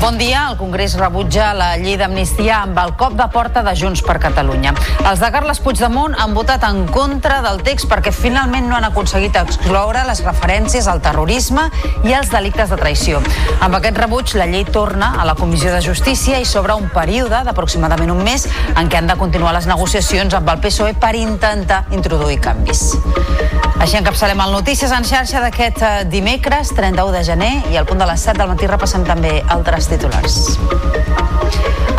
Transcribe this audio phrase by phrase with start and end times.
[0.00, 0.46] Bon dia.
[0.48, 4.72] El Congrés rebutja la llei d'amnistia amb el cop de porta de Junts per Catalunya.
[5.10, 9.36] Els de Carles Puigdemont han votat en contra del text perquè finalment no han aconseguit
[9.36, 11.66] excloure les referències al terrorisme
[12.08, 13.20] i als delictes de traïció.
[13.60, 17.44] Amb aquest rebuig, la llei torna a la Comissió de Justícia i s'obre un període
[17.44, 18.48] d'aproximadament un mes
[18.80, 22.94] en què han de continuar les negociacions amb el PSOE per intentar introduir canvis.
[23.80, 28.02] Així encapçalem el Notícies en xarxa d'aquest eh, dimecres, 31 de gener, i al punt
[28.02, 30.58] de les 7 del matí repassem també altres titulars.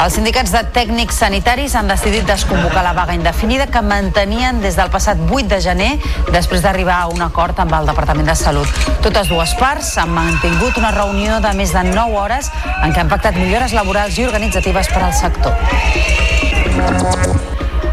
[0.01, 4.89] Els sindicats de tècnics sanitaris han decidit desconvocar la vaga indefinida que mantenien des del
[4.89, 5.91] passat 8 de gener
[6.33, 8.81] després d'arribar a un acord amb el Departament de Salut.
[9.05, 12.49] Totes dues parts han mantingut una reunió de més de 9 hores
[12.81, 15.53] en què han pactat millores laborals i organitzatives per al sector.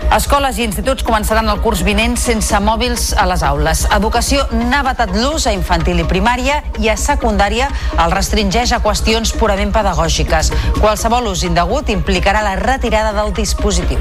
[0.08, 3.82] Escoles i instituts començaran el curs vinent sense mòbils a les aules.
[3.92, 7.68] Educació n'ha vetat l'ús a infantil i primària i a secundària
[8.00, 10.52] el restringeix a qüestions purament pedagògiques.
[10.80, 14.00] Qualsevol ús indegut implicarà la retirada del dispositiu.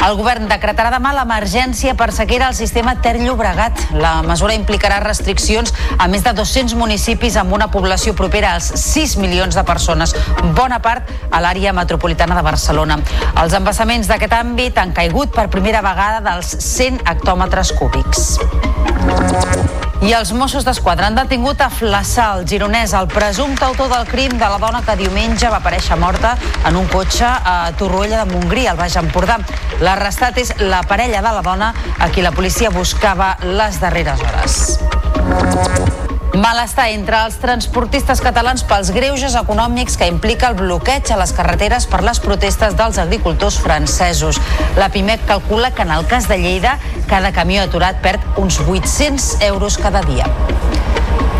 [0.00, 3.82] El govern decretarà demà l'emergència per sequera al sistema Ter Llobregat.
[4.00, 9.18] La mesura implicarà restriccions a més de 200 municipis amb una població propera als 6
[9.20, 10.16] milions de persones,
[10.56, 12.96] bona part a l'àrea metropolitana de Barcelona.
[13.42, 19.79] Els embassaments d'aquest àmbit han caigut per primera vegada dels 100 hectòmetres cúbics.
[20.00, 24.32] I els Mossos d'Esquadra han detingut a Flaçà, el gironès, el presumpte autor del crim
[24.40, 26.32] de la dona que diumenge va aparèixer morta
[26.64, 29.36] en un cotxe a Torroella de Montgrí, al Baix Empordà.
[29.84, 36.08] L'arrestat és la parella de la dona a qui la policia buscava les darreres hores.
[36.30, 41.88] Malestar entre els transportistes catalans pels greuges econòmics que implica el bloqueig a les carreteres
[41.90, 44.38] per les protestes dels agricultors francesos.
[44.78, 46.78] La PIMEC calcula que en el cas de Lleida
[47.10, 50.30] cada camió aturat perd uns 800 euros cada dia.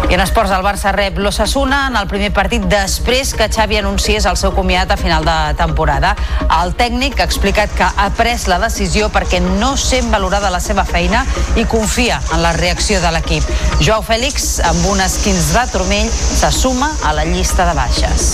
[0.09, 4.27] I en esports, el Barça rep l'Ossassuna en el primer partit després que Xavi anunciés
[4.27, 6.15] el seu comiat a final de temporada.
[6.61, 10.87] El tècnic ha explicat que ha pres la decisió perquè no sent valorada la seva
[10.89, 11.23] feina
[11.61, 13.47] i confia en la reacció de l'equip.
[13.85, 18.31] Joao Fèlix, amb un esquins de turmell, se suma a la llista de baixes.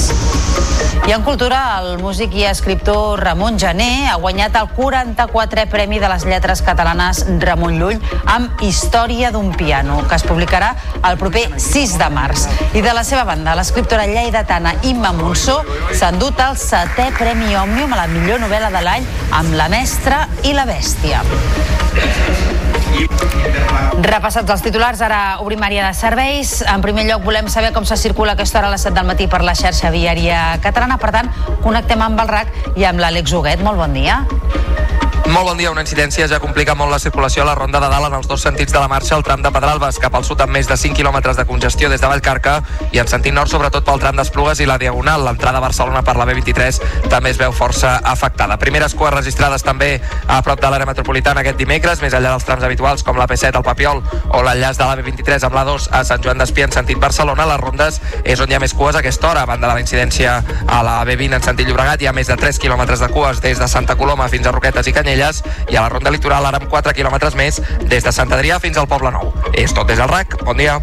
[1.07, 6.09] I en cultura, el músic i escriptor Ramon Jané ha guanyat el 44è Premi de
[6.11, 8.01] les Lletres Catalanes Ramon Llull
[8.33, 10.73] amb Història d'un piano, que es publicarà
[11.07, 12.47] el proper 6 de març.
[12.75, 15.61] I de la seva banda, l'escriptora lleidatana Imma Monsó
[15.93, 19.07] s'ha endut el setè Premi Òmnium a la millor novel·la de l'any
[19.37, 21.23] amb La mestra i la bèstia.
[24.07, 26.61] Repassats els titulars, ara obrim àrea de serveis.
[26.69, 29.27] En primer lloc, volem saber com se circula aquesta hora a les 7 del matí
[29.27, 31.01] per la xarxa viària catalana.
[31.01, 31.33] Per tant,
[31.65, 33.65] connectem amb el RAC i amb l'Àlex Huguet.
[33.65, 34.23] Molt bon dia.
[35.37, 35.69] Molt bon dia.
[35.69, 38.41] Una incidència ja complica molt la circulació a la Ronda de Dalt en els dos
[38.41, 40.97] sentits de la marxa, el tram de Pedralbes cap al sud amb més de 5
[40.97, 42.55] quilòmetres de congestió des de Vallcarca
[42.97, 45.27] i en sentit nord sobretot pel tram d'Esplugues i la Diagonal.
[45.27, 46.79] L'entrada a Barcelona per la B23
[47.13, 48.57] també es veu força afectada.
[48.57, 52.65] Primeres cues registrades també a prop de l'àrea metropolitana aquest dimecres, més enllà dels trams
[52.65, 54.01] habituals com la P7 al Papiol
[54.33, 57.45] o l'enllaç de la B23 amb la 2 a Sant Joan d'Espí en sentit Barcelona.
[57.53, 59.45] Les rondes és on hi ha més cues a aquesta hora.
[59.45, 62.41] A banda de la incidència a la B20 en sentit Llobregat hi ha més de
[62.41, 64.97] 3 quilòmetres de cues des de Santa Coloma fins a Roquetes i
[65.27, 67.61] Canyelles i a la ronda litoral ara amb 4 quilòmetres més
[67.91, 69.33] des de Sant Adrià fins al Poble Nou.
[69.55, 70.39] És tot des del RAC.
[70.45, 70.79] Bon dia.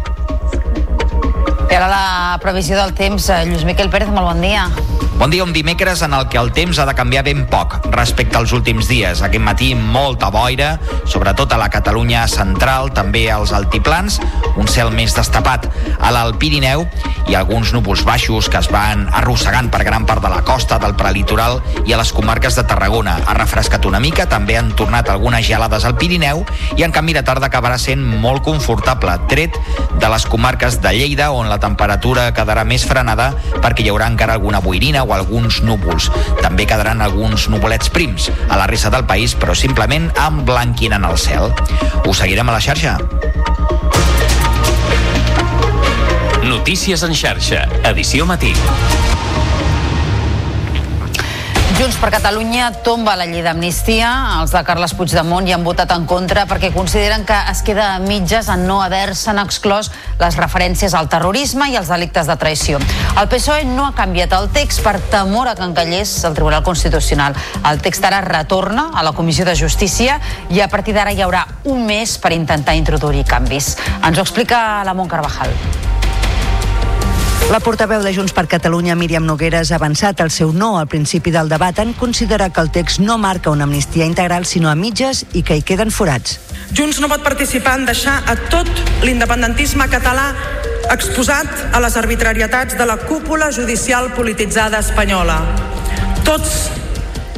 [1.70, 3.28] I ara la previsió del temps.
[3.30, 4.68] Eh, Lluís Miquel Pérez, molt bon dia.
[5.16, 8.34] Bon dia, un dimecres en el que el temps ha de canviar ben poc respecte
[8.34, 9.20] als últims dies.
[9.22, 10.72] Aquest matí molta boira,
[11.06, 14.18] sobretot a la Catalunya central, també als altiplans,
[14.58, 15.68] un cel més destapat
[16.00, 16.82] a l'Alt Pirineu
[17.30, 20.96] i alguns núvols baixos que es van arrossegant per gran part de la costa del
[20.98, 23.20] prelitoral i a les comarques de Tarragona.
[23.24, 26.42] Ha refrescat una mica, també han tornat algunes gelades al Pirineu
[26.74, 29.56] i en canvi la tarda acabarà sent molt confortable, tret
[29.94, 33.30] de les comarques de Lleida on la temperatura quedarà més frenada
[33.62, 36.10] perquè hi haurà encara alguna boirina o alguns núvols.
[36.42, 41.52] També quedaran alguns nuvolets prims a la resta del país, però simplement emblanquinant el cel.
[42.08, 42.98] Us seguirem a la xarxa.
[46.44, 48.54] Notícies en xarxa, edició matí.
[51.74, 54.08] Junts per Catalunya tomba la llei d'amnistia.
[54.38, 57.98] Els de Carles Puigdemont hi han votat en contra perquè consideren que es queda a
[57.98, 59.90] mitges en no haver-se'n exclòs
[60.20, 62.78] les referències al terrorisme i als delictes de traïció.
[63.18, 67.34] El PSOE no ha canviat el text per temor a que encallés el Tribunal Constitucional.
[67.66, 70.20] El text ara retorna a la Comissió de Justícia
[70.54, 73.74] i a partir d'ara hi haurà un mes per intentar introduir canvis.
[73.98, 75.83] Ens ho explica la Mont Carvajal.
[77.50, 81.30] La portaveu de Junts per Catalunya, Míriam Nogueres, ha avançat el seu no al principi
[81.30, 85.26] del debat en considerar que el text no marca una amnistia integral sinó a mitges
[85.32, 86.38] i que hi queden forats.
[86.74, 88.70] Junts no pot participar en deixar a tot
[89.04, 90.32] l'independentisme català
[90.90, 95.38] exposat a les arbitrarietats de la cúpula judicial polititzada espanyola.
[96.24, 96.70] Tots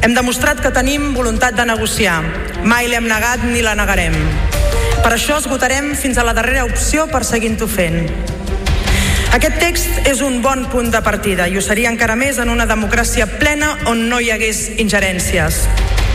[0.01, 2.21] hem demostrat que tenim voluntat de negociar.
[2.63, 4.15] Mai l'hem negat ni la negarem.
[5.03, 8.36] Per això esgotarem fins a la darrera opció per seguint-ho fent.
[9.37, 12.65] Aquest text és un bon punt de partida i ho seria encara més en una
[12.65, 15.59] democràcia plena on no hi hagués ingerències.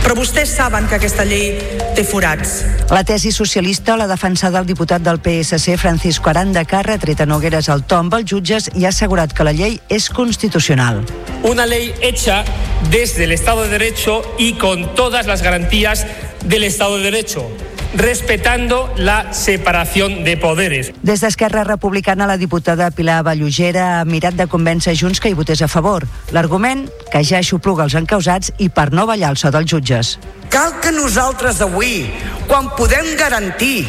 [0.03, 1.53] Però vostès saben que aquesta llei
[1.95, 2.57] té forats.
[2.91, 7.29] La tesi socialista l'ha defensada el diputat del PSC Francisco Aranda, que ha retret a
[7.31, 11.05] Nogueres el to amb els jutges i ha assegurat que la llei és constitucional.
[11.47, 12.43] Una ley hecha
[12.91, 16.09] desde el Estado de Derecho y con todas las garantías
[16.45, 17.47] del Estado de Derecho
[17.95, 20.93] respetando la separación de poderes.
[21.03, 25.63] Des d'Esquerra Republicana, la diputada Pilar Ballugera ha mirat de convèncer Junts que hi votés
[25.63, 26.07] a favor.
[26.33, 30.19] L'argument, que ja aixopluga els encausats i per no ballar el so dels jutges.
[30.53, 32.07] Cal que nosaltres avui,
[32.49, 33.87] quan podem garantir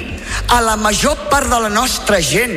[0.49, 2.55] a la major part de la nostra gent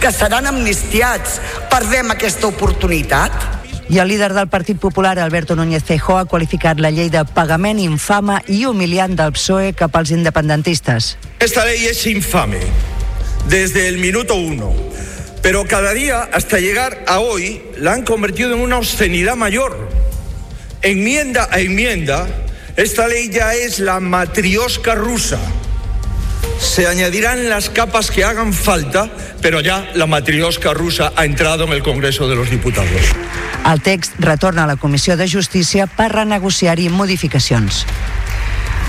[0.00, 1.40] que seran amnistiats,
[1.72, 3.65] perdem aquesta oportunitat?
[3.88, 7.78] I el líder del Partit Popular, Alberto Núñez Feijóo, ha qualificat la llei de pagament
[7.78, 11.14] infama i humiliant del PSOE cap als independentistes.
[11.38, 12.58] Esta ley es infame
[13.48, 14.74] desde el minuto uno,
[15.40, 19.88] pero cada día hasta llegar a hoy la han convertido en una obscenidad mayor.
[20.82, 22.26] Enmienda a enmienda,
[22.74, 25.38] esta ley ya es la matriosca rusa.
[26.58, 29.10] Se añadirán las capas que hagan falta,
[29.40, 33.02] pero ya la matriosca rusa ha entrado en el Congreso de los Diputados.
[33.64, 37.84] El text retorna a la Comissió de Justícia per renegociar-hi modificacions.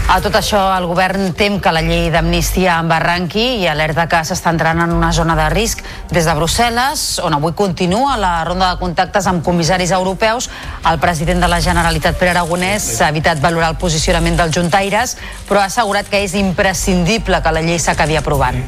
[0.07, 4.53] A tot això, el govern tem que la llei d'amnistia embarranqui i alerta que s'està
[4.55, 5.83] entrant en una zona de risc
[6.15, 10.47] des de Brussel·les, on avui continua la ronda de contactes amb comissaris europeus.
[10.87, 15.17] El president de la Generalitat, Pere Aragonès, ha evitat valorar el posicionament dels juntaires,
[15.49, 18.63] però ha assegurat que és imprescindible que la llei s'acabi aprovant.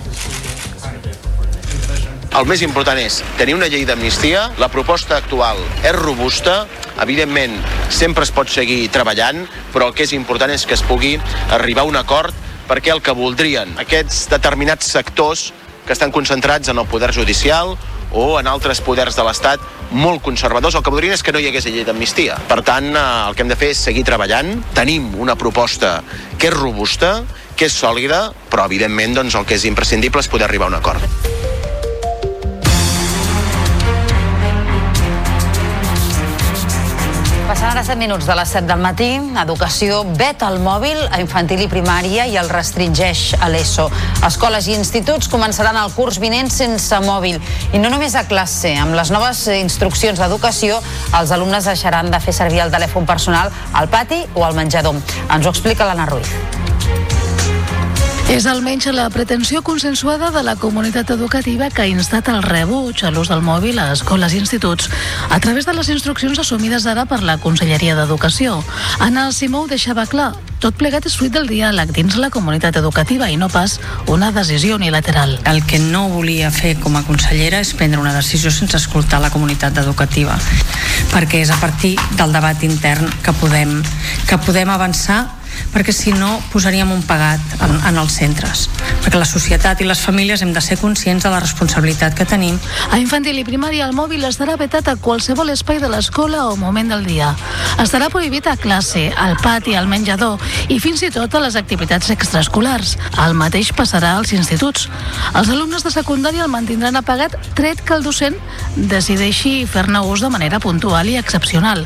[2.30, 4.44] El més important és tenir una llei d'amnistia.
[4.62, 6.68] La proposta actual és robusta.
[7.02, 7.56] Evidentment,
[7.90, 11.16] sempre es pot seguir treballant, però el que és important és que es pugui
[11.56, 12.36] arribar a un acord
[12.70, 15.48] perquè el que voldrien aquests determinats sectors
[15.88, 17.74] que estan concentrats en el poder judicial
[18.14, 21.50] o en altres poders de l'Estat molt conservadors, el que voldrien és que no hi
[21.50, 22.38] hagués llei d'amnistia.
[22.50, 24.60] Per tant, eh, el que hem de fer és seguir treballant.
[24.78, 26.04] Tenim una proposta
[26.38, 27.24] que és robusta,
[27.56, 30.82] que és sòlida, però evidentment doncs, el que és imprescindible és poder arribar a un
[30.84, 31.39] acord.
[37.60, 39.08] Passant ara 7 minuts de les 7 del matí,
[39.42, 43.90] Educació vet el mòbil a infantil i primària i el restringeix a l'ESO.
[44.24, 47.36] Escoles i instituts començaran el curs vinent sense mòbil.
[47.76, 48.72] I no només a classe.
[48.80, 50.80] Amb les noves instruccions d'educació,
[51.20, 54.96] els alumnes deixaran de fer servir el telèfon personal al pati o al menjador.
[55.28, 56.69] Ens ho explica l'Anna Ruiz.
[58.30, 63.10] És almenys la pretensió consensuada de la comunitat educativa que ha instat el rebuig a
[63.10, 64.86] l'ús del mòbil a escoles i instituts
[65.34, 68.60] a través de les instruccions assumides ara per la Conselleria d'Educació.
[69.00, 70.36] Anna Simó ho deixava clar.
[70.60, 74.76] Tot plegat és fruit del diàleg dins la comunitat educativa i no pas una decisió
[74.78, 75.40] unilateral.
[75.50, 79.34] El que no volia fer com a consellera és prendre una decisió sense escoltar la
[79.34, 80.38] comunitat educativa,
[81.16, 83.80] perquè és a partir del debat intern que podem,
[84.30, 85.39] que podem avançar
[85.74, 88.68] perquè si no posaríem un pagat en, en els centres
[89.04, 92.60] perquè la societat i les famílies hem de ser conscients de la responsabilitat que tenim
[92.92, 96.90] A infantil i primària el mòbil estarà vetat a qualsevol espai de l'escola o moment
[96.92, 97.30] del dia.
[97.82, 102.10] Estarà prohibit a classe, al pati, al menjador i fins i tot a les activitats
[102.14, 102.96] extraescolars.
[103.26, 104.88] El mateix passarà als instituts.
[105.34, 108.38] Els alumnes de secundària el mantindran apagat tret que el docent
[108.76, 111.86] decideixi fer-ne ús de manera puntual i excepcional.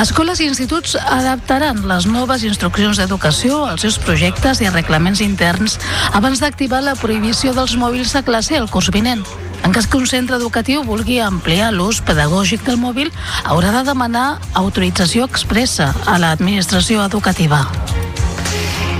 [0.00, 5.78] Escoles i instituts adaptaran les noves instruccions d'educació als seus projectes i reglaments interns
[6.12, 9.22] abans d'activar la prohibició dels mòbils a classe el curs vinent.
[9.62, 13.12] En cas que un centre educatiu vulgui ampliar l'ús pedagògic del mòbil,
[13.44, 17.62] haurà de demanar autorització expressa a l'administració educativa.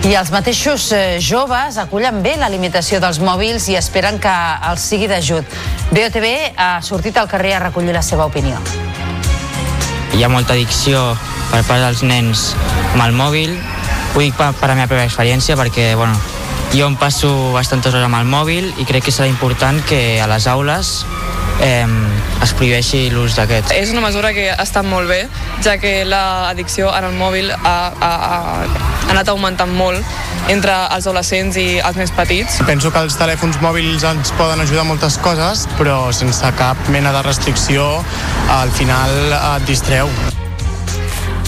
[0.07, 4.39] I els mateixos eh, joves acullen bé la limitació dels mòbils i esperen que
[4.71, 5.59] els sigui d'ajut.
[5.91, 8.63] BOTV ha sortit al carrer a recollir la seva opinió.
[10.13, 11.01] Hi ha molta addicció
[11.51, 12.51] per part dels nens
[12.93, 13.55] amb el mòbil.
[14.13, 16.19] Ho dic per, per la meva pròpia experiència perquè, bueno,
[16.73, 20.29] Jo em passo bastantes hores amb el mòbil i crec que serà important que a
[20.31, 20.93] les aules
[21.61, 21.85] eh,
[22.43, 23.75] es prohibeixi l'ús d'aquest.
[23.77, 25.27] És una mesura que ha estat molt bé,
[25.65, 30.01] ja que l'addicció en el mòbil ha, ha, ha anat augmentant molt
[30.49, 32.63] entre els adolescents i els més petits.
[32.67, 37.27] Penso que els telèfons mòbils ens poden ajudar moltes coses, però sense cap mena de
[37.29, 37.99] restricció
[38.57, 40.11] al final et distreu.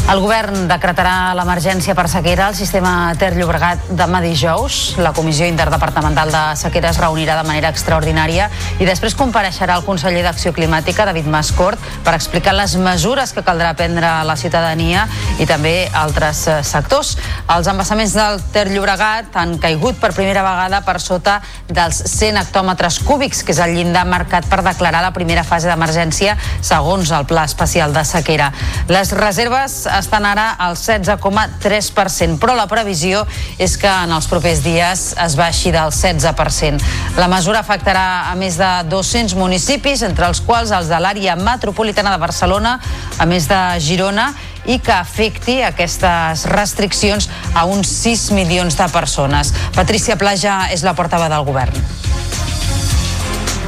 [0.05, 4.99] El govern decretarà l'emergència per sequera al sistema Ter Llobregat demà dijous.
[5.01, 10.21] La Comissió Interdepartamental de Sequera es reunirà de manera extraordinària i després compareixerà el conseller
[10.27, 15.07] d'Acció Climàtica, David Mascort, per explicar les mesures que caldrà prendre a la ciutadania
[15.41, 17.15] i també altres eh, sectors.
[17.57, 21.39] Els embassaments del Ter Llobregat han caigut per primera vegada per sota
[21.73, 26.37] dels 100 hectòmetres cúbics, que és el llindar marcat per declarar la primera fase d'emergència
[26.61, 28.53] segons el Pla Especial de Sequera.
[28.93, 33.25] Les reserves estan ara al 16,3%, però la previsió
[33.59, 36.81] és que en els propers dies es baixi del 16%.
[37.19, 42.15] La mesura afectarà a més de 200 municipis, entre els quals els de l'àrea metropolitana
[42.15, 42.79] de Barcelona,
[43.19, 44.33] a més de Girona,
[44.65, 49.53] i que afecti aquestes restriccions a uns 6 milions de persones.
[49.77, 51.85] Patricia Plaja és la portava del govern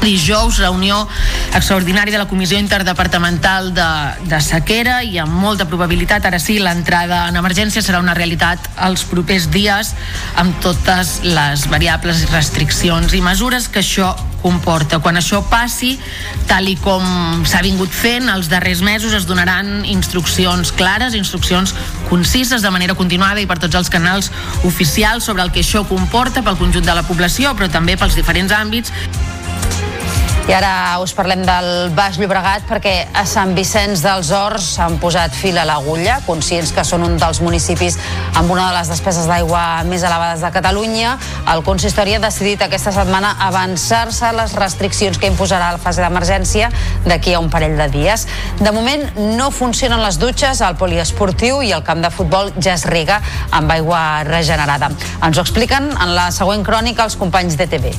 [0.07, 1.01] dijous reunió
[1.57, 3.89] extraordinària de la Comissió Interdepartamental de,
[4.31, 9.03] de Sequera i amb molta probabilitat, ara sí, l'entrada en emergència serà una realitat els
[9.11, 9.93] propers dies
[10.39, 14.15] amb totes les variables i restriccions i mesures que això
[14.47, 15.01] comporta.
[15.03, 15.97] Quan això passi,
[16.47, 21.75] tal i com s'ha vingut fent, els darrers mesos es donaran instruccions clares, instruccions
[22.11, 24.31] concises de manera continuada i per tots els canals
[24.69, 28.55] oficials sobre el que això comporta pel conjunt de la població, però també pels diferents
[28.55, 28.95] àmbits
[30.47, 35.35] i ara us parlem del Baix Llobregat perquè a Sant Vicenç dels Horts s'han posat
[35.35, 37.97] fil a l'agulla, conscients que són un dels municipis
[38.39, 41.17] amb una de les despeses d'aigua més elevades de Catalunya.
[41.51, 46.71] El consistori ha decidit aquesta setmana avançar-se les restriccions que imposarà la fase d'emergència
[47.09, 48.29] d'aquí a un parell de dies.
[48.63, 49.03] De moment
[49.35, 53.19] no funcionen les dutxes al poliesportiu i el camp de futbol ja es rega
[53.51, 54.95] amb aigua regenerada.
[55.19, 57.97] Ens ho expliquen en la següent crònica els companys de TV.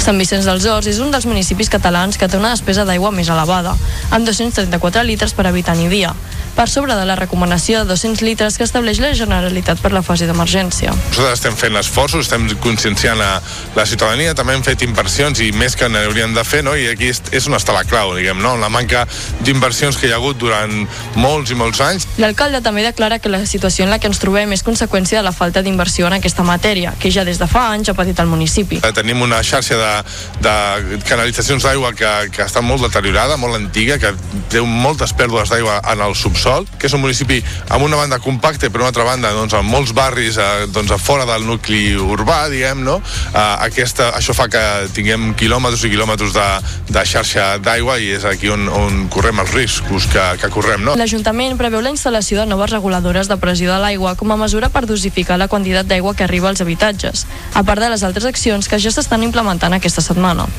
[0.00, 3.28] Sant Vicenç dels Horts és un dels municipis catalans que té una despesa d'aigua més
[3.28, 3.74] elevada,
[4.10, 6.14] amb 234 litres per habitant i dia
[6.60, 10.26] per sobre de la recomanació de 200 litres que estableix la Generalitat per la fase
[10.28, 10.92] d'emergència.
[10.92, 13.30] Nosaltres estem fent esforços, estem conscienciant a
[13.78, 16.74] la ciutadania, també hem fet inversions i més que n'hauríem de fer, no?
[16.76, 18.58] i aquí és, on està la clau, diguem, no?
[18.60, 19.06] la manca
[19.40, 20.74] d'inversions que hi ha hagut durant
[21.16, 22.04] molts i molts anys.
[22.20, 25.32] L'alcalde també declara que la situació en la que ens trobem és conseqüència de la
[25.32, 28.82] falta d'inversió en aquesta matèria, que ja des de fa anys ha patit el municipi.
[28.84, 29.96] Eh, tenim una xarxa de,
[30.44, 34.12] de canalitzacions d'aigua que, que està molt deteriorada, molt antiga, que
[34.52, 37.38] té moltes pèrdues d'aigua en el subsol Sol, que és un municipi
[37.70, 40.98] amb una banda compacte, per una altra banda, doncs, amb molts barris eh, doncs, a
[40.98, 42.96] fora del nucli urbà, diguem, no?
[43.30, 44.62] Eh, aquesta, això fa que
[44.96, 46.46] tinguem quilòmetres i quilòmetres de,
[46.90, 50.96] de xarxa d'aigua i és aquí on, on correm els riscos que, que correm, no?
[50.98, 54.86] L'Ajuntament preveu la instal·lació de noves reguladores de pressió de l'aigua com a mesura per
[54.90, 58.82] dosificar la quantitat d'aigua que arriba als habitatges, a part de les altres accions que
[58.82, 60.50] ja s'estan implementant aquesta setmana.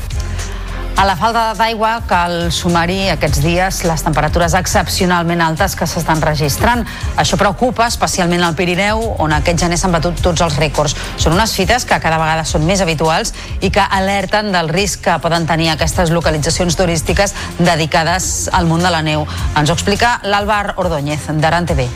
[0.96, 6.84] A la falta d'aigua cal sumar-hi aquests dies les temperatures excepcionalment altes que s'estan registrant.
[7.18, 10.94] Això preocupa especialment al Pirineu, on aquest gener s'han batut tots els rècords.
[11.16, 15.18] Són unes fites que cada vegada són més habituals i que alerten del risc que
[15.24, 19.26] poden tenir aquestes localitzacions turístiques dedicades al món de la neu.
[19.56, 21.88] Ens ho explica l'Àlvar Ordóñez, d'Aran TV.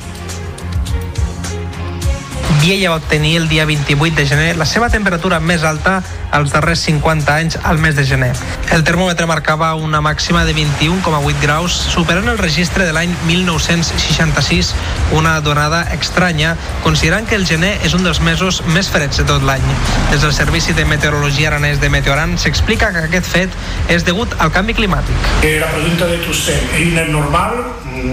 [2.67, 6.01] Viella va obtenir el dia 28 de gener la seva temperatura més alta
[6.35, 8.33] als darrers 50 anys al mes de gener.
[8.75, 14.73] El termòmetre marcava una màxima de 21,8 graus, superant el registre de l'any 1966,
[15.15, 19.47] una donada estranya, considerant que el gener és un dels mesos més freds de tot
[19.47, 19.63] l'any.
[20.11, 23.55] Des del Servici de Meteorologia Aranès de Meteoran s'explica que aquest fet
[23.87, 25.31] és degut al canvi climàtic.
[25.63, 27.63] La pregunta de tu ser, ¿es normal?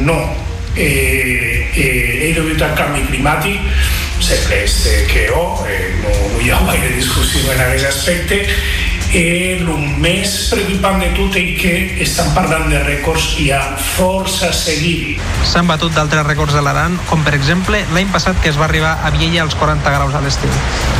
[0.05, 0.21] No.
[0.77, 6.49] Eh, eh, és degut al canvi climàtic sempre es que oh, eh, no, no hi
[6.49, 9.67] ha gaire discussió en aquest aspecte eh, el
[10.01, 13.59] més preocupant de tot és que estan parlant de rècords i hi ha
[13.93, 15.19] força a seguir.
[15.45, 18.95] S'han batut d'altres rècords de l'Aran, com per exemple l'any passat que es va arribar
[19.05, 20.49] a Viella als 40 graus a l'estiu.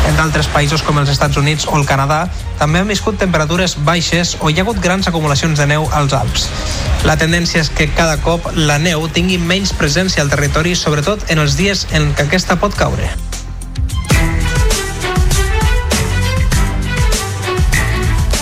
[0.06, 2.28] En d'altres països com els Estats Units o el Canadà
[2.62, 6.50] també han viscut temperatures baixes o hi ha hagut grans acumulacions de neu als Alps.
[7.10, 11.42] La tendència és que cada cop la neu tingui menys presència al territori, sobretot en
[11.42, 13.10] els dies en què aquesta pot caure.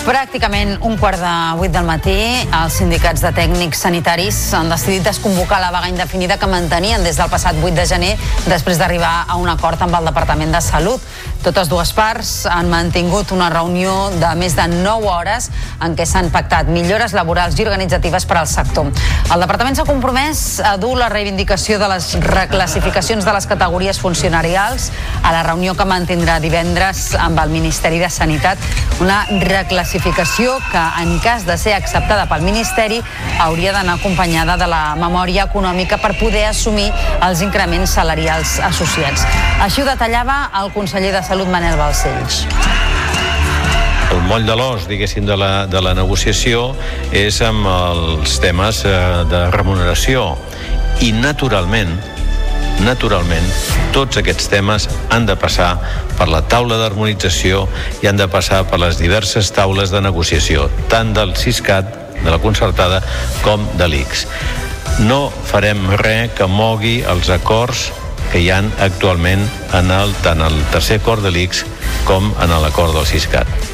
[0.02, 2.16] Pràcticament un quart de vuit del matí,
[2.58, 7.30] els sindicats de tècnics sanitaris han decidit desconvocar la vaga indefinida que mantenien des del
[7.30, 8.10] passat 8 de gener
[8.50, 11.06] després d'arribar a un acord amb el Departament de Salut.
[11.42, 15.48] Totes dues parts han mantingut una reunió de més de 9 hores
[15.82, 18.92] en què s'han pactat millores laborals i organitzatives per al sector.
[19.26, 24.92] El departament s'ha compromès a dur la reivindicació de les reclassificacions de les categories funcionarials
[25.22, 28.62] a la reunió que mantindrà divendres amb el Ministeri de Sanitat,
[29.02, 33.00] una reclassificació que, en cas de ser acceptada pel Ministeri,
[33.42, 36.86] hauria d'anar acompanyada de la memòria econòmica per poder assumir
[37.18, 39.26] els increments salarials associats.
[39.58, 42.42] Així ho detallava el conseller de Salut Manel Balcells
[44.12, 46.74] el moll de l'os, diguéssim, de la, de la negociació
[47.16, 48.92] és amb els temes eh,
[49.30, 50.26] de remuneració
[51.00, 51.94] i naturalment
[52.84, 53.48] naturalment,
[53.96, 55.70] tots aquests temes han de passar
[56.18, 57.64] per la taula d'harmonització
[58.04, 62.42] i han de passar per les diverses taules de negociació, tant del CISCAT, de la
[62.44, 63.00] concertada,
[63.40, 64.26] com de l'ICS.
[65.08, 67.88] No farem res que mogui els acords
[68.32, 69.44] que hi han actualment
[69.76, 71.66] en el, tant el tercer acord de l'ICS
[72.08, 73.71] com en l'acord del CISCAT.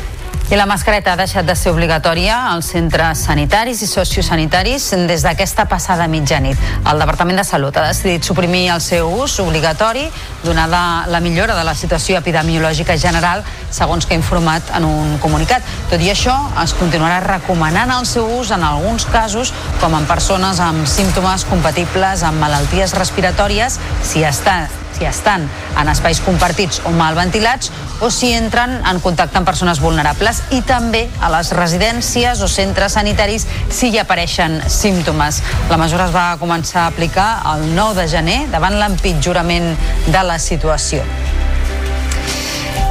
[0.49, 5.67] I la mascareta ha deixat de ser obligatòria als centres sanitaris i sociosanitaris des d'aquesta
[5.69, 6.57] passada mitjanit.
[6.89, 10.07] El Departament de Salut ha decidit suprimir el seu ús obligatori
[10.47, 15.61] donada la millora de la situació epidemiològica general, segons que ha informat en un comunicat.
[15.93, 19.53] Tot i això, es continuarà recomanant el seu ús en alguns casos,
[19.85, 24.63] com en persones amb símptomes compatibles amb malalties respiratòries, si està
[24.99, 25.47] si estan
[25.79, 27.71] en espais compartits o mal ventilats
[28.03, 32.99] o si entren en contacte amb persones vulnerables i també a les residències o centres
[32.99, 35.43] sanitaris si hi apareixen símptomes.
[35.71, 39.75] La mesura es va començar a aplicar el 9 de gener davant l'empitjorament
[40.09, 41.05] de la situació.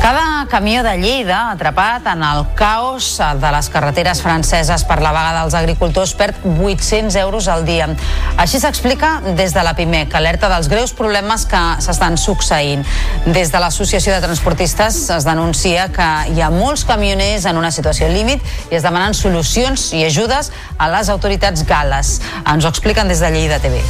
[0.02, 5.42] Cada camió de Lleida atrapat en el caos de les carreteres franceses per la vaga
[5.42, 7.90] dels agricultors perd 800 euros al dia.
[8.38, 12.86] Així s'explica des de la PIMEC, alerta dels greus problemes que s'estan succeint.
[13.26, 18.08] Des de l'Associació de Transportistes es denuncia que hi ha molts camioners en una situació
[18.14, 22.20] límit i es demanen solucions i ajudes a les autoritats gales.
[22.46, 23.82] Ens ho expliquen des de Lleida TV.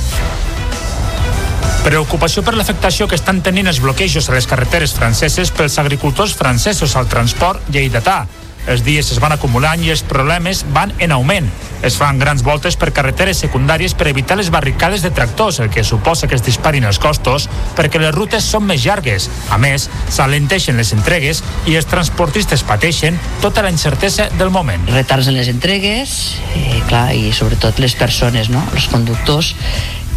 [1.87, 6.97] Preocupació per l'afectació que estan tenint els bloquejos a les carreteres franceses pels agricultors francesos
[6.99, 8.25] al transport lleidatà.
[8.67, 11.47] Els dies es van acumulant i els problemes van en augment.
[11.87, 15.85] Es fan grans voltes per carreteres secundàries per evitar les barricades de tractors, el que
[15.87, 17.47] suposa que es disparin els costos
[17.77, 19.29] perquè les rutes són més llargues.
[19.47, 21.39] A més, s'alenteixen les entregues
[21.71, 24.83] i els transportistes pateixen tota la incertesa del moment.
[24.91, 28.65] Retards en les entregues, eh, clar, i sobretot les persones, no?
[28.75, 29.55] els conductors,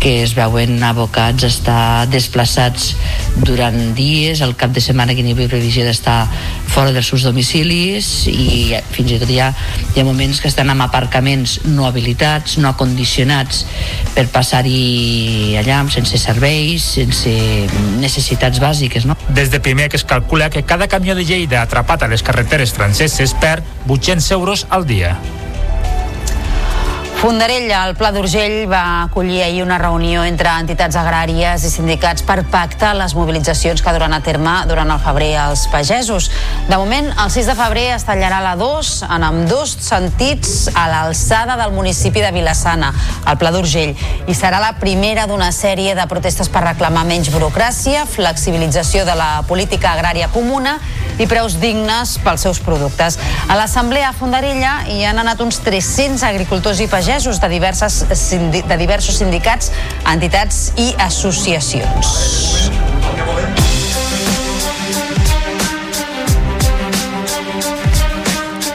[0.01, 2.95] que es veuen abocats a estar desplaçats
[3.45, 6.25] durant dies, el cap de setmana que n'hi havia previsió d'estar
[6.73, 9.51] fora dels seus domicilis i fins i tot hi ha,
[9.93, 13.67] hi ha moments que estan en aparcaments no habilitats, no acondicionats
[14.17, 17.35] per passar-hi allà sense serveis, sense
[18.01, 19.05] necessitats bàsiques.
[19.05, 19.19] No?
[19.29, 22.73] Des de primer que es calcula que cada camió de Lleida atrapat a les carreteres
[22.73, 25.19] franceses perd 800 euros al dia.
[27.21, 32.39] Fondarella, el Pla d'Urgell, va acollir ahir una reunió entre entitats agràries i sindicats per
[32.49, 36.31] pactar les mobilitzacions que duran a terme durant el febrer als pagesos.
[36.71, 40.87] De moment, el 6 de febrer es tallarà la 2 en amb dos sentits a
[40.89, 42.89] l'alçada del municipi de Vilassana,
[43.29, 43.93] al Pla d'Urgell,
[44.25, 49.45] i serà la primera d'una sèrie de protestes per reclamar menys burocràcia, flexibilització de la
[49.45, 50.79] política agrària comuna
[51.21, 53.21] i preus dignes pels seus productes.
[53.45, 58.07] A l'Assemblea a Fondarella hi han anat uns 300 agricultors i pagesos pagesos de, diverses,
[58.69, 59.73] de diversos sindicats,
[60.07, 62.15] entitats i associacions.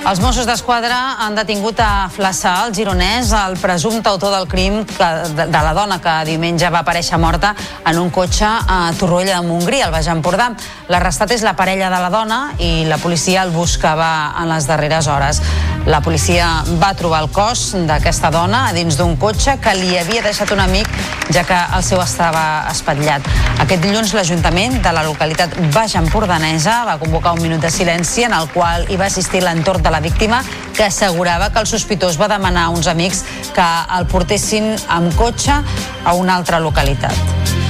[0.06, 5.08] Els Mossos d'Esquadra han detingut a Flaçà, el gironès, el presumpte autor del crim que,
[5.34, 7.56] de, de la dona que diumenge va aparèixer morta
[7.90, 10.52] en un cotxe a Torroella de Montgrí, al Baix Empordà.
[10.94, 15.10] L'arrestat és la parella de la dona i la policia el buscava en les darreres
[15.10, 15.42] hores.
[15.90, 20.22] La policia va trobar el cos d'aquesta dona a dins d'un cotxe que li havia
[20.22, 20.86] deixat un amic
[21.34, 23.26] ja que el seu estava espatllat.
[23.64, 28.36] Aquest dilluns l'Ajuntament de la localitat Baix Empordanesa va convocar un minut de silenci en
[28.36, 30.42] el qual hi va assistir l'entorn de la víctima
[30.76, 33.24] que assegurava que el sospitós va demanar a uns amics
[33.56, 35.56] que el portessin amb cotxe
[36.04, 37.65] a una altra localitat.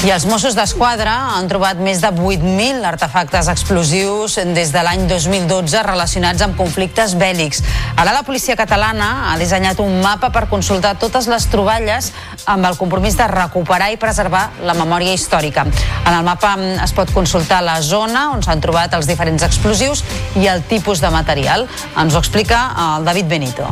[0.00, 5.82] I els Mossos d'Esquadra han trobat més de 8.000 artefactes explosius des de l'any 2012
[5.84, 7.60] relacionats amb conflictes bèl·lics.
[8.00, 12.14] Ara la policia catalana ha dissenyat un mapa per consultar totes les troballes
[12.48, 15.68] amb el compromís de recuperar i preservar la memòria històrica.
[15.68, 20.00] En el mapa es pot consultar la zona on s'han trobat els diferents explosius
[20.40, 21.68] i el tipus de material.
[21.92, 23.68] Ens ho explica el David Benito.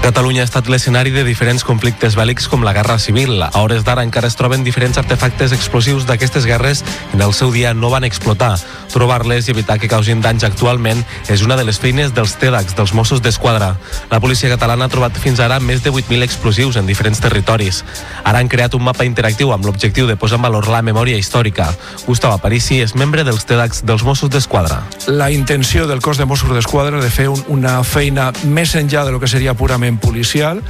[0.00, 3.42] Catalunya ha estat l'escenari de diferents conflictes bèl·lics com la Guerra Civil.
[3.44, 7.52] A hores d'ara encara es troben diferents artefactes explosius d'aquestes guerres que en el seu
[7.52, 8.54] dia no van explotar.
[8.94, 12.94] Trobar-les i evitar que causin danys actualment és una de les feines dels TEDx, dels
[12.96, 13.74] Mossos d'Esquadra.
[14.10, 17.82] La policia catalana ha trobat fins ara més de 8.000 explosius en diferents territoris.
[18.24, 21.68] Ara han creat un mapa interactiu amb l'objectiu de posar en valor la memòria històrica.
[22.06, 24.80] Gustavo Aparici és membre dels TEDx dels Mossos d'Esquadra.
[25.12, 29.12] La intenció del cos de Mossos d'Esquadra de fer un, una feina més enllà de
[29.12, 30.60] lo que seria purament equipament policial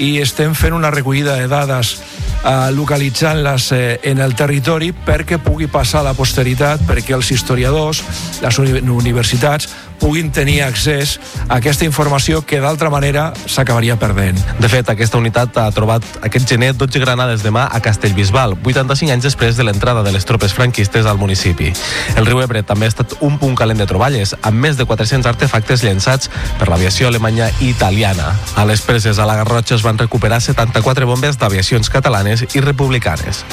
[0.00, 2.00] i estem fent una recollida de dades
[2.44, 8.02] eh, localitzant-les eh, en el territori perquè pugui passar a la posteritat, perquè els historiadors,
[8.40, 9.68] les universitats,
[10.00, 14.38] puguin tenir accés a aquesta informació que d'altra manera s'acabaria perdent.
[14.58, 19.12] De fet, aquesta unitat ha trobat aquest gener 12 granades de mà a Castellbisbal, 85
[19.14, 21.72] anys després de l'entrada de les tropes franquistes al municipi.
[22.16, 25.28] El riu Ebre també ha estat un punt calent de troballes, amb més de 400
[25.30, 28.34] artefactes llançats per l'aviació alemanya i italiana.
[28.56, 33.44] A les preses a la Garrotxa es van recuperar 74 bombes d'aviacions catalanes i republicanes.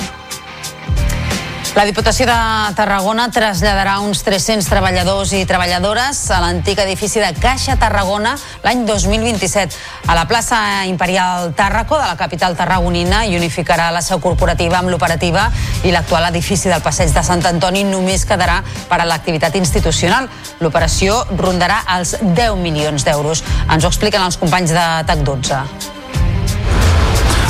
[1.78, 2.36] La Diputació de
[2.74, 8.32] Tarragona traslladarà uns 300 treballadors i treballadores a l'antic edifici de Caixa Tarragona
[8.64, 9.78] l'any 2027
[10.10, 10.58] a la plaça
[10.90, 15.52] Imperial Tàrraco de la capital tarragonina i unificarà la seu corporativa amb l'operativa
[15.86, 20.32] i l'actual edifici del Passeig de Sant Antoni només quedarà per a l'activitat institucional.
[20.66, 23.44] L'operació rondarà els 10 milions d'euros.
[23.70, 25.97] Ens ho expliquen els companys de TAC12.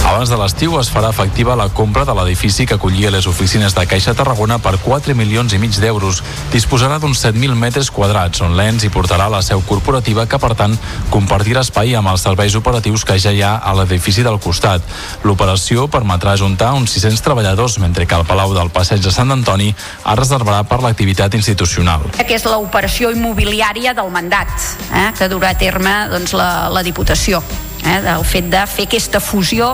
[0.08, 3.84] Abans de l'estiu es farà efectiva la compra de l'edifici que acollia les oficines de
[3.92, 6.22] Caixa Tarragona per 4 milions i mig d'euros.
[6.54, 10.78] Disposarà d'uns 7.000 metres quadrats, on l'ENS hi portarà la seu corporativa que, per tant,
[11.12, 14.82] compartirà espai amb els serveis operatius que ja hi ha a l'edifici del costat.
[15.28, 19.74] L'operació permetrà ajuntar uns 600 treballadors, mentre que el Palau del Passeig de Sant Antoni
[19.76, 22.08] es reservarà per l'activitat institucional.
[22.16, 24.56] Que és l'operació immobiliària del mandat
[24.88, 27.44] eh, que durà a terme doncs, la, la Diputació
[27.88, 29.74] eh, del fet de fer aquesta fusió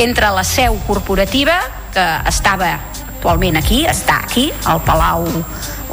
[0.00, 1.58] entre la seu corporativa
[1.94, 2.72] que estava
[3.20, 5.26] actualment aquí, està aquí, al Palau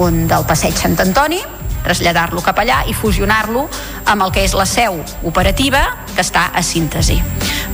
[0.03, 1.41] on, del Passeig Sant Antoni,
[1.88, 3.67] traslladar-lo cap allà i fusionar-lo
[4.06, 7.21] amb el que és la seu operativa que està a síntesi.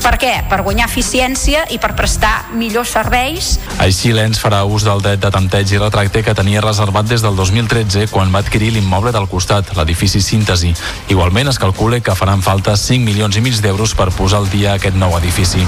[0.03, 0.31] Per què?
[0.51, 3.53] Per guanyar eficiència i per prestar millors serveis.
[3.83, 7.39] Així l'ENS farà ús del dret de tanteig i retracte que tenia reservat des del
[7.39, 10.73] 2013 quan va adquirir l'immoble del costat, l'edifici Síntesi.
[11.13, 14.75] Igualment es calcula que faran falta 5 milions i mig d'euros per posar al dia
[14.75, 15.63] aquest nou edifici.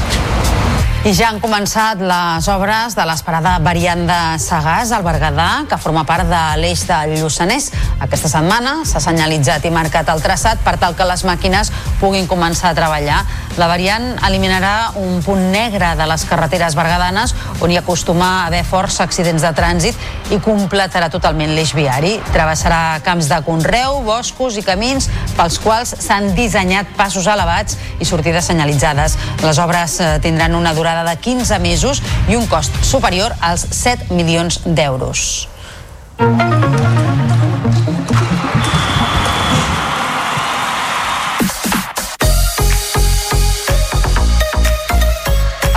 [1.06, 6.02] I ja han començat les obres de l'esperada variant de Sagàs al Berguedà, que forma
[6.02, 7.68] part de l'eix del Lluçanès.
[8.02, 12.72] Aquesta setmana s'ha senyalitzat i marcat el traçat per tal que les màquines puguin començar
[12.72, 13.20] a treballar.
[13.60, 18.64] La variant eliminarà un punt negre de les carreteres berguedanes on hi acostuma a haver
[18.66, 22.16] forts accidents de trànsit i completarà totalment l'eix viari.
[22.34, 28.50] Travessarà camps de conreu, boscos i camins pels quals s'han dissenyat passos elevats i sortides
[28.50, 29.20] senyalitzades.
[29.46, 34.14] Les obres eh, tindran una durada de 15 mesos i un cost superior als 7
[34.14, 35.48] milions d'euros.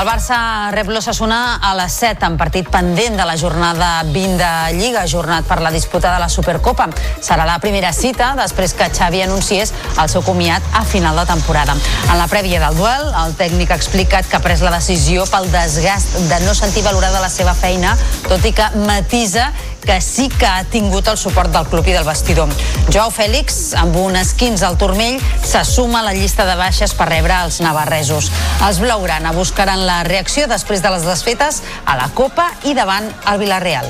[0.09, 5.03] Barça rep l'Ossassuna a les 7 en partit pendent de la jornada 20 de Lliga,
[5.05, 6.87] jornat per la disputa de la Supercopa.
[7.21, 11.77] Serà la primera cita després que Xavi anunciés el seu comiat a final de temporada.
[12.07, 15.51] En la prèvia del duel, el tècnic ha explicat que ha pres la decisió pel
[15.53, 17.93] desgast de no sentir valorada la seva feina,
[18.31, 19.51] tot i que matisa
[19.85, 22.51] que sí que ha tingut el suport del club i del vestidor.
[22.93, 27.09] Joao Fèlix, amb un esquins al turmell, se suma a la llista de baixes per
[27.11, 28.31] rebre els navarresos.
[28.67, 33.41] Els blaugrana buscaran la reacció després de les desfetes a la Copa i davant el
[33.41, 33.89] Villarreal.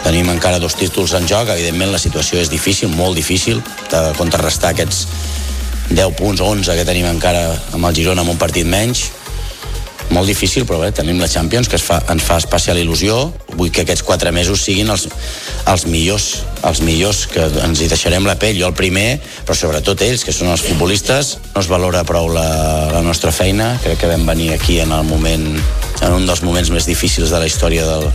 [0.00, 3.60] Tenim encara dos títols en joc, evidentment la situació és difícil, molt difícil,
[3.92, 5.04] de contrarrestar aquests
[5.90, 9.10] 10 punts, 11 que tenim encara amb el Girona amb un partit menys,
[10.10, 13.16] molt difícil, però bé, tenim la Champions, que es fa, ens fa especial il·lusió.
[13.56, 15.06] Vull que aquests quatre mesos siguin els,
[15.70, 16.28] els millors,
[16.66, 18.58] els millors, que ens hi deixarem la pell.
[18.60, 21.36] Jo el primer, però sobretot ells, que són els futbolistes.
[21.54, 22.48] No es valora prou la,
[22.92, 23.72] la nostra feina.
[23.84, 25.46] Crec que vam venir aquí en el moment,
[26.00, 28.10] en un dels moments més difícils de la història del,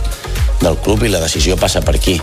[0.62, 2.20] del club i la decisió passa per aquí.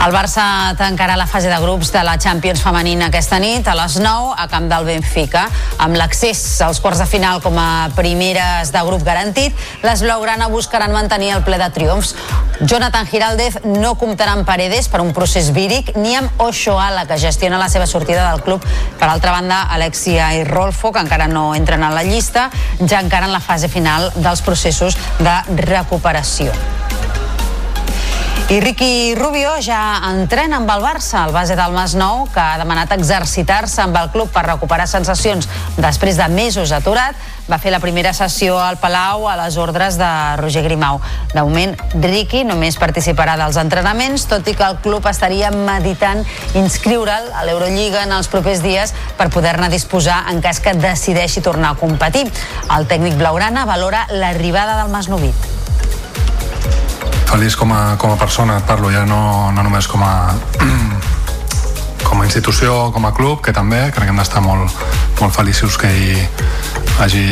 [0.00, 0.42] El Barça
[0.80, 4.46] tancarà la fase de grups de la Champions femenina aquesta nit a les 9 a
[4.48, 5.42] camp del Benfica.
[5.76, 9.52] Amb l'accés als quarts de final com a primeres de grup garantit,
[9.84, 12.14] les blaugrana buscaran mantenir el ple de triomfs.
[12.62, 17.60] Jonathan Giraldez no comptarà amb Paredes per un procés víric ni amb Oshoala, que gestiona
[17.60, 18.64] la seva sortida del club.
[18.96, 22.48] Per altra banda, Alexia i Rolfo, que encara no entren a la llista,
[22.80, 26.56] ja encara en la fase final dels processos de recuperació.
[28.50, 32.90] I Ricky Rubio ja entrena amb el Barça, el base del Masnou, que ha demanat
[32.96, 37.14] exercitar-se amb el club per recuperar sensacions després de mesos aturat,
[37.46, 40.08] va fer la primera sessió al Palau a les ordres de
[40.42, 40.98] Roger Grimau.
[41.30, 46.26] De moment, Ricky només participarà dels entrenaments, tot i que el club estaria meditant
[46.58, 51.76] inscriure'l a l'Eurolliga en els propers dies per poder-ne disposar en cas que decideixi tornar
[51.76, 52.26] a competir.
[52.66, 55.59] El tècnic blaugrana valora l'arribada del Masnovit
[57.30, 60.34] feliç com a, com a persona, parlo ja no, no només com a
[62.08, 64.74] com a institució, com a club, que també crec que hem d'estar molt,
[65.20, 66.24] molt feliços que ell
[67.00, 67.26] hagi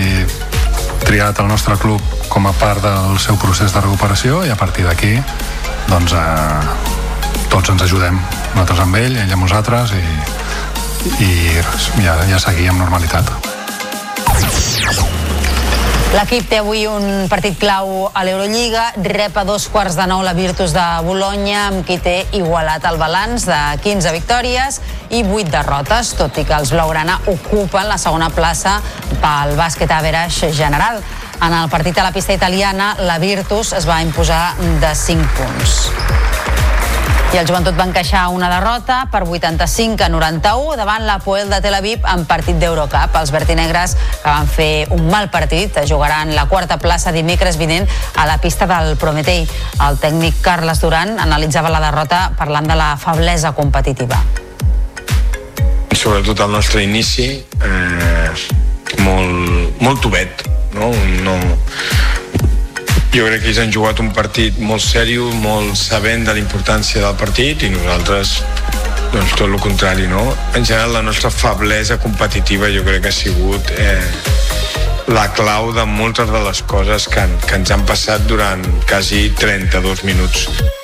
[1.02, 4.86] triat el nostre club com a part del seu procés de recuperació i a partir
[4.86, 5.16] d'aquí
[5.88, 6.62] doncs eh,
[7.50, 8.18] tots ens ajudem
[8.54, 10.04] nosaltres amb ell, ell amb nosaltres i,
[11.26, 11.30] i
[12.04, 13.47] ja, ja seguir amb normalitat
[16.08, 20.32] L'equip té avui un partit clau a l'Eurolliga, rep a dos quarts de nou la
[20.32, 24.80] Virtus de Bologna, amb qui té igualat el balanç de 15 victòries
[25.12, 28.78] i 8 derrotes, tot i que els blaugrana ocupen la segona plaça
[29.20, 31.02] pel bàsquet average general.
[31.44, 35.76] En el partit a la pista italiana, la Virtus es va imposar de 5 punts.
[37.28, 41.58] I el Joventut va encaixar una derrota per 85 a 91 davant la Poel de
[41.60, 43.18] Tel Aviv en partit d'Eurocup.
[43.20, 47.84] Els vertinegres que van fer un mal partit jugaran la quarta plaça dimecres vinent
[48.16, 49.44] a la pista del Prometei.
[49.84, 54.22] El tècnic Carles Duran analitzava la derrota parlant de la feblesa competitiva.
[55.92, 58.32] Sobretot el nostre inici eh,
[59.04, 60.94] molt, molt tubet, no?
[61.28, 61.36] no
[63.14, 67.02] jo crec que ells han jugat un partit molt sèrio, molt sabent de la importància
[67.04, 68.38] del partit i nosaltres
[69.12, 70.24] doncs tot el contrari, no?
[70.54, 74.02] En general la nostra feblesa competitiva jo crec que ha sigut eh,
[75.08, 80.04] la clau de moltes de les coses que, que ens han passat durant quasi 32
[80.04, 80.77] minuts.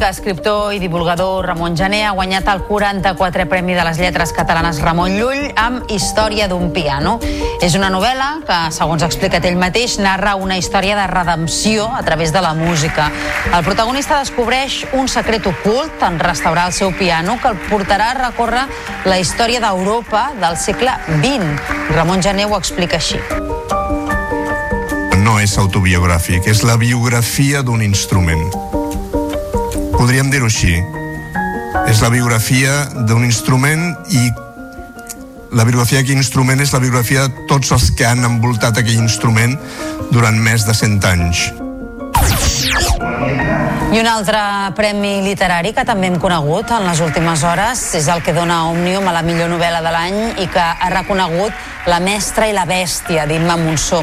[0.00, 4.80] Músic, escriptor i divulgador Ramon Jané ha guanyat el 44è Premi de les Lletres Catalanes
[4.80, 7.18] Ramon Llull amb Història d'un piano.
[7.60, 12.02] És una novel·la que, segons ha explicat ell mateix, narra una història de redempció a
[12.02, 13.10] través de la música.
[13.52, 18.18] El protagonista descobreix un secret ocult en restaurar el seu piano que el portarà a
[18.22, 18.66] recórrer
[19.04, 21.94] la història d'Europa del segle XX.
[21.96, 23.20] Ramon Jané ho explica així
[25.20, 28.69] no és autobiogràfic, és la biografia d'un instrument
[30.00, 30.78] podríem dir-ho així.
[31.90, 34.30] És la biografia d'un instrument i
[35.52, 39.58] la biografia d'aquell instrument és la biografia de tots els que han envoltat aquell instrument
[40.14, 41.50] durant més de 100 anys.
[43.90, 44.38] I un altre
[44.78, 49.08] premi literari que també hem conegut en les últimes hores és el que dona Òmnium
[49.10, 51.50] a la millor novel·la de l'any i que ha reconegut
[51.90, 53.98] La mestra i la bèstia d'Imma Monsó.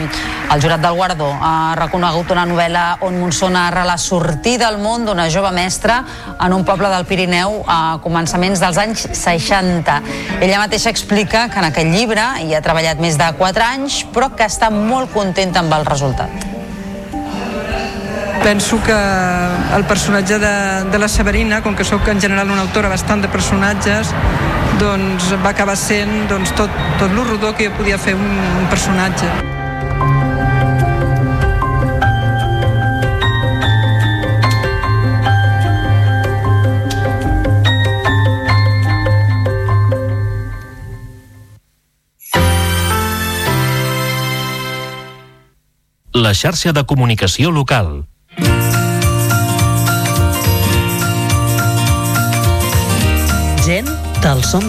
[0.51, 5.07] El jurat del Guardó ha reconegut una novel·la on Monsó narra la sortida al món
[5.07, 6.01] d'una jove mestra
[6.35, 10.01] en un poble del Pirineu a començaments dels anys 60.
[10.41, 14.33] Ella mateixa explica que en aquest llibre hi ha treballat més de 4 anys però
[14.35, 16.56] que està molt contenta amb el resultat
[18.47, 18.93] penso que
[19.75, 23.27] el personatge de, de la Severina, com que sóc en general una autora bastant de
[23.27, 24.13] personatges,
[24.79, 28.71] doncs va acabar sent doncs, tot, tot lo rodó que jo podia fer un, un
[28.71, 29.27] personatge.
[46.15, 48.07] La xarxa de comunicació local
[54.33, 54.63] del Som.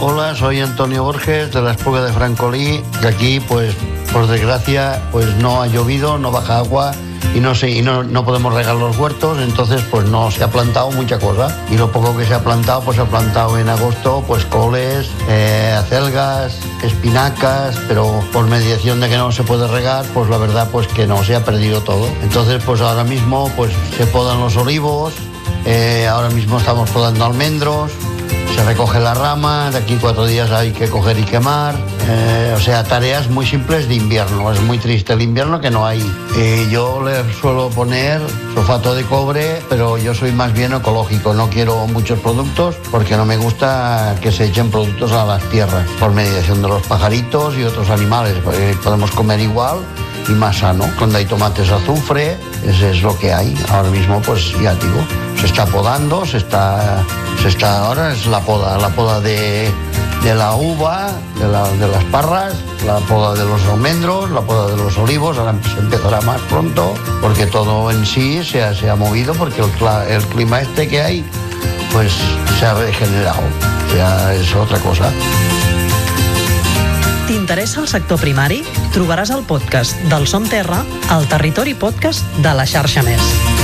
[0.00, 3.76] Hola, soy Antonio Borges de la Espluga de Francolí, que aquí, pues,
[4.12, 6.92] por desgracia, pues no ha llovido, no baja agua
[7.32, 10.50] y no sé, y no, no podemos regar los huertos, entonces pues no se ha
[10.50, 11.64] plantado mucha cosa.
[11.70, 15.08] Y lo poco que se ha plantado, pues se ha plantado en agosto, pues coles,
[15.28, 20.68] eh, acelgas, espinacas, pero por mediación de que no se puede regar, pues la verdad
[20.72, 22.08] pues que no, se ha perdido todo.
[22.22, 25.14] Entonces pues ahora mismo pues se podan los olivos,
[25.66, 27.90] eh, ahora mismo estamos podando almendros,
[28.54, 31.74] se recoge la rama, de aquí cuatro días hay que coger y quemar.
[32.06, 34.52] Eh, o sea, tareas muy simples de invierno.
[34.52, 36.00] Es muy triste el invierno que no hay.
[36.36, 38.20] Eh, yo le suelo poner
[38.54, 41.34] sulfato de cobre, pero yo soy más bien ecológico.
[41.34, 45.88] No quiero muchos productos porque no me gusta que se echen productos a las tierras
[45.98, 48.36] por mediación de los pajaritos y otros animales.
[48.84, 49.78] podemos comer igual
[50.28, 50.84] y más sano.
[50.96, 53.52] Cuando hay tomates azufre, ese es lo que hay.
[53.70, 55.04] Ahora mismo, pues ya digo,
[55.44, 57.04] se está podando, se está,
[57.42, 59.70] se está ahora es la poda, la poda de,
[60.22, 62.54] de la uva, de, la- de las parras,
[62.86, 66.94] la poda de los almendros, la poda de los olivos, ahora se empezará más pronto,
[67.20, 69.70] porque todo en sí se ha, se ha movido, porque el,
[70.10, 71.24] el clima este que hay,
[71.92, 72.10] pues
[72.58, 73.42] se ha regenerado,
[73.92, 75.10] sea, es otra cosa.
[77.28, 78.62] T'interessa el sector primari?
[78.92, 83.63] Trobaràs el podcast del Som Terra al Territori Podcast de la xarxa Més.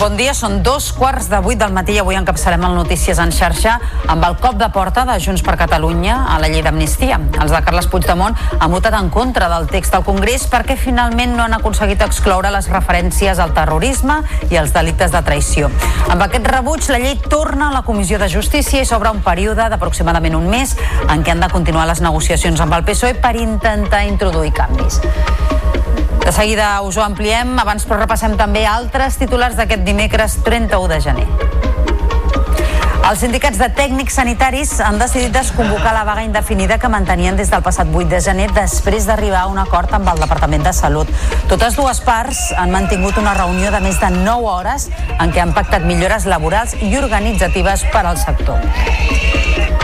[0.00, 3.34] Bon dia, són dos quarts de vuit del matí i avui encapçalem el Notícies en
[3.36, 3.74] xarxa
[4.08, 7.18] amb el cop de porta de Junts per Catalunya a la llei d'amnistia.
[7.36, 11.44] Els de Carles Puigdemont han votat en contra del text del Congrés perquè finalment no
[11.44, 15.68] han aconseguit excloure les referències al terrorisme i als delictes de traïció.
[16.08, 19.68] Amb aquest rebuig, la llei torna a la Comissió de Justícia i s'obre un període
[19.68, 20.78] d'aproximadament un mes
[21.10, 25.02] en què han de continuar les negociacions amb el PSOE per intentar introduir canvis.
[26.30, 30.98] De seguida us ho ampliem, abans però repassem també altres titulars d'aquest dimecres 31 de
[31.02, 31.24] gener.
[33.08, 37.66] Els sindicats de tècnics sanitaris han decidit desconvocar la vaga indefinida que mantenien des del
[37.66, 41.10] passat 8 de gener després d'arribar a un acord amb el Departament de Salut.
[41.50, 44.86] Totes dues parts han mantingut una reunió de més de 9 hores
[45.18, 48.62] en què han pactat millores laborals i organitzatives per al sector.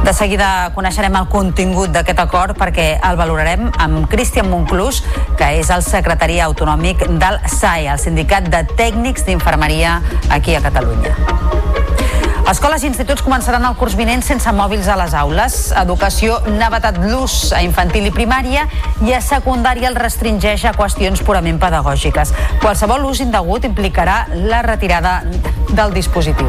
[0.07, 5.01] De seguida coneixerem el contingut d'aquest acord perquè el valorarem amb Cristian Monclús,
[5.35, 9.97] que és el secretari autonòmic del SAE, el Sindicat de Tècnics d'Infermeria
[10.31, 11.11] aquí a Catalunya.
[12.47, 15.59] Escoles i instituts començaran el curs vinent sense mòbils a les aules.
[15.83, 18.69] Educació n'ha vetat l'ús a infantil i primària
[19.03, 22.31] i a secundària el restringeix a qüestions purament pedagògiques.
[22.62, 25.25] Qualsevol ús indegut implicarà la retirada
[25.75, 26.47] del dispositiu.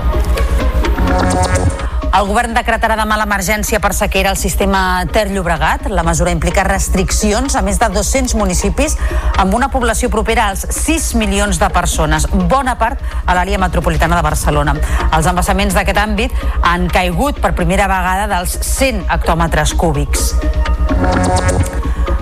[2.16, 5.88] El govern decretarà demà l'emergència per sequera al sistema Ter Llobregat.
[5.92, 8.96] La mesura implica restriccions a més de 200 municipis
[9.38, 14.26] amb una població propera als 6 milions de persones, bona part a l'àrea metropolitana de
[14.30, 14.78] Barcelona.
[15.12, 20.32] Els embassaments d'aquest àmbit han caigut per primera vegada dels 100 hectòmetres cúbics.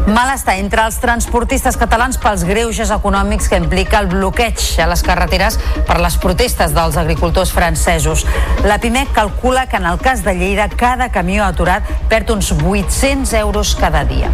[0.06, 5.58] Malestar entre els transportistes catalans pels greuges econòmics que implica el bloqueig a les carreteres
[5.88, 8.28] per les protestes dels agricultors francesos.
[8.70, 13.34] La PIMEC calcula que en el cas de Lleida cada camió aturat perd uns 800
[13.41, 14.30] euros cada dia.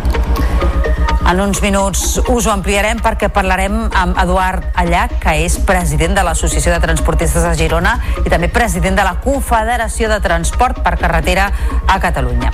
[1.32, 6.26] En uns minuts us ho ampliarem perquè parlarem amb Eduard Allac, que és president de
[6.28, 7.94] l'Associació de Transportistes de Girona
[8.26, 11.48] i també president de la Confederació de Transport per Carretera
[11.88, 12.52] a Catalunya.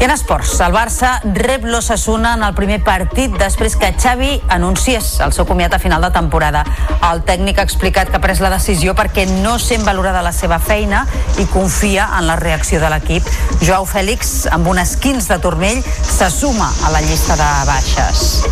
[0.00, 5.18] I en esports, el Barça rep l'Ossassuna en el primer partit després que Xavi anunciés
[5.20, 6.64] el seu comiat a final de temporada.
[7.10, 10.56] El tècnic ha explicat que ha pres la decisió perquè no sent valorada la seva
[10.56, 11.04] feina
[11.36, 13.28] i confia en la reacció de l'equip.
[13.60, 17.52] Joao Fèlix, amb un esquins de turmell, se suma a la llista de
[17.96, 18.44] baixes.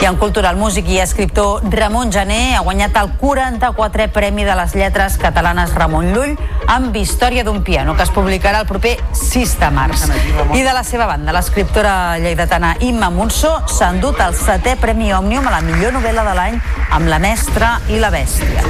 [0.00, 4.54] I en cultura, el músic i escriptor Ramon Jané ha guanyat el 44è Premi de
[4.58, 6.34] les Lletres Catalanes Ramon Llull
[6.66, 10.08] amb Història d'un piano, que es publicarà el proper 6 de març.
[10.56, 15.46] I de la seva banda, l'escriptora lleidatana Imma Monzó s'ha endut el setè Premi Òmnium
[15.46, 16.60] a la millor novel·la de l'any
[16.90, 18.66] amb La mestra i la bèstia.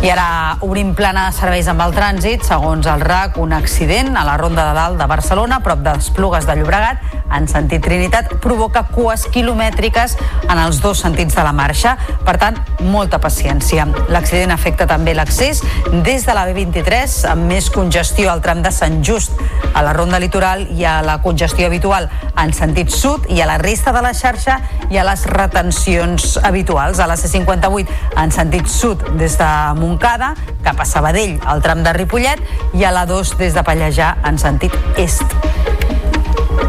[0.00, 2.46] I ara obrim plana de serveis amb el trànsit.
[2.48, 6.08] Segons el RAC, un accident a la Ronda de Dalt de Barcelona, prop de les
[6.16, 10.16] Plugues de Llobregat, en sentit Trinitat, provoca cues quilomètriques
[10.48, 11.96] en els dos sentits de la marxa.
[12.26, 12.58] Per tant,
[12.92, 13.86] molta paciència.
[14.12, 15.62] L'accident afecta també l'accés
[16.04, 19.38] des de la B23, amb més congestió al tram de Sant Just,
[19.74, 22.08] a la Ronda Litoral i a la congestió habitual
[22.40, 24.58] en sentit sud i a la resta de la xarxa
[24.90, 27.00] i a les retencions habituals.
[27.00, 31.94] A la C58 en sentit sud des de Montcada cap a Sabadell, al tram de
[31.96, 32.42] Ripollet
[32.74, 35.89] i a la 2 des de Pallejà en sentit est.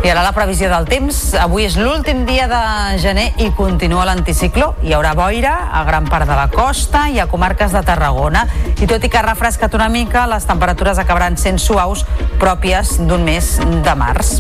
[0.02, 1.18] I ara la previsió del temps.
[1.38, 2.62] Avui és l'últim dia de
[3.02, 4.72] gener i continua l'anticicló.
[4.82, 8.48] Hi haurà boira a gran part de la costa i a comarques de Tarragona.
[8.82, 12.02] I tot i que ha refrescat una mica, les temperatures acabaran sent suaus
[12.42, 14.40] pròpies d'un mes de març.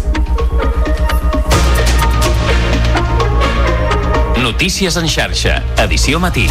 [4.41, 6.49] Notícies en xarxa, edició matí.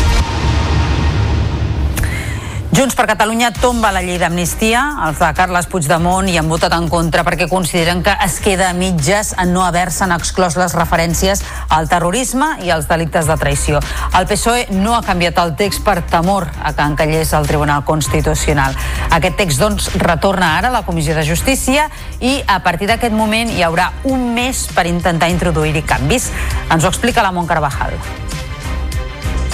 [2.71, 4.81] Junts per Catalunya tomba la llei d'amnistia.
[5.09, 8.77] Els de Carles Puigdemont hi han votat en contra perquè consideren que es queda a
[8.79, 13.83] mitges en no haver-se'n exclòs les referències al terrorisme i als delictes de traïció.
[14.15, 18.79] El PSOE no ha canviat el text per temor a que encallés el Tribunal Constitucional.
[19.19, 21.89] Aquest text, doncs, retorna ara a la Comissió de Justícia
[22.21, 26.31] i a partir d'aquest moment hi haurà un mes per intentar introduir-hi canvis.
[26.71, 27.99] Ens ho explica la Mont Carvajal.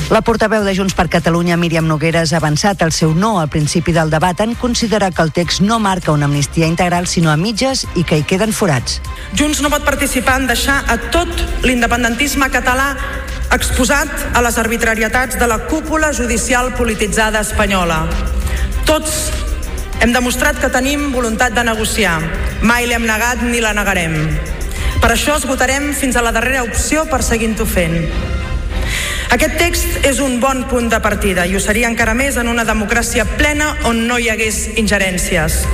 [0.07, 3.91] La portaveu de Junts per Catalunya, Míriam Nogueres, ha avançat el seu no al principi
[3.91, 7.83] del debat en considerar que el text no marca una amnistia integral sinó a mitges
[7.99, 9.01] i que hi queden forats.
[9.35, 11.27] Junts no pot participar en deixar a tot
[11.67, 12.93] l'independentisme català
[13.51, 18.05] exposat a les arbitrarietats de la cúpula judicial polititzada espanyola.
[18.87, 19.33] Tots
[19.99, 22.21] hem demostrat que tenim voluntat de negociar.
[22.63, 24.21] Mai l'hem negat ni la negarem.
[25.03, 28.46] Per això esgotarem fins a la darrera opció per seguint-ho fent.
[29.35, 32.65] Aquest text és un bon punt de partida i ho seria encara més en una
[32.65, 35.65] democràcia plena on no hi hagués ingerències.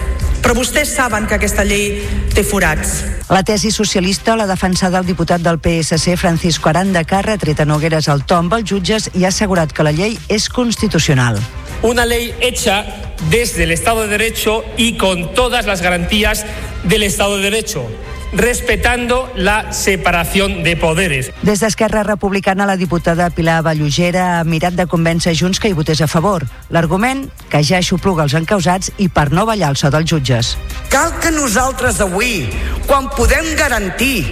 [0.42, 2.00] Però vostès saben que aquesta llei
[2.34, 2.96] té forats.
[3.30, 7.68] La tesi socialista l'ha defensada el diputat del PSC Francisco Aranda, que ha retret a
[7.68, 11.38] Nogueres el to amb els jutges i ha assegurat que la llei és constitucional.
[11.82, 12.84] Una ley hecha
[13.30, 16.46] desde el Estado de Derecho y con todas las garantías
[16.84, 17.86] del Estado de Derecho
[18.33, 21.30] respetando la separación de poderes.
[21.43, 26.01] Des d'Esquerra Republicana, la diputada Pilar Vallugera ha mirat de convèncer Junts que hi votés
[26.01, 26.47] a favor.
[26.70, 30.57] L'argument, que ja aixopluga els encausats i per no ballar el so dels jutges.
[30.93, 32.49] Cal que nosaltres avui,
[32.87, 34.24] quan podem garantir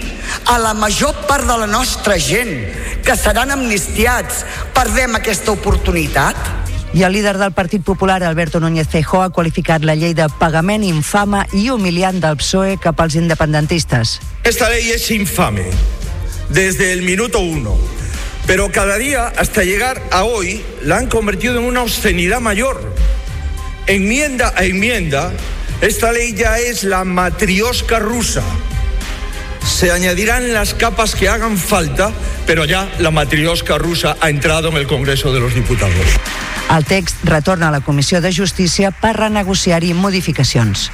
[0.49, 2.51] a la major part de la nostra gent
[3.05, 6.70] que seran amnistiats, perdem aquesta oportunitat?
[6.93, 10.83] I el líder del Partit Popular, Alberto Núñez Feijóo, ha qualificat la llei de pagament
[10.83, 14.19] infama i humiliant del PSOE cap als independentistes.
[14.43, 15.69] Esta ley es infame
[16.49, 17.77] desde el minuto uno,
[18.45, 22.93] pero cada día hasta llegar a hoy la han convertido en una obscenidad mayor.
[23.87, 25.31] Enmienda a enmienda,
[25.79, 28.43] esta ley ya es la matriosca rusa.
[29.65, 32.11] Se añadirán las capas que hagan falta,
[32.45, 35.95] pero ya la matriosca rusa ha entrado en el Congreso de los Diputados.
[36.75, 40.89] El text retorna a la Comissió de Justícia per renegociar-hi modificacions.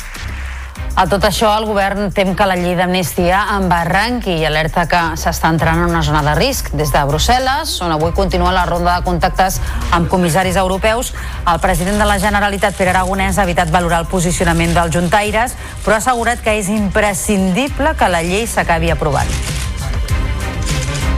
[0.98, 5.52] A tot això, el govern tem que la llei d'amnistia embarranqui i alerta que s'està
[5.54, 6.72] entrant en una zona de risc.
[6.74, 9.60] Des de Brussel·les, on avui continua la ronda de contactes
[9.94, 11.12] amb comissaris europeus,
[11.46, 15.54] el president de la Generalitat, Pere Aragonès, ha evitat valorar el posicionament dels juntaires,
[15.86, 19.30] però ha assegurat que és imprescindible que la llei s'acabi aprovant.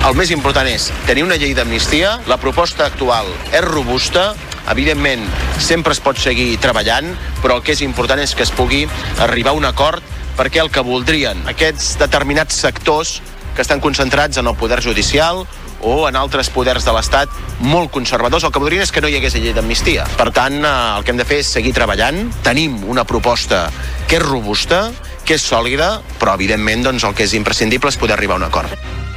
[0.03, 4.33] El més important és tenir una llei d'amnistia, la proposta actual és robusta,
[4.69, 5.25] evidentment
[5.59, 7.11] sempre es pot seguir treballant,
[7.43, 8.85] però el que és important és que es pugui
[9.19, 10.03] arribar a un acord
[10.39, 13.19] perquè el que voldrien aquests determinats sectors
[13.55, 15.43] que estan concentrats en el poder judicial
[15.81, 17.31] o en altres poders de l'Estat
[17.63, 20.05] molt conservadors, el que voldrien és que no hi hagués llei d'amnistia.
[20.19, 22.29] Per tant, eh, el que hem de fer és seguir treballant.
[22.43, 23.69] Tenim una proposta
[24.07, 24.89] que és robusta,
[25.25, 28.49] que és sòlida, però evidentment doncs, el que és imprescindible és poder arribar a un
[28.51, 29.08] acord.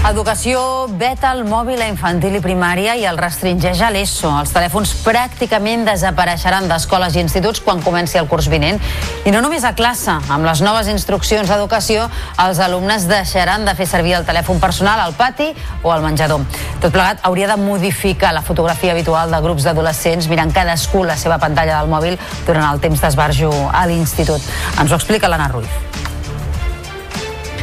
[0.00, 4.30] Educació veta el mòbil a infantil i primària i el restringeix a l'ESO.
[4.40, 8.80] Els telèfons pràcticament desapareixeran d'escoles i instituts quan comenci el curs vinent.
[9.28, 10.14] I no només a classe.
[10.32, 12.08] Amb les noves instruccions d'educació,
[12.46, 15.50] els alumnes deixaran de fer servir el telèfon personal al pati
[15.82, 16.48] o al menjador.
[16.80, 21.36] Tot plegat hauria de modificar la fotografia habitual de grups d'adolescents mirant cadascú la seva
[21.38, 22.16] pantalla del mòbil
[22.48, 24.40] durant el temps d'esbarjo a l'institut.
[24.80, 25.89] Ens ho explica l'Anna Ruiz.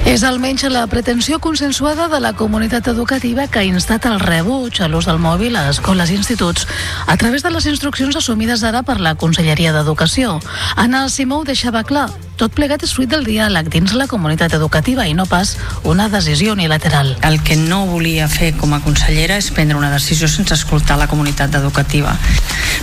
[0.08, 4.88] És almenys la pretensió consensuada de la comunitat educativa que ha instat el rebuig a
[4.88, 6.64] l'ús del mòbil a escoles i instituts
[7.12, 10.38] a través de les instruccions assumides ara per la Conselleria d'Educació.
[10.78, 12.06] Anna Simó ho deixava clar.
[12.40, 16.56] Tot plegat és fruit del diàleg dins la comunitat educativa i no pas una decisió
[16.56, 17.18] unilateral.
[17.28, 21.10] El que no volia fer com a consellera és prendre una decisió sense escoltar la
[21.12, 22.16] comunitat educativa,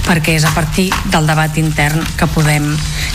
[0.05, 2.69] perquè és a partir del debat intern que podem,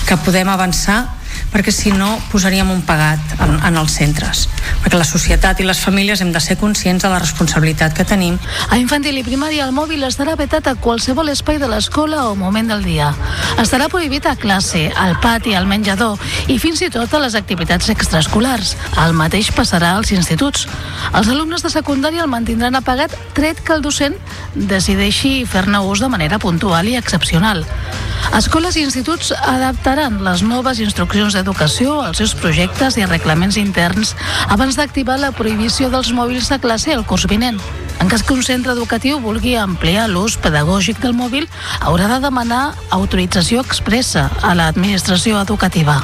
[0.10, 1.19] que podem avançar
[1.54, 4.48] perquè si no posaríem un pagat en, en els centres
[4.84, 8.38] perquè la societat i les famílies hem de ser conscients de la responsabilitat que tenim
[8.70, 12.70] A infantil i primària el mòbil estarà vetat a qualsevol espai de l'escola o moment
[12.70, 13.10] del dia.
[13.62, 17.90] Estarà prohibit a classe, al pati, al menjador i fins i tot a les activitats
[17.94, 18.76] extraescolars.
[19.06, 20.68] El mateix passarà als instituts.
[21.14, 24.18] Els alumnes de secundària el mantindran apagat tret que el docent
[24.56, 27.66] decideixi fer-ne ús de manera puntual i excepcional.
[28.36, 34.16] Escoles i instituts adaptaran les noves instruccions d'educació als seus projectes i reglaments interns
[34.52, 37.60] abans d'activar la prohibició dels mòbils de classe el curs vinent.
[38.00, 41.48] En cas que un centre educatiu vulgui ampliar l'ús pedagògic del mòbil,
[41.80, 42.64] haurà de demanar
[42.96, 46.00] autorització expressa a l'administració educativa.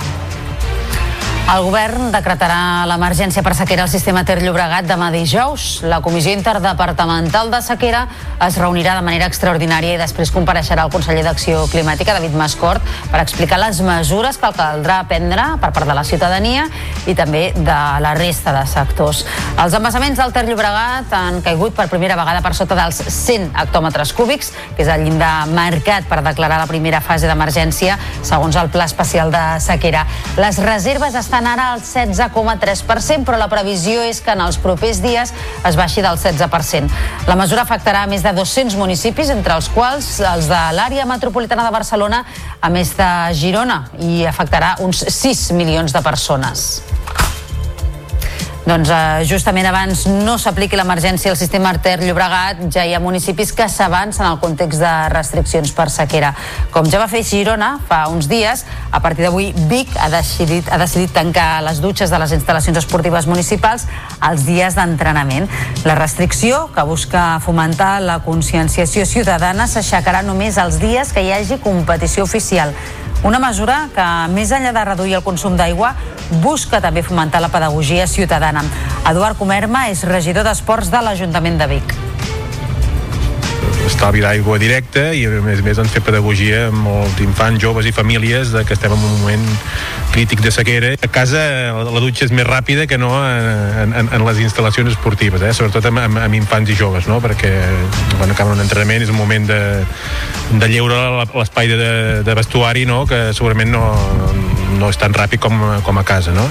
[1.46, 5.84] El govern decretarà l'emergència per sequera al sistema Ter Llobregat demà dijous.
[5.86, 8.00] La Comissió Interdepartamental de Sequera
[8.41, 12.82] es reunirà de manera extraordinària i després compareixerà el conseller d'Acció Climàtica, David Mascort,
[13.12, 16.64] per explicar les mesures que caldrà prendre per part de la ciutadania
[17.06, 19.22] i també de la resta de sectors.
[19.62, 24.16] Els embassaments del Ter Llobregat han caigut per primera vegada per sota dels 100 hectòmetres
[24.18, 28.89] cúbics, que és el llindar marcat per declarar la primera fase d'emergència segons el Pla
[28.89, 30.08] Especial de Sequera.
[30.41, 35.01] Les reserves estan estan ara al 16,3%, però la previsió és que en els propers
[35.03, 35.33] dies
[35.67, 36.88] es baixi del 16%.
[37.27, 41.75] La mesura afectarà més de 200 municipis, entre els quals els de l'àrea metropolitana de
[41.75, 42.23] Barcelona,
[42.61, 46.69] a més de Girona, i afectarà uns 6 milions de persones.
[48.66, 53.51] Doncs eh, justament abans no s'apliqui l'emergència al sistema Arter Llobregat, ja hi ha municipis
[53.53, 56.32] que s'avancen al context de restriccions per sequera.
[56.74, 60.82] Com ja va fer Girona fa uns dies, a partir d'avui Vic ha decidit, ha
[60.82, 63.86] decidit tancar les dutxes de les instal·lacions esportives municipals
[64.32, 65.45] els dies d'entrenament.
[65.86, 71.61] La restricció, que busca fomentar la conscienciació ciutadana, s'aixecarà només els dies que hi hagi
[71.61, 72.74] competició oficial.
[73.26, 75.95] Una mesura que, més enllà de reduir el consum d'aigua,
[76.43, 78.55] busca també fomentar la pedagogia ciutadana.
[79.10, 81.95] Eduard Comerma és regidor d'Esports de l'Ajuntament de Vic
[83.86, 87.88] estalvi d'aigua directa i a més a més doncs, fer pedagogia amb molts infants, joves
[87.88, 89.45] i famílies de que estem en un moment
[90.14, 90.93] crític de sequera.
[90.95, 91.41] A casa
[91.76, 95.53] la dutxa és més ràpida que no en, en, en les instal·lacions esportives, eh?
[95.53, 97.22] sobretot amb, amb, amb infants i joves, no?
[97.24, 97.53] perquè
[98.18, 99.62] quan acaben un entrenament és un moment de,
[100.51, 101.91] de lleure l'espai de,
[102.26, 103.03] de vestuari no?
[103.10, 103.86] que segurament no,
[104.80, 106.34] no és tan ràpid com, com a casa.
[106.36, 106.49] No?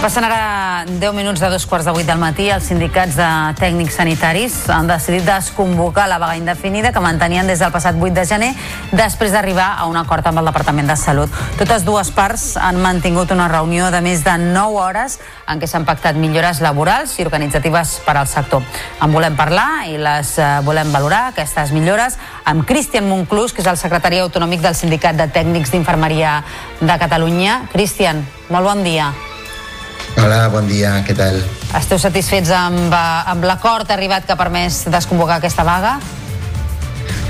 [0.00, 2.46] Passen ara 10 minuts de dos quarts de vuit del matí.
[2.48, 3.26] Els sindicats de
[3.58, 8.24] tècnics sanitaris han decidit desconvocar la vaga indefinida que mantenien des del passat 8 de
[8.24, 8.48] gener
[8.96, 11.28] després d'arribar a un acord amb el Departament de Salut.
[11.60, 15.84] Totes dues parts han mantingut una reunió de més de 9 hores en què s'han
[15.84, 18.64] pactat millores laborals i organitzatives per al sector.
[19.04, 22.16] En volem parlar i les eh, volem valorar, aquestes millores,
[22.48, 26.38] amb Cristian Monclús, que és el secretari autonòmic del Sindicat de Tècnics d'Infermeria
[26.80, 27.66] de Catalunya.
[27.74, 29.12] Cristian, molt bon dia.
[30.18, 31.38] Hola, bon dia, què tal?
[31.78, 36.00] Esteu satisfets amb, eh, amb l'acord arribat que ha permès desconvocar aquesta vaga?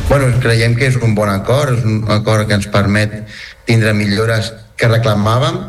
[0.09, 3.27] Bueno, creiem que és un bon acord, és un acord que ens permet
[3.67, 5.61] tindre millores que reclamàvem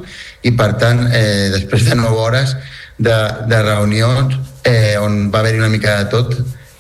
[0.44, 2.56] i per tant, eh, després de 9 hores
[2.98, 6.34] de, de reunions eh, on va haver-hi una mica de tot,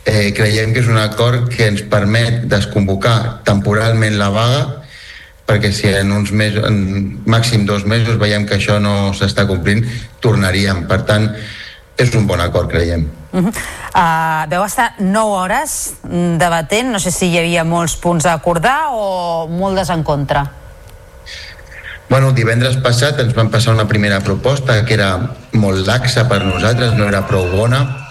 [0.05, 4.80] eh, creiem que és un acord que ens permet desconvocar temporalment la vaga
[5.51, 9.83] perquè si en uns mesos, en màxim dos mesos veiem que això no s'està complint,
[10.23, 10.85] tornaríem.
[10.87, 11.27] Per tant,
[11.99, 13.03] és un bon acord, creiem.
[13.31, 13.51] Uh -huh.
[13.95, 18.91] uh, veu estar 9 hores debatent, no sé si hi havia molts punts a acordar
[18.91, 20.51] o moltes en contra.
[22.09, 26.93] Bueno, divendres passat ens van passar una primera proposta que era molt laxa per nosaltres,
[26.93, 28.01] no era prou bona,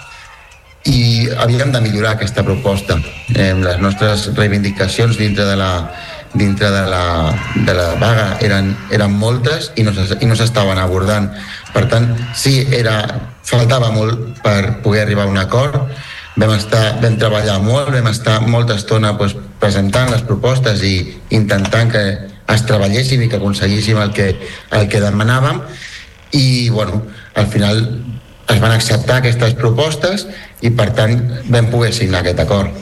[0.85, 2.97] i havíem de millorar aquesta proposta.
[3.35, 5.91] Eh, les nostres reivindicacions dintre de la,
[6.33, 7.33] dintre de la,
[7.65, 11.29] de la vaga eren, eren moltes i no, i no s'estaven abordant.
[11.73, 13.03] Per tant, sí, era,
[13.47, 15.81] faltava molt per poder arribar a un acord.
[16.39, 20.95] Vam, estar, vam treballar molt, vam estar molta estona doncs, presentant les propostes i
[21.35, 22.03] intentant que
[22.51, 24.31] es treballessin i que aconseguíssim el que,
[24.71, 25.59] el que demanàvem
[26.31, 27.03] i bueno,
[27.35, 27.83] al final
[28.51, 30.25] es van acceptar aquestes propostes
[30.61, 31.15] i per tant
[31.49, 32.75] vam poder signar aquest acord.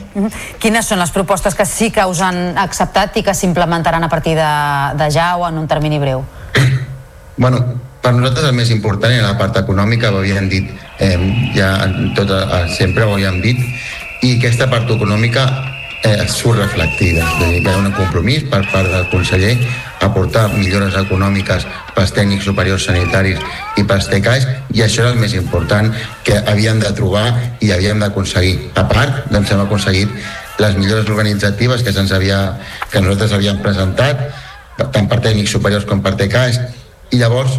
[0.60, 4.34] Quines són les propostes que sí que us han acceptat i que s'implementaran a partir
[4.38, 4.50] de,
[4.98, 6.24] de ja o en un termini breu?
[7.36, 7.62] bueno,
[8.02, 11.16] per nosaltres el més important era la part econòmica, ho havíem dit eh,
[11.56, 11.74] ja
[12.16, 12.32] tot,
[12.76, 13.60] sempre ho havíem dit
[14.24, 15.46] i aquesta part econòmica
[16.02, 17.24] eh, surt reflectida.
[17.24, 19.54] És dir, que hi ha un compromís per part del conseller
[20.00, 23.40] aportar millores econòmiques pels tècnics superiors sanitaris
[23.76, 25.90] i pels TECAIs i això era el més important
[26.24, 27.26] que havíem de trobar
[27.60, 28.70] i havíem d'aconseguir.
[28.74, 30.14] A part, doncs hem aconseguit
[30.60, 32.40] les millores organitzatives que, se'ns havia,
[32.92, 34.28] que nosaltres havíem presentat,
[34.80, 36.60] tant per tècnics superiors com per TECAIs,
[37.10, 37.58] i llavors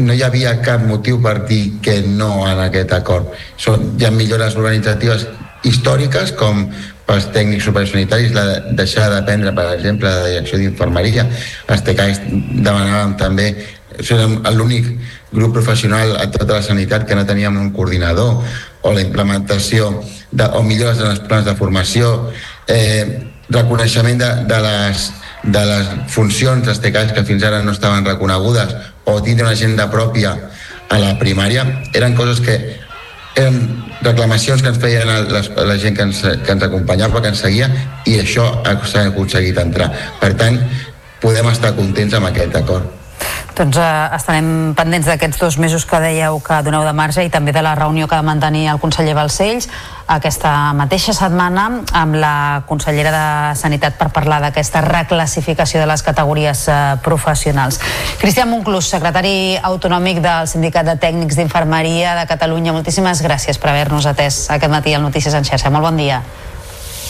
[0.00, 3.32] no hi havia cap motiu per dir que no en aquest acord.
[3.60, 5.26] Són, hi ha millores organitzatives
[5.68, 6.64] històriques com
[7.06, 8.44] pels tècnics supersanitaris la
[8.78, 11.26] deixar de prendre, per exemple, la direcció d'infermeria.
[11.68, 12.22] Els TCAIs
[12.62, 13.52] demanàvem també
[14.00, 14.86] som l'únic
[15.32, 18.42] grup professional a tota la sanitat que no teníem un coordinador
[18.82, 22.32] o la implementació de, o millores en els plans de formació
[22.68, 25.06] eh, reconeixement de, de, les,
[25.44, 28.74] de les funcions dels TCAIs que fins ara no estaven reconegudes
[29.04, 30.36] o tindre una agenda pròpia
[30.92, 31.64] a la primària
[31.96, 32.58] eren coses que
[33.36, 37.44] eren reclamacions que ens feien la, la gent que ens, que ens acompanyava, que ens
[37.44, 37.68] seguia,
[38.06, 38.48] i això
[38.84, 39.90] s'ha aconseguit entrar.
[40.20, 40.58] Per tant,
[41.22, 43.01] podem estar contents amb aquest acord.
[43.56, 47.52] Doncs eh, estarem pendents d'aquests dos mesos que dèieu que doneu de marge i també
[47.52, 49.68] de la reunió que ha de mantenir el conseller Balcells
[50.12, 51.66] aquesta mateixa setmana
[51.96, 52.34] amb la
[52.68, 57.80] consellera de Sanitat per parlar d'aquesta reclassificació de les categories eh, professionals.
[58.20, 64.08] Cristian Monclús, secretari autonòmic del Sindicat de Tècnics d'Infermeria de Catalunya, moltíssimes gràcies per haver-nos
[64.08, 65.70] atès aquest matí al Notícies en xarxa.
[65.70, 66.22] Molt bon dia.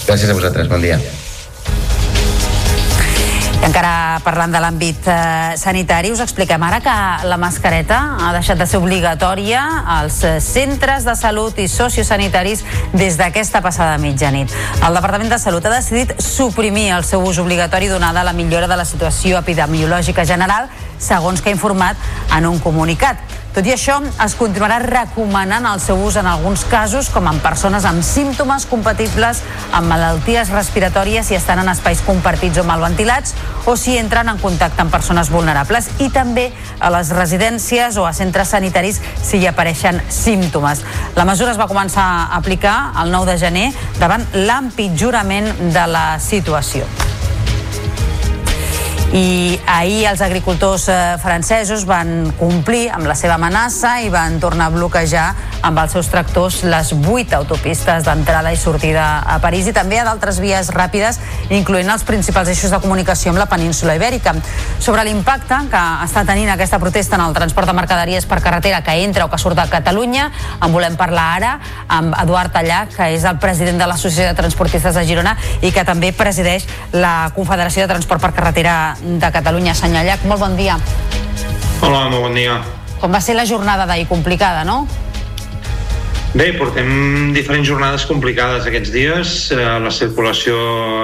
[0.07, 0.99] Gràcies a vosaltres, bon dia.
[3.63, 6.95] Encara parlant de l'àmbit eh, sanitari, us expliquem ara que
[7.31, 9.61] la mascareta ha deixat de ser obligatòria
[9.97, 14.51] als centres de salut i sociosanitaris des d'aquesta passada mitjanit.
[14.83, 18.77] El Departament de Salut ha decidit suprimir el seu ús obligatori donada la millora de
[18.77, 20.67] la situació epidemiològica general,
[20.99, 21.97] segons que ha informat
[22.35, 23.42] en un comunicat.
[23.53, 27.85] Tot i això, es continuarà recomanant el seu ús en alguns casos, com en persones
[27.85, 29.43] amb símptomes compatibles
[29.77, 33.37] amb malalties respiratòries si estan en espais compartits o mal ventilats
[33.69, 36.49] o si entren en contacte amb persones vulnerables i també
[36.81, 40.81] a les residències o a centres sanitaris si hi apareixen símptomes.
[41.21, 46.07] La mesura es va començar a aplicar el 9 de gener davant l'empitjorament de la
[46.25, 46.89] situació
[49.13, 54.71] i ahir els agricultors eh, francesos van complir amb la seva amenaça i van tornar
[54.71, 55.27] a bloquejar
[55.63, 60.05] amb els seus tractors les vuit autopistes d'entrada i sortida a París i també a
[60.07, 61.21] d'altres vies ràpides,
[61.55, 64.35] incloent els principals eixos de comunicació amb la península ibèrica.
[64.83, 68.99] Sobre l'impacte que està tenint aquesta protesta en el transport de mercaderies per carretera que
[69.05, 71.53] entra o que surt de Catalunya, en volem parlar ara
[71.89, 75.87] amb Eduard Tallà, que és el president de l'Associació de Transportistes de Girona i que
[75.87, 79.75] també presideix la Confederació de Transport per Carretera de Catalunya.
[79.79, 80.79] Senyor Llach, molt bon dia.
[81.83, 82.61] Hola, molt bon dia.
[83.01, 84.07] Com va ser la jornada d'ahir?
[84.11, 84.85] Complicada, no?
[86.33, 89.33] Bé, portem diferents jornades complicades aquests dies.
[89.53, 90.55] Eh, la circulació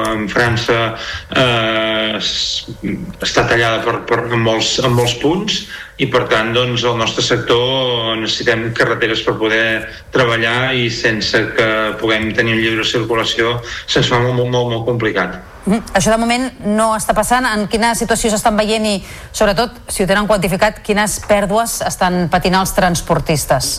[0.09, 0.95] en França
[1.37, 5.59] eh, està tallada per, per, en, molts, en molts punts
[6.01, 9.69] i per tant doncs, el nostre sector necessitem carreteres per poder
[10.15, 11.69] treballar i sense que
[12.01, 15.37] puguem tenir un lliure circulació se'ns fa molt, molt, molt, molt complicat.
[15.69, 17.45] Mm, això de moment no està passant.
[17.53, 18.99] En quina situació s'estan veient i,
[19.29, 23.75] sobretot, si ho tenen quantificat, quines pèrdues estan patint els transportistes?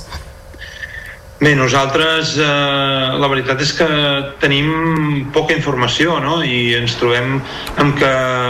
[1.40, 2.46] Bé, nosaltres eh,
[3.16, 3.86] la veritat és que
[4.42, 6.42] tenim poca informació no?
[6.44, 7.38] i ens trobem
[7.80, 8.10] amb que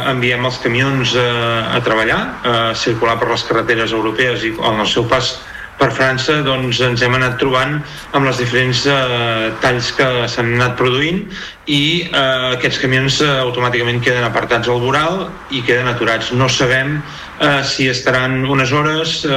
[0.09, 1.27] enviem els camions eh,
[1.69, 5.35] a treballar, a circular per les carreteres europees i en el seu pas
[5.77, 7.77] per França doncs, ens hem anat trobant
[8.17, 11.21] amb les diferents eh, talls que s'han anat produint
[11.69, 16.31] i eh, aquests camions eh, automàticament queden apartats al voral i queden aturats.
[16.33, 19.29] No sabem eh, si estaran unes hores, eh,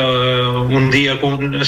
[0.72, 1.18] un dia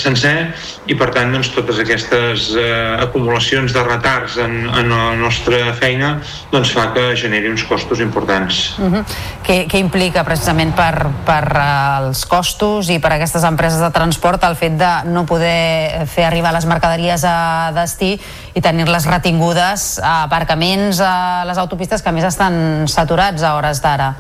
[0.00, 0.54] sencer
[0.88, 6.16] i per tant doncs, totes aquestes eh, acumulacions de retards en, en la nostra feina
[6.52, 8.78] doncs, fa que generi uns costos importants.
[8.78, 9.04] Uh -huh.
[9.44, 14.42] què, què implica precisament per, per uh, els costos i per aquestes empreses de transport
[14.44, 18.18] el fet de no poder fer arribar les mercaderies a destí
[18.54, 24.14] i tenir-les retingudes a aparcaments a les autopistes que més estan saturats a hores d'ara?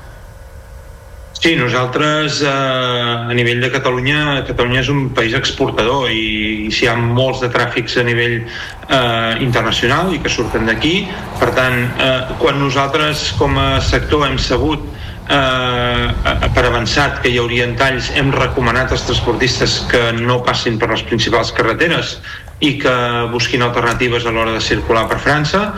[1.44, 6.86] Sí, nosaltres eh, a nivell de Catalunya, Catalunya és un país exportador i, i si
[6.86, 10.94] hi ha molts de tràfics a nivell eh, internacional i que surten d'aquí.
[11.42, 14.86] Per tant, eh, quan nosaltres com a sector hem sabut
[15.28, 16.06] eh,
[16.54, 21.04] per avançat que hi haurien talls, hem recomanat als transportistes que no passin per les
[21.10, 22.16] principals carreteres
[22.60, 22.96] i que
[23.32, 25.72] busquin alternatives a l'hora de circular per França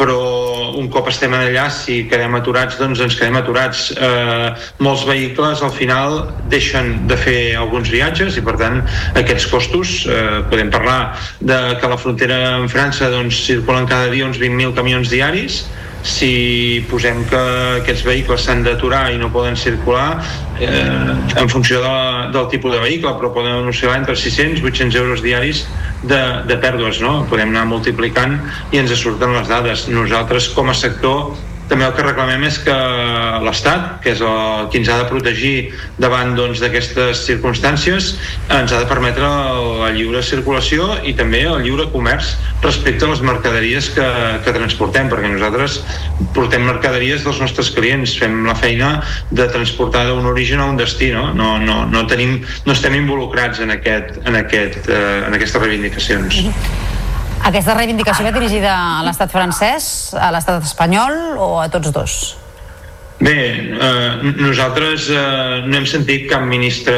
[0.00, 3.90] però un cop estem allà si quedem aturats doncs ens quedem aturats.
[3.92, 4.48] Eh,
[4.80, 6.22] molts vehicles al final
[6.52, 8.80] deixen de fer alguns viatges i per tant
[9.20, 14.28] aquests costos eh, podem parlar de que la frontera en França doncs circulen cada dia
[14.28, 15.64] uns 20.000 camions diaris
[16.02, 17.40] si posem que
[17.80, 20.22] aquests vehicles s'han d'aturar i no poden circular
[20.60, 21.96] eh, en funció de,
[22.32, 25.66] del tipus de vehicle però poden oscil·lar entre 600 i 800 euros diaris
[26.02, 27.26] de, de pèrdues no?
[27.28, 28.38] podem anar multiplicant
[28.72, 31.34] i ens surten les dades nosaltres com a sector
[31.70, 32.74] també el que reclamem és que
[33.44, 35.54] l'Estat, que és el qui ens ha de protegir
[36.02, 38.10] davant doncs, d'aquestes doncs, circumstàncies,
[38.50, 39.28] ens ha de permetre
[39.80, 44.06] la lliure circulació i també el lliure comerç respecte a les mercaderies que,
[44.44, 45.80] que transportem, perquè nosaltres
[46.36, 48.92] portem mercaderies dels nostres clients, fem la feina
[49.30, 51.30] de transportar d'un origen a un destí, no?
[51.34, 56.42] No, no, no, tenim, no estem involucrats en, aquest, en, aquest, eh, en aquestes reivindicacions.
[57.40, 62.16] Aquesta reivindicació va dirigida a l'estat francès, a l'estat espanyol o a tots dos?
[63.20, 63.36] Bé,
[63.76, 65.20] eh, nosaltres eh,
[65.66, 66.96] no hem sentit cap ministre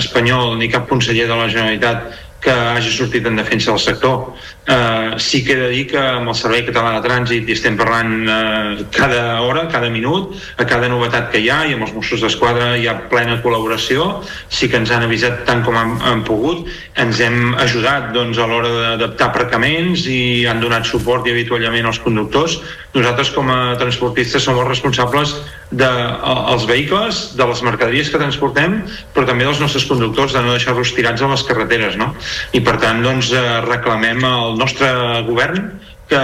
[0.00, 2.06] espanyol ni cap conseller de la Generalitat
[2.40, 4.34] que hagi sortit en defensa del sector.
[4.68, 7.78] Eh, sí que he de dir que amb el Servei Català de Trànsit hi estem
[7.80, 11.94] parlant eh, cada hora, cada minut, a cada novetat que hi ha i amb els
[11.96, 14.10] Mossos d'Esquadra hi ha plena col·laboració,
[14.52, 16.68] sí que ens han avisat tant com han, han pogut,
[17.00, 22.02] ens hem ajudat doncs, a l'hora d'adaptar aparcaments i han donat suport i avituallament als
[22.04, 22.60] conductors.
[22.92, 25.32] Nosaltres com a transportistes som els responsables
[25.70, 28.78] dels de, vehicles, de les mercaderies que transportem,
[29.14, 31.98] però també dels nostres conductors, de no deixar-los tirats a les carreteres.
[32.00, 32.12] No?
[32.56, 34.90] I per tant doncs, eh, reclamem al nostre
[35.28, 35.70] govern
[36.08, 36.20] que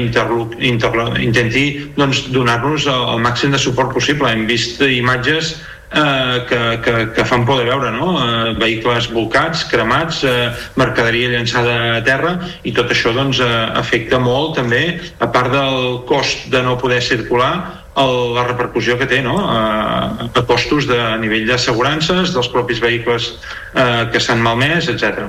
[0.00, 1.64] intenti
[1.96, 4.30] doncs, donar-nos el, el màxim de suport possible.
[4.32, 5.56] Hem vist imatges
[5.92, 8.16] eh, que, que, que fan por de veure, no?
[8.16, 14.18] Eh, vehicles volcats, cremats, eh, mercaderia llançada a terra i tot això doncs, eh, afecta
[14.18, 19.22] molt també, a part del cost de no poder circular, el, la repercussió que té
[19.24, 19.38] no?
[19.48, 23.34] a, a costos de a nivell d'assegurances, dels propis vehicles
[23.74, 25.28] eh, que s'han malmès, etc.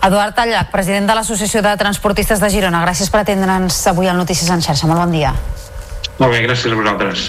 [0.00, 4.48] Eduard Tallac, president de l'Associació de Transportistes de Girona, gràcies per atendre'ns avui al Notícies
[4.48, 4.88] en xarxa.
[4.88, 5.34] Molt bon dia.
[6.16, 7.28] Molt bé, gràcies a vosaltres.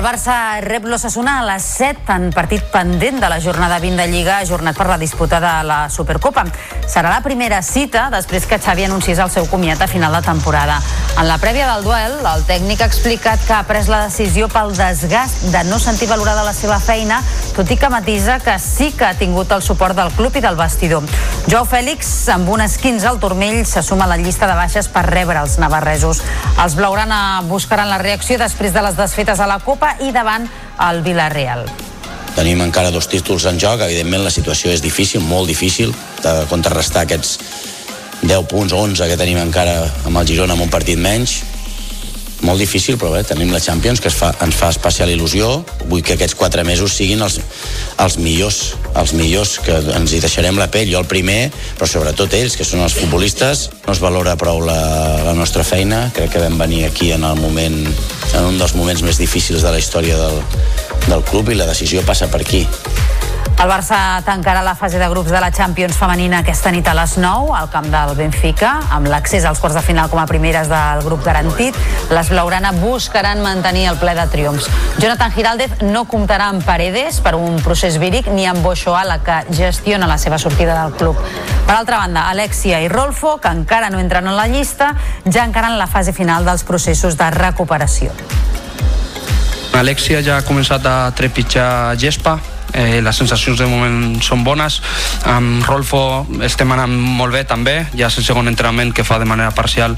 [0.00, 0.34] El Barça
[0.64, 4.78] rep l'Ossassuna a les 7 en partit pendent de la jornada 20 de Lliga ajornat
[4.78, 6.46] per la disputa de la Supercopa.
[6.88, 10.78] Serà la primera cita després que Xavi anunciés el seu comiat a final de temporada.
[11.20, 14.72] En la prèvia del duel, el tècnic ha explicat que ha pres la decisió pel
[14.72, 17.20] desgast de no sentir valorada la seva feina,
[17.52, 20.56] tot i que matisa que sí que ha tingut el suport del club i del
[20.56, 21.04] vestidor.
[21.44, 25.44] Joao Fèlix, amb un esquins al turmell, s'assuma a la llista de baixes per rebre
[25.44, 26.24] els navarresos.
[26.56, 30.48] Els blaugrana buscaran la reacció després de les desfetes a la Copa i davant
[30.88, 31.66] el Villarreal.
[32.36, 35.92] Tenim encara dos títols en joc, evidentment la situació és difícil, molt difícil,
[36.22, 37.38] de contrarrestar aquests
[38.22, 41.40] 10 punts, 11 que tenim encara amb el Girona amb un partit menys,
[42.46, 45.50] molt difícil, però bé, tenim la Champions, que es fa, ens fa especial il·lusió.
[45.90, 47.38] Vull que aquests quatre mesos siguin els,
[48.00, 48.60] els millors,
[49.00, 52.66] els millors, que ens hi deixarem la pell, jo el primer, però sobretot ells, que
[52.66, 53.68] són els futbolistes.
[53.86, 54.80] No es valora prou la,
[55.26, 57.82] la nostra feina, crec que vam venir aquí en el moment,
[58.34, 60.40] en un dels moments més difícils de la història del,
[61.08, 62.66] del club i la decisió passa per aquí.
[63.60, 67.18] El Barça tancarà la fase de grups de la Champions femenina aquesta nit a les
[67.20, 71.02] 9 al camp del Benfica, amb l'accés als quarts de final com a primeres del
[71.04, 71.76] grup garantit.
[72.08, 74.70] Les Blaurana buscaran mantenir el ple de triomfs.
[74.96, 79.42] Jonathan Giraldez no comptarà amb Paredes per un procés víric ni amb Boixoa, la que
[79.52, 81.20] gestiona la seva sortida del club.
[81.66, 84.94] Per altra banda, Alexia i Rolfo, que encara no entren en la llista,
[85.28, 88.08] ja encara en la fase final dels processos de recuperació.
[89.76, 92.38] Alexia ja ha començat a trepitjar gespa,
[92.72, 94.80] eh, les sensacions de moment són bones.
[95.28, 97.76] Amb Rolfo estem anant molt bé també.
[97.96, 99.96] Ja és el segon entrenament que fa de manera parcial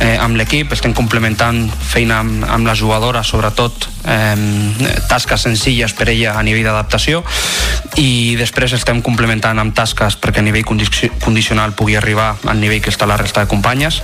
[0.00, 0.72] eh, amb l'equip.
[0.76, 4.36] Estem complementant feina amb, amb la jugadora sobretot eh,
[5.08, 7.24] tasques senzilles per ella a nivell d'adaptació.
[8.00, 12.92] I després estem complementant amb tasques perquè a nivell condicional pugui arribar al nivell que
[12.92, 14.02] està la resta de companyes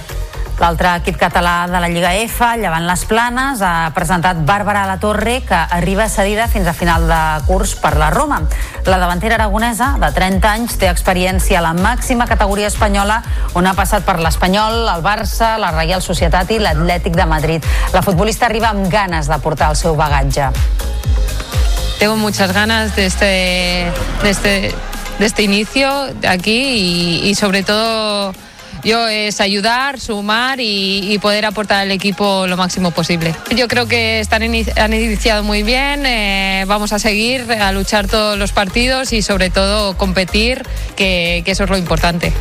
[0.57, 5.43] L'altre equip català de la Lliga F, llevant les planes, ha presentat Bàrbara La Torre,
[5.45, 8.41] que arriba cedida fins a final de curs per la Roma.
[8.87, 13.19] La davantera aragonesa, de 30 anys, té experiència a la màxima categoria espanyola,
[13.53, 17.69] on ha passat per l'Espanyol, el Barça, la Reial Societat i l'Atlètic de Madrid.
[17.93, 20.49] La futbolista arriba amb ganes de portar el seu bagatge.
[21.99, 23.93] Tengo muchas ganas de este,
[24.23, 24.75] de este,
[25.19, 25.91] de este inicio
[26.27, 28.33] aquí y, y sobre todo
[28.85, 33.35] yo es ayudar, sumar y, poder aportar al equipo lo máximo posible.
[33.57, 38.39] Yo creo que están han iniciado muy bien, eh, vamos a seguir a luchar todos
[38.39, 40.63] los partidos y sobre todo competir,
[40.95, 42.33] que eso es lo importante.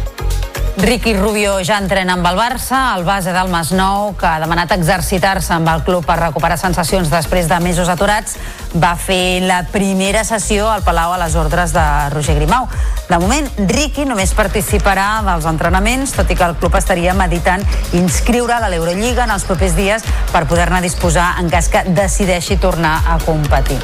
[0.78, 5.54] Ricky Rubio ja entrena amb el Barça, el base del Masnou, que ha demanat exercitar-se
[5.56, 8.36] amb el club per recuperar sensacions després de mesos aturats,
[8.76, 12.68] va fer la primera sessió al Palau a les ordres de Roger Grimau.
[13.08, 17.64] De moment, Ricky només participarà dels entrenaments, tot i que el club estaria meditant
[17.96, 20.04] inscriure a l'Eurolliga en els propers dies
[20.36, 23.80] per poder-ne disposar en cas que decideixi tornar a competir.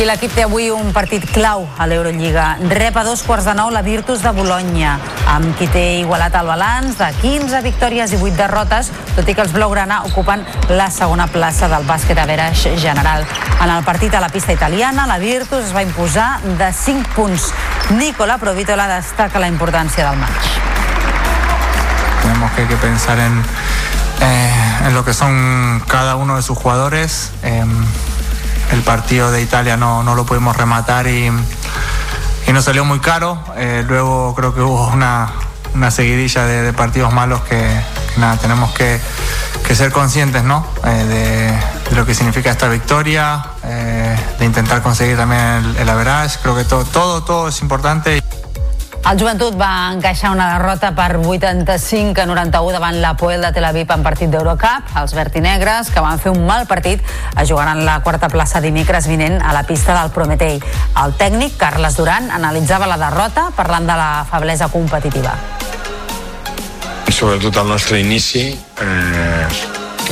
[0.00, 2.54] I l'equip té avui un partit clau a l'Eurolliga.
[2.70, 4.94] Rep a dos quarts de nou la Virtus de Bologna,
[5.28, 9.44] amb qui té igualat el balanç de 15 victòries i 8 derrotes, tot i que
[9.44, 13.26] els blaugrana ocupen la segona plaça del bàsquet a veraix general.
[13.60, 17.50] En el partit a la pista italiana, la Virtus es va imposar de 5 punts.
[17.90, 20.48] Nicola Provitola destaca la importància del match.
[22.22, 23.44] Tenemos que, que pensar en,
[24.22, 27.32] eh, en lo que son cada uno de sus jugadores.
[27.42, 27.66] Eh,
[28.72, 31.30] el partido de Italia no, no lo pudimos rematar y,
[32.46, 33.42] y nos salió muy caro.
[33.56, 35.32] Eh, luego creo que hubo una,
[35.74, 37.80] una seguidilla de, partidos malos que,
[38.16, 39.00] nada, tenemos que,
[39.66, 40.66] que ser conscientes ¿no?
[40.84, 41.58] Eh,
[41.90, 46.38] de, lo que significa esta victoria, eh, de intentar conseguir también el, el average.
[46.42, 48.22] Creo que todo, todo es importante.
[49.00, 53.64] El Joventut va encaixar una derrota per 85 a 91 davant la Poel de Tel
[53.64, 54.92] Aviv en partit d'Eurocup.
[55.00, 57.00] Els vertinegres, que van fer un mal partit,
[57.32, 60.60] es jugaran la quarta plaça dimecres vinent a la pista del Prometei.
[61.02, 65.34] El tècnic, Carles Duran, analitzava la derrota parlant de la feblesa competitiva.
[67.10, 68.46] sobretot el nostre inici
[68.80, 69.46] eh,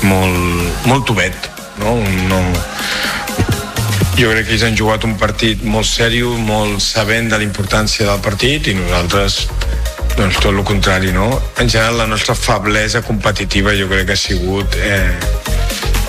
[0.02, 1.48] molt, molt tubet
[1.80, 1.94] no?
[2.28, 2.40] no,
[4.18, 8.06] jo crec que ells han jugat un partit molt sèrio, molt sabent de la importància
[8.08, 9.36] del partit i nosaltres
[10.16, 11.28] doncs tot el contrari, no?
[11.62, 15.12] En general la nostra feblesa competitiva jo crec que ha sigut eh,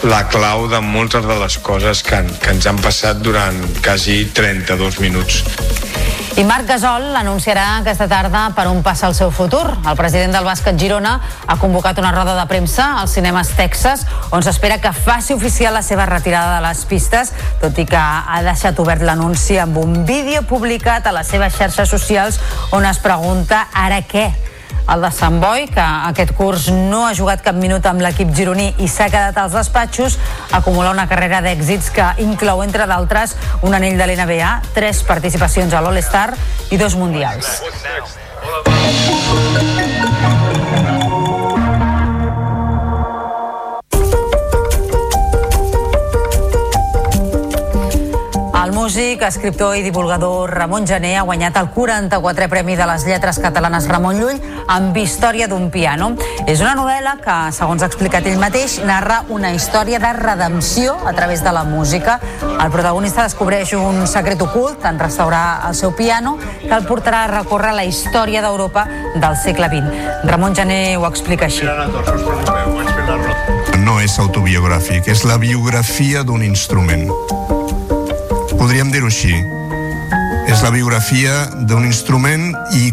[0.03, 4.99] la clau de moltes de les coses que, que ens han passat durant quasi 32
[5.03, 5.43] minuts.
[6.39, 9.65] I Marc Gasol anunciarà aquesta tarda per on passa el seu futur.
[9.83, 14.45] El president del bàsquet Girona ha convocat una roda de premsa als cinemes Texas on
[14.45, 18.79] s'espera que faci oficial la seva retirada de les pistes, tot i que ha deixat
[18.79, 22.39] obert l'anunci amb un vídeo publicat a les seves xarxes socials
[22.71, 24.29] on es pregunta ara què?
[24.89, 28.71] El de Sant Boi, que aquest curs no ha jugat cap minut amb l'equip gironí
[28.81, 30.17] i s'ha quedat als despatxos,
[30.57, 35.83] acumula una carrera d'èxits que inclou, entre d'altres, un anell de l'NBA, tres participacions a
[35.85, 36.33] l'All-Star
[36.73, 37.61] i dos mundials.
[48.79, 53.89] Músic, escriptor i divulgador Ramon Gené ha guanyat el 44è Premi de les Lletres Catalanes
[53.91, 54.37] Ramon Llull
[54.71, 56.13] amb Història d'un piano.
[56.47, 61.11] És una novel·la que, segons ha explicat ell mateix, narra una història de redempció a
[61.17, 62.21] través de la música.
[62.45, 67.33] El protagonista descobreix un secret ocult en restaurar el seu piano que el portarà a
[67.33, 70.23] recórrer la història d'Europa del segle XX.
[70.31, 71.67] Ramon Gené ho explica així.
[73.83, 77.09] No és autobiogràfic, és la biografia d'un instrument.
[78.59, 79.33] Podríem dir-ho així.
[80.49, 82.89] És la biografia d'un instrument i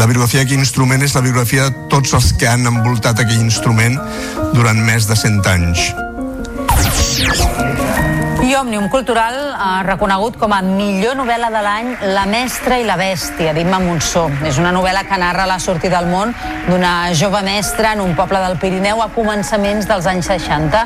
[0.00, 3.98] la biografia d'aquell instrument és la biografia de tots els que han envoltat aquell instrument
[4.54, 5.90] durant més de 100 anys.
[8.50, 12.96] I Òmnium Cultural ha reconegut com a millor novel·la de l'any La mestra i la
[12.98, 14.24] bèstia, d'Imma Monsó.
[14.48, 16.32] És una novel·la que narra la sortida al món
[16.64, 20.82] d'una jove mestra en un poble del Pirineu a començaments dels anys 60.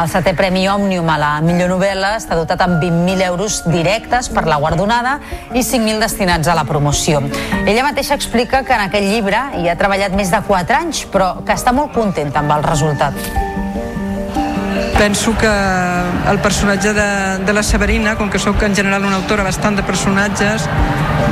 [0.00, 4.46] El setè Premi Òmnium a la millor novel·la està dotat amb 20.000 euros directes per
[4.48, 5.18] la guardonada
[5.52, 7.20] i 5.000 destinats a la promoció.
[7.66, 11.34] Ella mateixa explica que en aquest llibre hi ha treballat més de 4 anys, però
[11.44, 13.61] que està molt contenta amb el resultat.
[14.98, 15.50] Penso que
[16.30, 19.82] el personatge de, de la Severina, com que sóc en general una autora bastant de
[19.82, 20.68] personatges,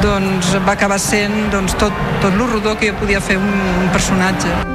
[0.02, 3.88] doncs va acabar sent doncs, tot, tot lo rodó que jo podia fer un, un
[3.94, 4.70] personatge.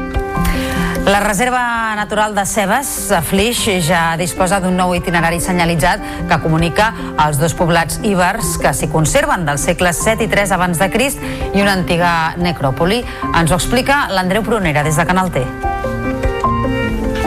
[1.05, 6.89] La Reserva Natural de Cebes, a Flix, ja disposa d'un nou itinerari senyalitzat que comunica
[7.27, 11.21] els dos poblats íbers que s'hi conserven del segle 7 i 3 abans de Crist
[11.53, 13.03] i una antiga necròpoli.
[13.35, 15.45] Ens ho explica l'Andreu Prunera des de Canal T.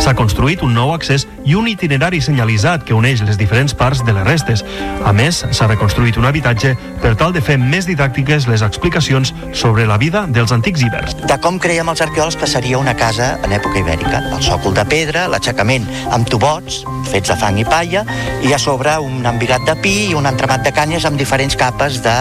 [0.09, 4.15] S'ha construït un nou accés i un itinerari senyalitzat que uneix les diferents parts de
[4.17, 4.63] les restes.
[5.05, 6.71] A més, s'ha reconstruït un habitatge
[7.03, 11.18] per tal de fer més didàctiques les explicacions sobre la vida dels antics ibers.
[11.27, 14.21] De com creiem els arqueòlegs que seria una casa en època ibèrica.
[14.37, 18.05] El sòcol de pedra, l'aixecament amb tubots, fets de fang i palla,
[18.45, 21.99] i a sobre un embigat de pi i un entramat de canyes amb diferents capes
[22.05, 22.15] de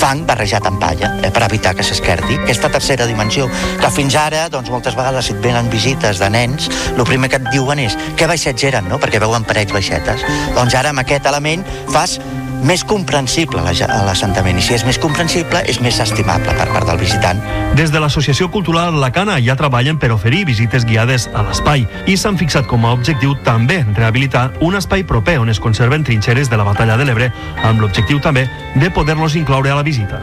[0.00, 2.40] fang barrejat amb palla, eh, per evitar que s'esquerdi.
[2.42, 3.48] Aquesta tercera dimensió,
[3.80, 7.36] que fins ara, doncs, moltes vegades, si et venen visites de nens, el primer que
[7.36, 8.98] et diuen és què baixets eren, no?
[8.98, 10.24] perquè veuen parets baixetes.
[10.54, 12.18] Doncs ara amb aquest element fas
[12.62, 16.98] més comprensible la- l'assentament i si és més comprensible és més estimable per part del
[17.00, 17.40] visitant
[17.76, 22.16] Des de l'Associació Cultural La Cana ja treballen per oferir visites guiades a l'espai i
[22.18, 26.60] s'han fixat com a objectiu també rehabilitar un espai proper on es conserven trinxeres de
[26.60, 27.30] la batalla de l'Ebre
[27.62, 30.20] amb l'objectiu també de poder-los incloure a la visita.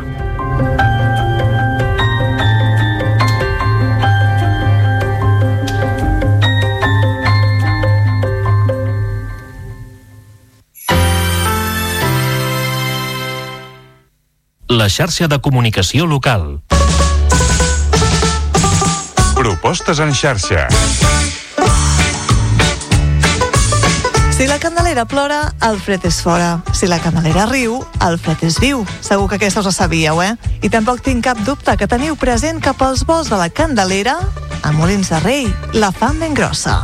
[14.67, 16.59] La xarxa de comunicació local.
[19.47, 20.67] Propostes en xarxa.
[24.35, 26.57] Si la Candelera plora, el fred és fora.
[26.75, 28.83] Si la Candelera riu, el fred és viu.
[28.99, 30.33] Segur que aquesta us la sabíeu, eh?
[30.59, 34.19] I tampoc tinc cap dubte que teniu present que pels vols de la Candelera,
[34.59, 36.81] a Molins de Rei, la fan ben grossa.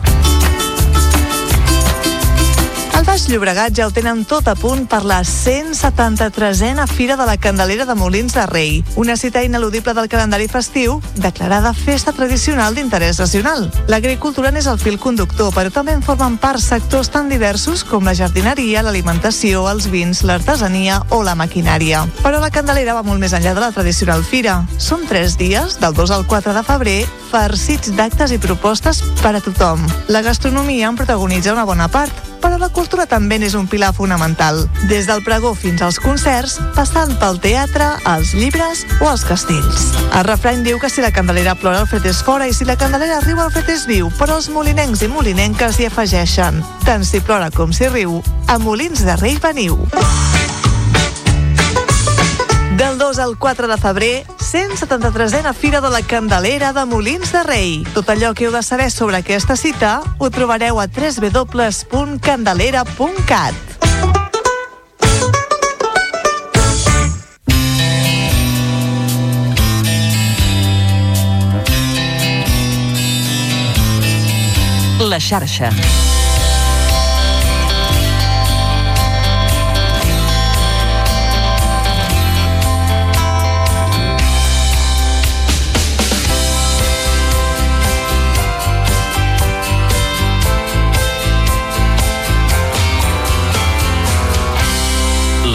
[3.03, 7.35] Al Baix Llobregat ja ho tenen tot a punt per la 173a Fira de la
[7.35, 13.19] Candelera de Molins de Rei, una cita ineludible del calendari festiu, declarada festa tradicional d'interès
[13.19, 13.67] nacional.
[13.91, 18.15] L'agricultura n'és el fil conductor, però també en formen part sectors tan diversos com la
[18.15, 22.07] jardineria, l'alimentació, els vins, l'artesania o la maquinària.
[22.23, 24.61] Però la Candelera va molt més enllà de la tradicional fira.
[24.79, 26.99] Són tres dies, del 2 al 4 de febrer,
[27.35, 29.83] farcits d'actes i propostes per a tothom.
[30.07, 34.65] La gastronomia en protagonitza una bona part, però la cultura també n'és un pilar fonamental,
[34.91, 39.87] des del pregó fins als concerts, passant pel teatre, els llibres o els castells.
[40.11, 42.75] El refrany diu que si la candelera plora el fred és fora i si la
[42.75, 46.59] candelera riu el fred és viu, però els molinencs i molinenques hi afegeixen.
[46.83, 48.19] Tant si plora com si riu,
[48.51, 49.79] a Molins de Rei veniu.
[52.77, 57.85] Del 2 al 4 de febrer, 173a Fira de la Candelera de Molins de Rei.
[57.93, 63.53] Tot allò que heu de saber sobre aquesta cita ho trobareu a www.candelera.cat.
[74.99, 75.69] La xarxa.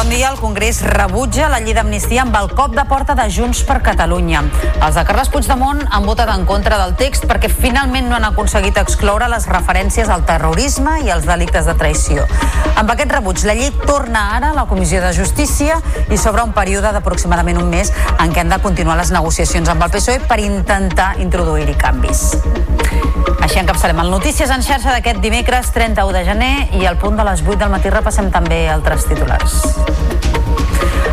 [0.00, 0.30] Bon dia.
[0.30, 4.40] El Congrés rebutja la llei d'amnistia amb el cop de porta de Junts per Catalunya.
[4.86, 8.80] Els de Carles Puigdemont han votat en contra del text perquè finalment no han aconseguit
[8.80, 12.24] excloure les referències al terrorisme i als delictes de traïció.
[12.80, 15.76] Amb aquest rebuig, la llei torna ara a la Comissió de Justícia
[16.08, 19.84] i s'obre un període d'aproximadament un mes en què han de continuar les negociacions amb
[19.84, 22.30] el PSOE per intentar introduir-hi canvis.
[23.44, 27.28] Així encapçalem el Notícies en xarxa d'aquest dimecres 31 de gener i al punt de
[27.28, 29.89] les 8 del matí repassem també altres titulars.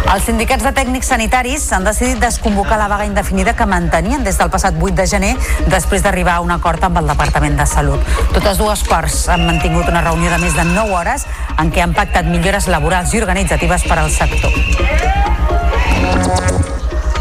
[0.08, 4.50] Els sindicats de tècnics sanitaris han decidit desconvocar la vaga indefinida que mantenien des del
[4.54, 5.34] passat 8 de gener
[5.68, 8.00] després d'arribar a un acord amb el Departament de Salut.
[8.32, 11.98] Totes dues parts han mantingut una reunió de més de 9 hores en què han
[11.98, 14.56] pactat millores laborals i organitzatives per al sector.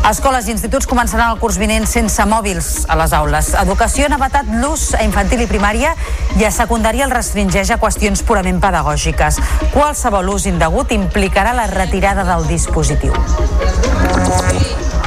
[0.07, 3.49] Escoles i instituts començaran el curs vinent sense mòbils a les aules.
[3.59, 5.97] Educació n'ha vetat l'ús a infantil i primària
[6.39, 9.43] i a secundària el restringeix a qüestions purament pedagògiques.
[9.75, 13.19] Qualsevol ús indegut implicarà la retirada del dispositiu.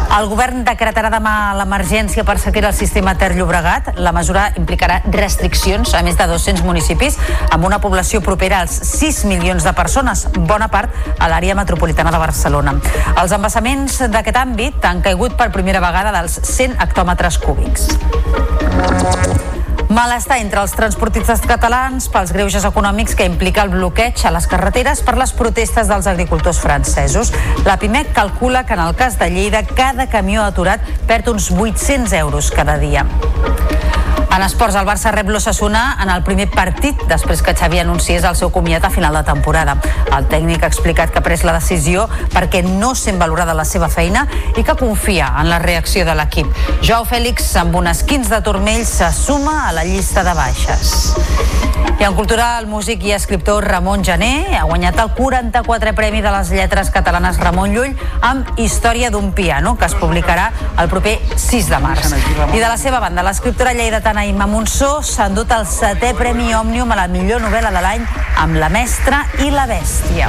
[0.09, 3.91] El govern decretarà demà l'emergència per sequera al sistema Ter Llobregat.
[4.01, 7.19] La mesura implicarà restriccions a més de 200 municipis
[7.53, 12.23] amb una població propera als 6 milions de persones, bona part a l'àrea metropolitana de
[12.25, 12.73] Barcelona.
[13.21, 17.87] Els embassaments d'aquest àmbit han caigut per primera vegada dels 100 hectòmetres cúbics.
[19.99, 25.01] Malestar entre els transportistes catalans pels greuges econòmics que implica el bloqueig a les carreteres
[25.03, 27.33] per les protestes dels agricultors francesos.
[27.67, 32.15] La PIMEC calcula que en el cas de Lleida cada camió aturat perd uns 800
[32.23, 33.03] euros cada dia.
[34.29, 38.37] En esports, el Barça rep l'Ossassuna en el primer partit després que Xavi anunciés el
[38.37, 39.75] seu comiat a final de temporada.
[40.15, 42.05] El tècnic ha explicat que ha pres la decisió
[42.35, 46.53] perquè no sent valorada la seva feina i que confia en la reacció de l'equip.
[46.85, 50.93] Joao Fèlix, amb unes 15 de turmell, se suma a la llista de baixes.
[51.99, 56.31] I en cultura, el músic i escriptor Ramon Jané ha guanyat el 44è Premi de
[56.31, 57.91] les Lletres Catalanes Ramon Llull
[58.23, 60.45] amb Història d'un piano, que es publicarà
[60.79, 62.13] el proper 6 de març.
[62.53, 66.91] I de la seva banda, l'escriptora lleidatana Imma Monsó s'ha endut el setè Premi Òmnium
[66.93, 68.03] a la millor novel·la de l'any
[68.37, 70.27] amb La mestra i la bèstia.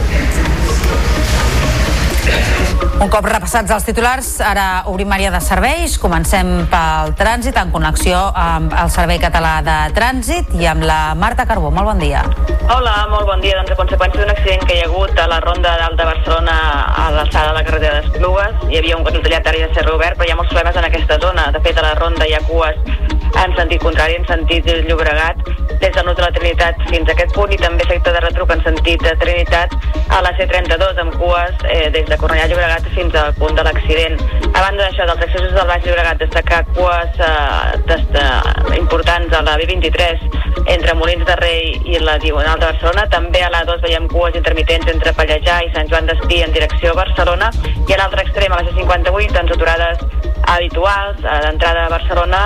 [3.00, 5.98] Un cop repassats els titulars, ara obrim àrea de serveis.
[6.00, 11.44] Comencem pel trànsit, en connexió amb el Servei Català de Trànsit i amb la Marta
[11.48, 11.68] Carbó.
[11.68, 12.24] Molt bon dia.
[12.72, 13.58] Hola, molt bon dia.
[13.60, 16.58] Doncs a conseqüència d'un accident que hi ha hagut a la ronda d'Alt de Barcelona
[17.04, 20.28] a l'alçada de la carretera d'Esplugues, hi havia un tallat d'àrea de serra obert, però
[20.28, 21.50] hi ha molts problemes en aquesta zona.
[21.52, 25.42] De fet, a la ronda hi ha cues en sentit contrari, en sentit Llobregat,
[25.80, 28.50] des del nus de la Trinitat fins a aquest punt i també sector de retruc
[28.54, 29.76] en sentit de Trinitat
[30.10, 34.18] a la C32 amb cues eh, des de Cornellà Llobregat fins al punt de l'accident.
[34.50, 40.26] A banda d'això, dels accessos del Baix Llobregat, destacar cues eh, importants a la B23
[40.74, 43.06] entre Molins de Rei i la Diagonal de Barcelona.
[43.14, 46.92] També a la 2 veiem cues intermitents entre Pallejà i Sant Joan d'Espí en direcció
[46.92, 47.50] a Barcelona
[47.86, 50.04] i a l'altre extrem, a la C58, doncs aturades
[50.50, 52.42] habituals a l'entrada a Barcelona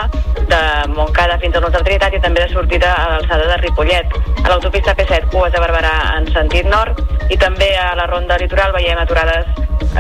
[0.49, 0.63] de
[0.95, 4.17] Montcada fins a l'Horta Trinitat i també de sortida a l'alçada de Ripollet.
[4.45, 7.01] A l'autopista P7, cues de Barberà en sentit nord
[7.31, 9.47] i també a la ronda litoral veiem aturades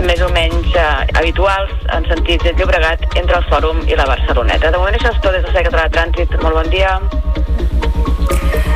[0.03, 0.87] més o menys eh,
[1.18, 4.72] habituals en sentit de Llobregat entre el Fòrum i la Barceloneta.
[4.75, 6.37] De moment això és tot des Servei Català de Trànsit.
[6.43, 6.99] Molt bon dia.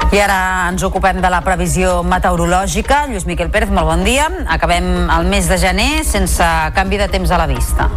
[0.08, 0.38] I ara
[0.70, 3.04] ens ocupem de la previsió meteorològica.
[3.10, 4.30] Lluís Miquel Pérez, molt bon dia.
[4.48, 7.90] Acabem el mes de gener sense canvi de temps a la vista.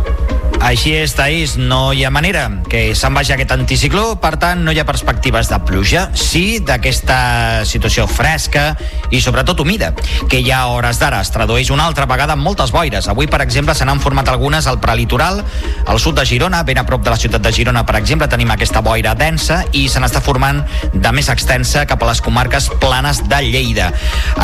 [0.61, 4.71] Així és, Taís, no hi ha manera que se'n vagi aquest anticicló, per tant no
[4.71, 8.75] hi ha perspectives de pluja, sí d'aquesta situació fresca
[9.09, 9.89] i sobretot humida,
[10.29, 13.09] que ja a hores d'ara es tradueix una altra vegada en moltes boires.
[13.09, 15.41] Avui, per exemple, se n'han format algunes al prelitoral,
[15.89, 18.53] al sud de Girona, ben a prop de la ciutat de Girona, per exemple, tenim
[18.53, 20.61] aquesta boira densa i se n'està formant
[20.93, 23.89] de més extensa cap a les comarques planes de Lleida.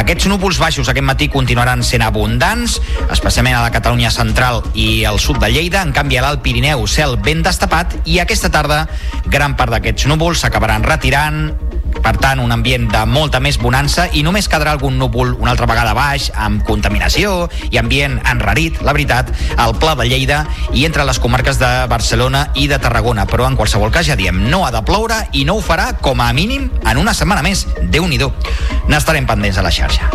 [0.02, 2.82] Aquests núvols baixos aquest matí continuaran sent abundants,
[3.14, 6.40] especialment a la Catalunya central i al sud de Lleida, en canvi canvi a l'Alt
[6.40, 8.86] Pirineu cel ben destapat i aquesta tarda
[9.28, 11.50] gran part d'aquests núvols s'acabaran retirant
[12.00, 15.68] per tant, un ambient de molta més bonança i només quedarà algun núvol una altra
[15.68, 21.04] vegada baix, amb contaminació i ambient enrarit, la veritat, al Pla de Lleida i entre
[21.10, 23.26] les comarques de Barcelona i de Tarragona.
[23.28, 26.24] Però en qualsevol cas ja diem, no ha de ploure i no ho farà com
[26.24, 27.66] a mínim en una setmana més.
[27.84, 28.22] déu nhi
[28.88, 30.08] N'estarem pendents a la xarxa.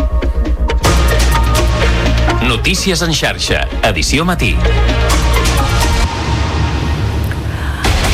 [2.47, 4.55] Notícies en xarxa, edició matí.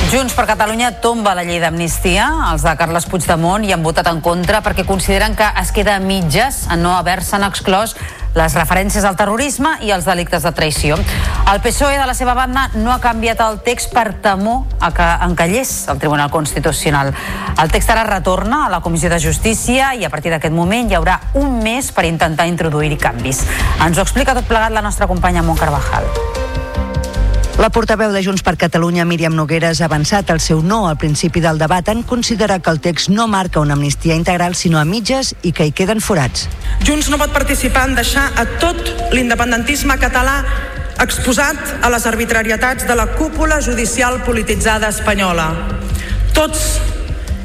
[0.09, 2.23] Junts per Catalunya tomba la llei d'amnistia.
[2.49, 6.01] Els de Carles Puigdemont hi han votat en contra perquè consideren que es queda a
[6.01, 7.93] mitges en no haver-se'n exclòs
[8.33, 10.97] les referències al terrorisme i als delictes de traïció.
[11.53, 15.09] El PSOE, de la seva banda, no ha canviat el text per temor a que
[15.29, 17.13] encallés el Tribunal Constitucional.
[17.61, 20.97] El text ara retorna a la Comissió de Justícia i a partir d'aquest moment hi
[20.97, 23.45] haurà un mes per intentar introduir-hi canvis.
[23.85, 26.09] Ens ho explica tot plegat la nostra companya Mont Carvajal.
[27.59, 31.41] La portaveu de Junts per Catalunya, Míriam Nogueres, ha avançat el seu no al principi
[31.43, 35.33] del debat en considerar que el text no marca una amnistia integral sinó a mitges
[35.43, 36.45] i que hi queden forats.
[36.87, 38.79] Junts no pot participar en deixar a tot
[39.11, 40.37] l'independentisme català
[41.03, 45.49] exposat a les arbitrarietats de la cúpula judicial polititzada espanyola.
[46.31, 46.63] Tots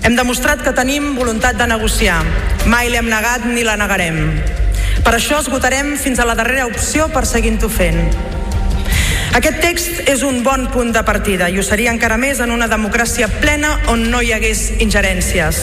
[0.06, 2.20] hem demostrat que tenim voluntat de negociar.
[2.70, 4.22] Mai l'hem negat ni la negarem.
[5.02, 8.43] Per això esgotarem fins a la darrera opció per seguint-ho fent.
[9.34, 12.68] Aquest text és un bon punt de partida i ho seria encara més en una
[12.70, 15.58] democràcia plena on no hi hagués ingerències.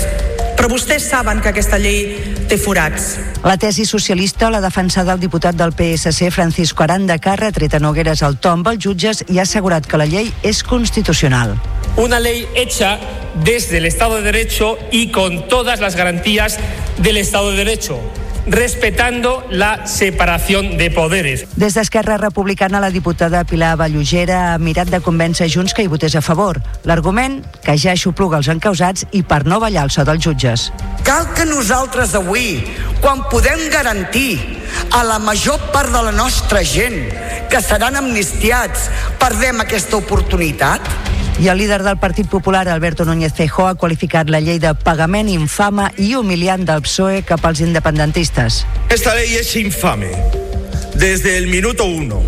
[0.57, 2.17] Però vostès saben que aquesta llei
[2.51, 3.13] té forats.
[3.47, 7.79] La tesi socialista l'ha defensada el diputat del PSC Francisco Aranda, que ha retret a
[7.79, 11.55] Nogueres al tomb als jutges i ha assegurat que la llei és constitucional.
[11.95, 12.97] Una ley hecha
[13.45, 16.59] desde el Estado de Derecho y con todas las garantías
[16.97, 18.01] del Estado de Derecho
[18.47, 21.45] respetando la separación de poderes.
[21.55, 26.15] Des d'Esquerra Republicana, la diputada Pilar Vallugera ha mirat de convèncer Junts que hi votés
[26.15, 26.61] a favor.
[26.83, 30.71] L'argument, que ja xupluga els encausats i per no ballar el so dels jutges.
[31.05, 32.63] Cal que nosaltres avui,
[33.01, 34.39] quan podem garantir
[34.91, 36.97] a la major part de la nostra gent
[37.51, 38.89] que seran amnistiats,
[39.19, 40.87] perdem aquesta oportunitat?
[41.41, 45.25] I el líder del Partit Popular, Alberto Núñez Feijóo, ha qualificat la llei de pagament
[45.33, 48.59] infama i humiliant del PSOE cap als independentistes.
[48.93, 50.11] Esta ley es infame
[50.93, 52.21] desde el minuto uno,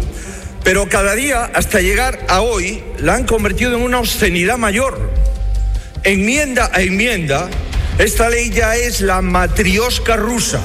[0.63, 4.97] pero cada día hasta llegar a hoy la han convertido en una obscenidad mayor.
[6.03, 7.51] Enmienda a enmienda,
[7.99, 10.59] esta ley ya es la matriosca rusa.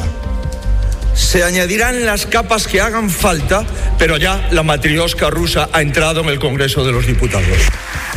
[1.18, 3.66] Se añadirán las capas que hagan falta,
[3.98, 7.58] pero ya la matriosca rusa ha entrado en el Congreso de los Diputados.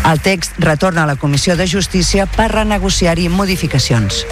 [0.10, 4.26] El text retorna a la Comissió de Justícia per renegociar-hi modificacions.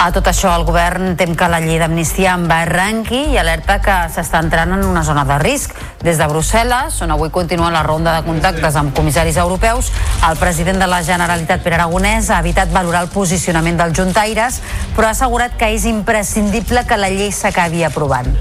[0.00, 3.74] A tot això, el govern tem que la llei d'amnistia en va arrenqui i alerta
[3.84, 5.74] que s'està entrant en una zona de risc.
[6.00, 9.90] Des de Brussel·les, on avui continua la ronda de contactes amb comissaris europeus,
[10.30, 14.62] el president de la Generalitat, Pere Aragonès, ha evitat valorar el posicionament dels juntaires,
[14.96, 18.32] però ha assegurat que és imprescindible que la llei s'acabi aprovant.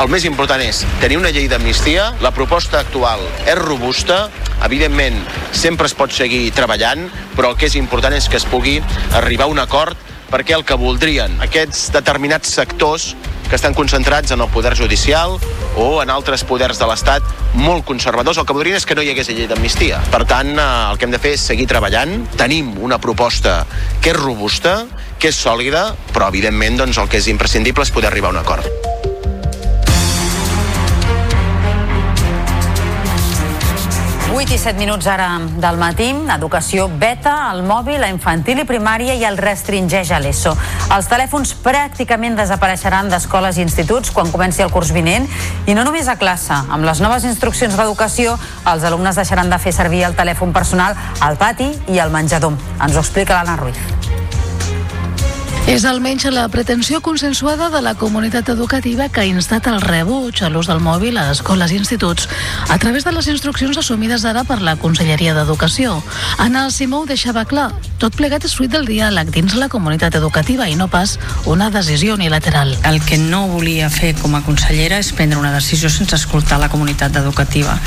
[0.00, 4.28] El més important és tenir una llei d'amnistia, la proposta actual és robusta,
[4.64, 5.18] evidentment
[5.52, 8.78] sempre es pot seguir treballant, però el que és important és que es pugui
[9.18, 9.98] arribar a un acord
[10.30, 13.10] perquè el que voldrien aquests determinats sectors
[13.50, 15.34] que estan concentrats en el poder judicial
[15.76, 17.26] o en altres poders de l'Estat
[17.58, 19.98] molt conservadors, el que voldrien és que no hi hagués llei d'amnistia.
[20.12, 22.14] Per tant, eh, el que hem de fer és seguir treballant.
[22.38, 23.64] Tenim una proposta
[24.00, 24.84] que és robusta,
[25.18, 28.42] que és sòlida, però evidentment doncs, el que és imprescindible és poder arribar a un
[28.44, 28.99] acord.
[34.32, 36.06] 8 i 7 minuts ara del matí.
[36.30, 40.52] Educació beta, el mòbil, la infantil i primària i el restringeix a l'ESO.
[40.94, 45.26] Els telèfons pràcticament desapareixeran d'escoles i instituts quan comenci el curs vinent
[45.66, 46.54] i no només a classe.
[46.54, 48.38] Amb les noves instruccions d'educació,
[48.70, 52.54] els alumnes deixaran de fer servir el telèfon personal al pati i al menjador.
[52.78, 54.19] Ens ho explica l'Anna Ruiz.
[55.70, 60.48] És almenys la pretensió consensuada de la comunitat educativa que ha instat el rebuig a
[60.50, 62.26] l'ús del mòbil a escoles i instituts
[62.66, 65.92] a través de les instruccions assumides ara per la Conselleria d'Educació.
[66.42, 67.68] Anna Simó ho deixava clar.
[68.02, 72.18] Tot plegat és fruit del diàleg dins la comunitat educativa i no pas una decisió
[72.18, 72.74] unilateral.
[72.82, 76.72] El que no volia fer com a consellera és prendre una decisió sense escoltar la
[76.74, 77.78] comunitat educativa,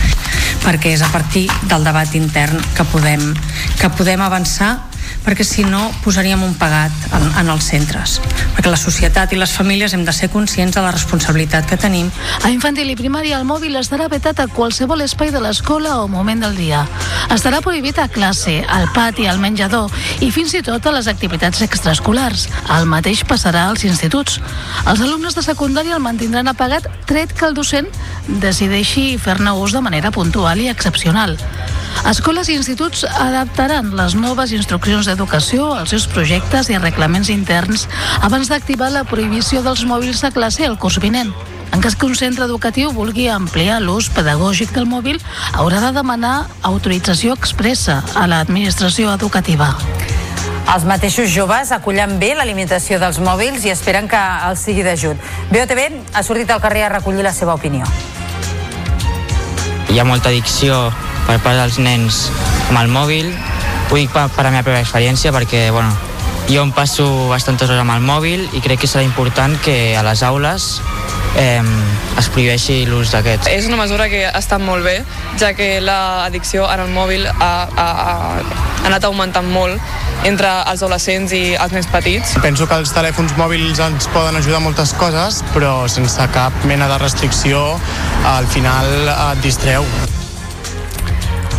[0.63, 3.33] perquè és a partir del debat intern que podem,
[3.75, 4.77] que podem avançar
[5.23, 8.19] perquè si no posaríem un pagat en, en els centres.
[8.55, 12.11] Perquè la societat i les famílies hem de ser conscients de la responsabilitat que tenim.
[12.43, 16.43] A infantil i primària el mòbil estarà vetat a qualsevol espai de l'escola o moment
[16.43, 16.83] del dia.
[17.33, 19.91] Estarà prohibit a classe, al pati, al menjador
[20.21, 22.47] i fins i tot a les activitats extraescolars.
[22.77, 24.39] El mateix passarà als instituts.
[24.85, 27.87] Els alumnes de secundària el mantindran apagat tret que el docent
[28.43, 31.37] decideixi fer-ne ús de manera puntual i excepcional.
[32.09, 37.85] Escoles i instituts adaptaran les noves instruccions d'educació als seus projectes i reglaments interns
[38.25, 41.29] abans d'activar la prohibició dels mòbils de classe el curs vinent.
[41.73, 45.17] En cas que un centre educatiu vulgui ampliar l'ús pedagògic del mòbil,
[45.53, 49.71] haurà de demanar autorització expressa a l'administració educativa.
[50.73, 55.17] Els mateixos joves acullen bé la limitació dels mòbils i esperen que els sigui d'ajut.
[55.51, 57.89] BOTV ha sortit al carrer a recollir la seva opinió.
[59.89, 60.87] Hi ha molta addicció
[61.27, 62.27] per part dels nens
[62.69, 63.33] amb el mòbil.
[63.93, 65.91] Ho dic per, per la meva pròpia experiència perquè, bueno,
[66.49, 70.01] jo em passo bastantes hores amb el mòbil i crec que serà important que a
[70.01, 70.65] les aules
[71.37, 71.61] eh,
[72.17, 73.51] es prohibeixi l'ús d'aquests.
[73.53, 74.95] És una mesura que ha estat molt bé,
[75.37, 81.37] ja que l'addicció en el mòbil ha, ha, ha anat augmentant molt entre els adolescents
[81.37, 82.33] i els més petits.
[82.41, 86.89] Penso que els telèfons mòbils ens poden ajudar a moltes coses, però sense cap mena
[86.89, 87.61] de restricció
[88.33, 89.85] al final et distreu.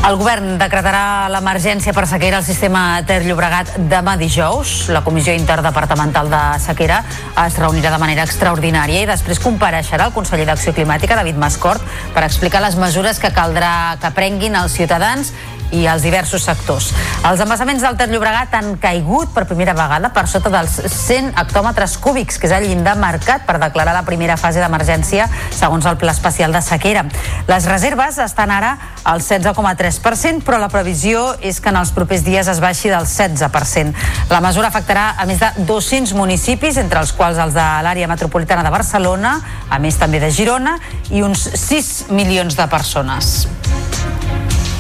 [0.04, 4.90] El govern decretarà l'emergència per sequera al sistema Ter Llobregat demà dijous.
[4.92, 6.98] La Comissió Interdepartamental de Sequera
[7.40, 11.80] es reunirà de manera extraordinària i després compareixerà el conseller d'Acció Climàtica, David Mascort,
[12.12, 15.32] per explicar les mesures que caldrà que prenguin els ciutadans
[15.74, 16.90] i els diversos sectors.
[17.26, 21.96] Els embassaments del Ter Llobregat han caigut per primera vegada per sota dels 100 hectòmetres
[22.02, 26.14] cúbics, que és el llindar marcat per declarar la primera fase d'emergència segons el Pla
[26.14, 27.04] Especial de Sequera.
[27.48, 28.74] Les reserves estan ara
[29.04, 33.94] al 16,3%, però la previsió és que en els propers dies es baixi del 16%.
[34.30, 38.64] La mesura afectarà a més de 200 municipis, entre els quals els de l'àrea metropolitana
[38.64, 39.38] de Barcelona,
[39.68, 40.78] a més també de Girona,
[41.10, 43.44] i uns 6 milions de persones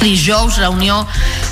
[0.04, 1.00] dijous reunió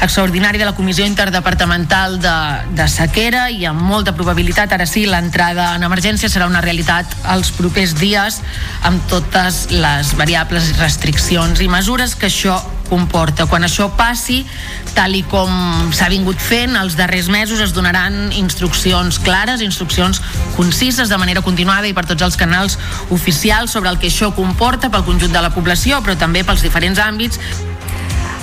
[0.04, 2.34] extraordinària de la Comissió Interdepartamental de,
[2.76, 7.52] de Sequera i amb molta probabilitat, ara sí, l'entrada en emergència serà una realitat els
[7.56, 8.42] propers dies
[8.86, 12.60] amb totes les variables, restriccions i mesures que això
[12.92, 13.46] comporta.
[13.48, 14.42] Quan això passi,
[14.92, 15.48] tal i com
[15.96, 20.20] s'ha vingut fent, els darrers mesos es donaran instruccions clares, instruccions
[20.58, 22.76] concises de manera continuada i per tots els canals
[23.10, 27.00] oficials sobre el que això comporta pel conjunt de la població, però també pels diferents
[27.00, 27.40] àmbits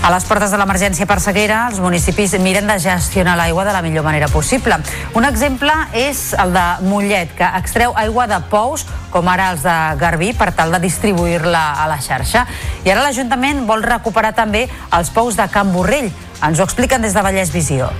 [0.01, 3.81] a les portes de l'emergència per sequera, els municipis miren de gestionar l'aigua de la
[3.83, 4.77] millor manera possible.
[5.17, 9.75] Un exemple és el de Mollet, que extreu aigua de pous, com ara els de
[9.99, 12.45] Garbí, per tal de distribuir-la a la xarxa.
[12.85, 16.11] I ara l'Ajuntament vol recuperar també els pous de Can Borrell.
[16.39, 17.91] Ens ho expliquen des de Vallès Visió.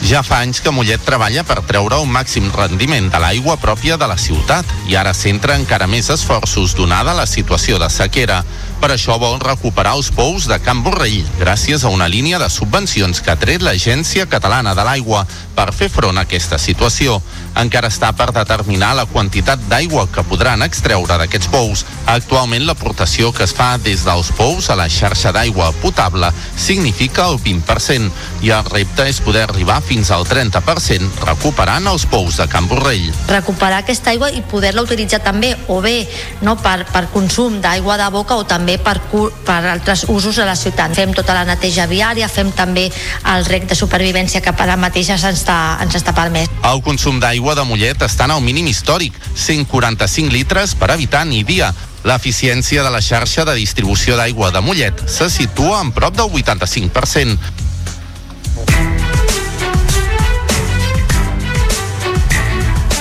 [0.00, 4.08] Ja fa anys que Mollet treballa per treure un màxim rendiment de l'aigua pròpia de
[4.08, 8.40] la ciutat i ara centra encara més esforços donada la situació de sequera.
[8.80, 13.20] Per això vol recuperar els pous de Can Borrell gràcies a una línia de subvencions
[13.20, 15.26] que ha tret l'Agència Catalana de l'Aigua
[15.60, 17.18] per fer front a aquesta situació.
[17.60, 21.84] Encara està per determinar la quantitat d'aigua que podran extreure d'aquests pous.
[22.08, 27.36] Actualment l'aportació que es fa des dels pous a la xarxa d'aigua potable significa el
[27.42, 32.70] 20% i el repte és poder arribar fins al 30% recuperant els pous de Can
[32.70, 33.10] Borrell.
[33.28, 36.06] Recuperar aquesta aigua i poder-la utilitzar també o bé
[36.40, 38.98] no, per, per consum d'aigua de boca o també per,
[39.46, 40.94] per altres usos a la ciutat.
[40.94, 42.88] Fem tota la neteja viària, fem també
[43.34, 46.50] el rec de supervivència que per ara mateix ens està, ens està permès.
[46.70, 51.42] El consum d'aigua de Mollet està en el mínim històric, 145 litres per habitant i
[51.44, 51.72] dia.
[52.04, 57.36] L'eficiència de la xarxa de distribució d'aigua de Mollet se situa en prop del 85%.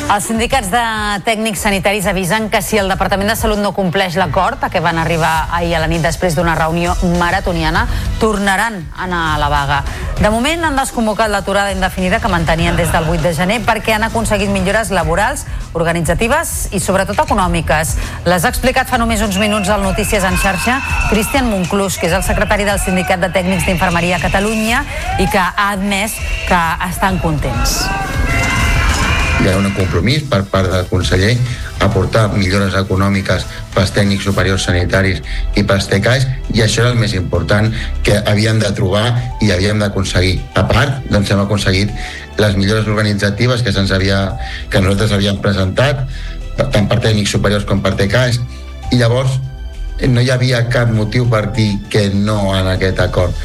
[0.10, 0.80] Els sindicats de
[1.22, 4.98] tècnics sanitaris avisen que si el Departament de Salut no compleix l'acord a què van
[4.98, 7.84] arribar ahir a la nit després d'una reunió maratoniana,
[8.18, 9.77] tornaran a anar a la vaga.
[10.18, 14.07] De moment han desconvocat l'aturada indefinida que mantenien des del 8 de gener perquè han
[14.07, 15.45] aconseguit millores laborals,
[15.77, 17.94] organitzatives i sobretot econòmiques.
[18.26, 20.80] Les ha explicat fa només uns minuts al Notícies en xarxa
[21.11, 24.81] Cristian Monclús, que és el secretari del Sindicat de Tècnics d'Infermeria a Catalunya
[25.19, 26.18] i que ha admès
[26.49, 27.84] que estan contents
[29.40, 31.32] hi ha un compromís per part del conseller
[31.86, 33.45] aportar millores econòmiques
[33.76, 35.22] pels tècnics superiors sanitaris
[35.56, 36.26] i pels TECAIs
[36.56, 37.70] i això és el més important
[38.03, 39.06] que havíem de trobar
[39.41, 40.40] i havíem d'aconseguir.
[40.60, 41.94] A part, doncs hem aconseguit
[42.40, 44.20] les millores organitzatives que, se'ns havia,
[44.70, 46.03] que nosaltres havíem presentat
[46.60, 48.41] tant per tècnics superiors com per TECAIs
[48.91, 49.40] i llavors
[50.07, 53.36] no hi havia cap motiu per dir que no en aquest acord.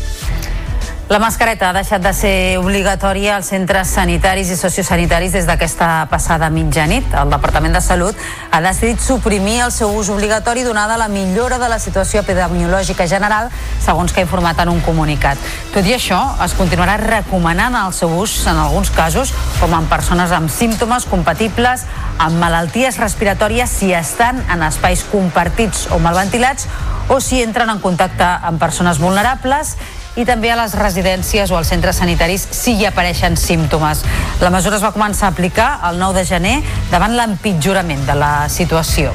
[1.04, 6.48] La mascareta ha deixat de ser obligatòria als centres sanitaris i sociosanitaris des d'aquesta passada
[6.48, 7.10] mitjanit.
[7.20, 8.16] El Departament de Salut
[8.50, 13.50] ha decidit suprimir el seu ús obligatori donada la millora de la situació epidemiològica general,
[13.84, 15.36] segons que ha informat en un comunicat.
[15.74, 20.32] Tot i això, es continuarà recomanant el seu ús en alguns casos, com en persones
[20.32, 21.84] amb símptomes compatibles
[22.16, 26.64] amb malalties respiratòries si estan en espais compartits o mal ventilats
[27.12, 29.74] o si entren en contacte amb persones vulnerables
[30.16, 34.04] i també a les residències o als centres sanitaris si hi apareixen símptomes.
[34.40, 36.58] La mesura es va començar a aplicar el 9 de gener
[36.90, 39.14] davant l'empitjorament de la situació.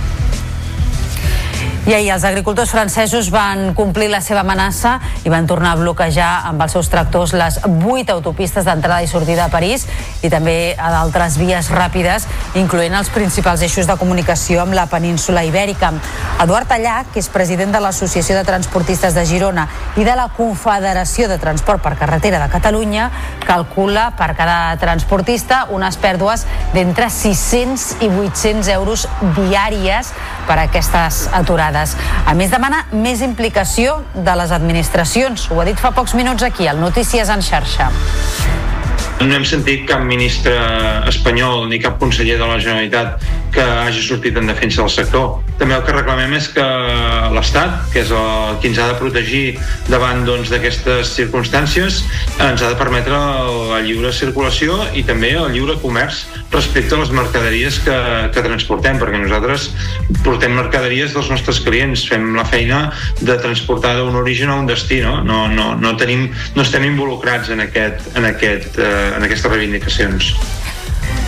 [1.90, 6.28] I ahir els agricultors francesos van complir la seva amenaça i van tornar a bloquejar
[6.46, 9.88] amb els seus tractors les vuit autopistes d'entrada i sortida a París
[10.22, 12.28] i també a d'altres vies ràpides,
[12.62, 15.90] incloent els principals eixos de comunicació amb la península ibèrica.
[16.44, 19.66] Eduard Allà, que és president de l'Associació de Transportistes de Girona
[19.98, 23.10] i de la Confederació de Transport per Carretera de Catalunya,
[23.48, 26.46] calcula per cada transportista unes pèrdues
[26.78, 29.10] d'entre 600 i 800 euros
[29.42, 30.14] diàries
[30.46, 31.96] per a aquestes aturades vegades.
[32.26, 35.50] A més, demana més implicació de les administracions.
[35.52, 37.92] Ho ha dit fa pocs minuts aquí, al Notícies en xarxa.
[39.20, 40.54] No hem sentit cap ministre
[41.10, 45.42] espanyol ni cap conseller de la Generalitat que hagi sortit en defensa del sector.
[45.60, 46.64] També el que reclamem és que
[47.36, 49.44] l'Estat, que és el qui ens ha de protegir
[49.90, 52.00] davant doncs, d'aquestes doncs, circumstàncies,
[52.48, 53.20] ens ha de permetre
[53.74, 57.98] la lliure circulació i també el lliure comerç respecte a les mercaderies que,
[58.34, 59.70] que transportem, perquè nosaltres
[60.26, 62.82] portem mercaderies dels nostres clients, fem la feina
[63.22, 65.20] de transportar d'un origen a un destí, no?
[65.26, 70.34] No, no, no, tenim, no estem involucrats en, aquest, en, aquest, eh, en aquestes reivindicacions.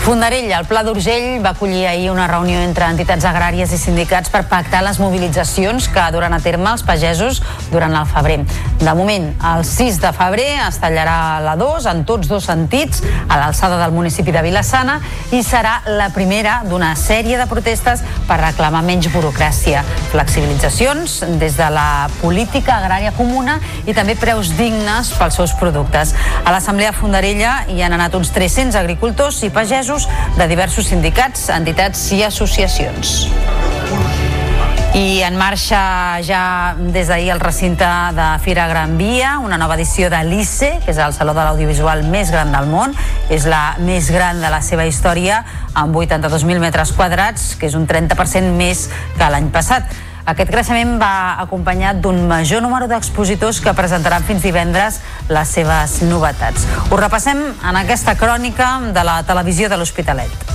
[0.02, 4.48] Fondarella, el Pla d'Urgell va acollir ahir una reunió entre entitats agràries i sindicats per
[4.49, 7.38] pactar les mobilitzacions que duran a terme els pagesos
[7.69, 8.40] durant el febrer.
[8.82, 13.38] De moment, el 6 de febrer es tallarà la 2 en tots dos sentits a
[13.38, 14.98] l'alçada del municipi de Vilassana
[15.38, 21.69] i serà la primera d'una sèrie de protestes per reclamar menys burocràcia, flexibilitzacions des de
[21.69, 26.18] la política agrària comuna i també preus dignes pels seus productes.
[26.41, 31.49] A l'Assemblea Fondarella hi han anat uns 300 agricultors i pagesos pagesos de diversos sindicats,
[31.49, 33.27] entitats i associacions.
[34.95, 40.09] I en marxa ja des d'ahir el recinte de Fira Gran Via, una nova edició
[40.09, 42.95] de l'ICE, que és el Saló de l'Audiovisual més gran del món.
[43.31, 47.88] És la més gran de la seva història, amb 82.000 metres quadrats, que és un
[47.88, 49.88] 30% més que l'any passat.
[50.26, 54.99] Aquest creixement va acompanyat d'un major número d'expositors que presentaran fins divendres
[55.30, 56.68] les seves novetats.
[56.91, 60.52] Ho repassem en aquesta crònica de la televisió de l'Hospitalet.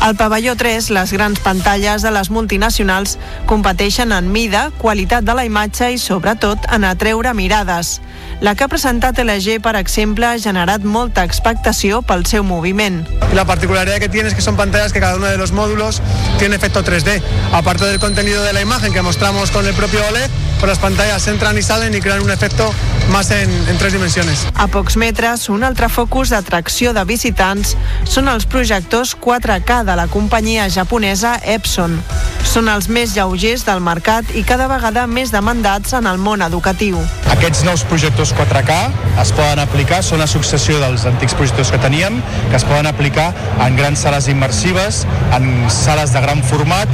[0.00, 5.44] Al pavelló 3, les grans pantalles de les multinacionals competeixen en mida, qualitat de la
[5.44, 7.98] imatge i, sobretot, en atreure mirades.
[8.40, 13.02] La que ha presentat LG, per exemple, ha generat molta expectació pel seu moviment.
[13.36, 16.00] La particularidad que tiene es que son pantallas que cada uno de los módulos
[16.38, 17.20] tiene efecto 3D.
[17.52, 20.30] Aparte del contenido de la imagen que mostramos con el propio OLED,
[20.60, 22.70] pues las pantallas entran y salen y crean un efecto
[23.10, 24.46] más en, en tres dimensiones.
[24.54, 27.72] A pocs metres, un altre focus d'atracció de visitants
[28.04, 31.96] són els projectors 4K de la companyia japonesa Epson.
[32.44, 37.00] Són els més lleugers del mercat i cada vegada més demandats en el món educatiu.
[37.32, 38.76] Aquests nous projectors 4K
[39.22, 42.20] es poden aplicar, són la successió dels antics projectors que teníem,
[42.50, 43.30] que es poden aplicar
[43.64, 45.06] en grans sales immersives,
[45.36, 46.90] en sales de gran format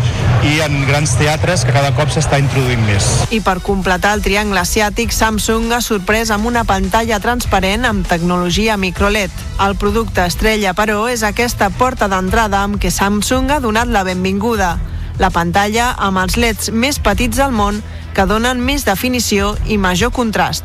[0.46, 3.08] i en grans teatres que cada cop s'està introduint més.
[3.34, 8.76] I per completar el triangle asiàtic, Samsung ha sorprès amb una pantalla transparent amb tecnologia
[8.80, 9.30] microLED.
[9.66, 14.74] El producte estrella, però, és aquesta porta d'entrada amb què Samsung ha donat la benvinguda.
[15.18, 17.80] La pantalla amb els LEDs més petits del món
[18.16, 20.64] que donen més definició i major contrast.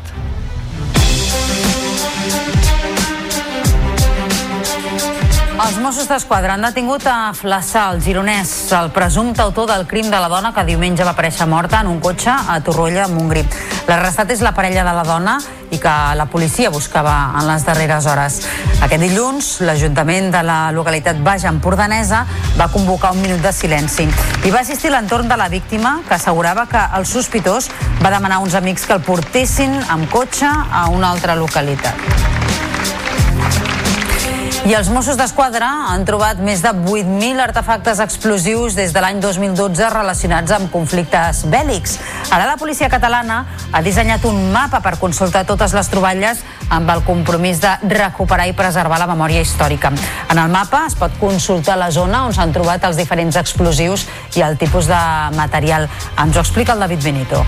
[5.62, 10.18] Els Mossos d'Esquadra han detingut a Flaçà, el gironès, el presumpte autor del crim de
[10.18, 13.44] la dona que diumenge va aparèixer morta en un cotxe a Torroella, Montgrí.
[13.86, 15.36] L'arrestat és la parella de la dona
[15.70, 18.40] i que la policia buscava en les darreres hores.
[18.82, 22.24] Aquest dilluns, l'Ajuntament de la localitat Baix Empordanesa
[22.58, 24.08] va convocar un minut de silenci.
[24.42, 27.70] I va assistir l'entorn de la víctima, que assegurava que el sospitós
[28.02, 31.94] va demanar a uns amics que el portessin amb cotxe a una altra localitat.
[34.62, 39.88] I els Mossos d'Esquadra han trobat més de 8.000 artefactes explosius des de l'any 2012
[39.90, 41.96] relacionats amb conflictes bèl·lics.
[42.30, 43.40] Ara la policia catalana
[43.72, 48.54] ha dissenyat un mapa per consultar totes les troballes amb el compromís de recuperar i
[48.54, 49.90] preservar la memòria històrica.
[50.30, 54.06] En el mapa es pot consultar la zona on s'han trobat els diferents explosius
[54.38, 55.90] i el tipus de material.
[56.22, 57.42] Ens ho explica el David Benito.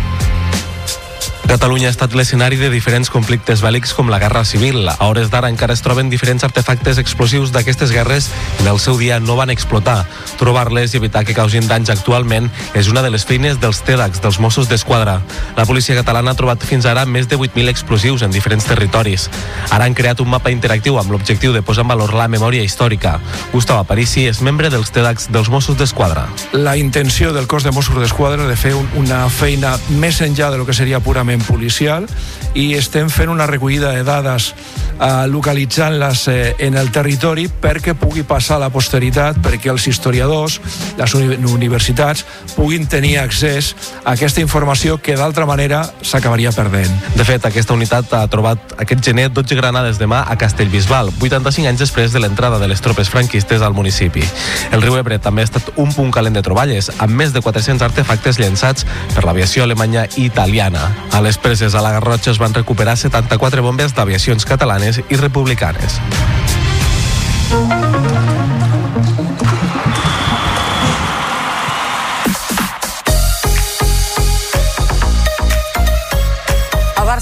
[1.45, 4.89] Catalunya ha estat l'escenari de diferents conflictes bèl·lics com la Guerra Civil.
[4.89, 8.97] A hores d'ara encara es troben diferents artefactes explosius d'aquestes guerres i en el seu
[8.97, 10.07] dia no van explotar.
[10.41, 14.41] Trobar-les i evitar que causin danys actualment és una de les feines dels TEDx, dels
[14.41, 15.19] Mossos d'Esquadra.
[15.59, 19.29] La policia catalana ha trobat fins ara més de 8.000 explosius en diferents territoris.
[19.69, 23.19] Ara han creat un mapa interactiu amb l'objectiu de posar en valor la memòria històrica.
[23.53, 26.25] Gustavo Aparici és membre dels TEDx dels Mossos d'Esquadra.
[26.57, 30.65] La intenció del cos de Mossos d'Esquadra de fer una feina més enllà de lo
[30.65, 32.07] que seria purament departament policial
[32.55, 34.53] i estem fent una recollida de dades
[35.01, 40.61] eh, localitzant-les eh, en el territori perquè pugui passar a la posteritat, perquè els historiadors,
[40.99, 42.25] les uni universitats,
[42.55, 43.75] puguin tenir accés
[44.05, 46.93] a aquesta informació que d'altra manera s'acabaria perdent.
[47.17, 51.69] De fet, aquesta unitat ha trobat aquest gener 12 granades de mà a Castellbisbal, 85
[51.69, 54.23] anys després de l'entrada de les tropes franquistes al municipi.
[54.71, 57.83] El riu Ebre també ha estat un punt calent de troballes, amb més de 400
[57.83, 60.87] artefactes llançats per l'aviació alemanya i italiana.
[61.11, 65.99] A les preses a la Garrotxa es van recuperar 74 bombes d'aviacions catalanes i republicanes.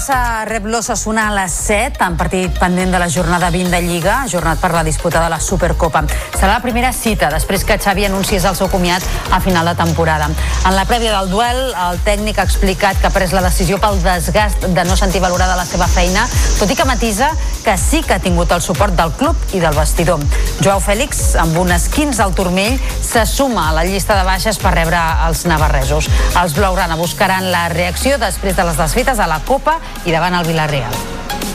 [0.03, 4.17] Barça rep l'Ossassuna a les 7, en partit pendent de la jornada 20 de Lliga,
[4.27, 6.01] jornat per la disputa de la Supercopa.
[6.33, 10.27] Serà la primera cita després que Xavi anunciés el seu comiat a final de temporada.
[10.67, 14.01] En la prèvia del duel, el tècnic ha explicat que ha pres la decisió pel
[14.03, 16.27] desgast de no sentir valorada la seva feina,
[16.59, 17.31] tot i que matisa
[17.63, 20.19] que sí que ha tingut el suport del club i del vestidor.
[20.59, 24.75] Joao Fèlix, amb unes 15 al turmell, se suma a la llista de baixes per
[24.75, 24.99] rebre
[25.29, 26.11] els navarresos.
[26.43, 30.47] Els blaugrana buscaran la reacció després de les desfetes a la Copa i davant el
[30.47, 30.95] Villarreal.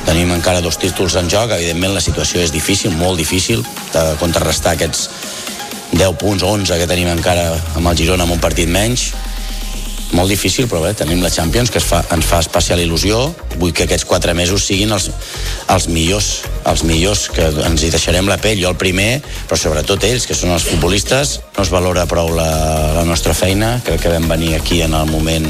[0.08, 4.76] Tenim encara dos títols en joc, evidentment la situació és difícil, molt difícil, de contrarrestar
[4.76, 5.08] aquests
[5.92, 9.10] 10 punts, 11 que tenim encara amb el Girona amb un partit menys,
[10.12, 13.20] molt difícil, però bé, tenim la Champions, que es fa, ens fa especial il·lusió.
[13.58, 15.10] Vull que aquests quatre mesos siguin els,
[15.74, 16.30] els millors,
[16.70, 20.36] els millors, que ens hi deixarem la pell, jo el primer, però sobretot ells, que
[20.38, 21.38] són els futbolistes.
[21.58, 22.48] No es valora prou la,
[22.96, 25.48] la nostra feina, crec que vam venir aquí en el moment,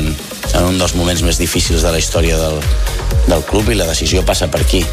[0.54, 2.60] en un dels moments més difícils de la història del,
[3.28, 4.84] del club i la decisió passa per aquí.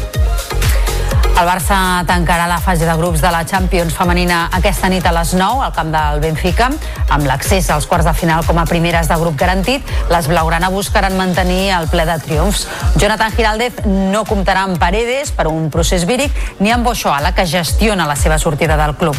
[1.36, 5.34] El Barça tancarà la fase de grups de la Champions femenina aquesta nit a les
[5.36, 6.70] 9 al camp del Benfica,
[7.12, 9.84] amb l'accés als quarts de final com a primeres de grup garantit.
[10.08, 12.64] Les blaugrana buscaran mantenir el ple de triomfs.
[12.96, 18.08] Jonathan Giraldez no comptarà amb Paredes per un procés víric ni amb Boixoala, que gestiona
[18.08, 19.16] la seva sortida del club.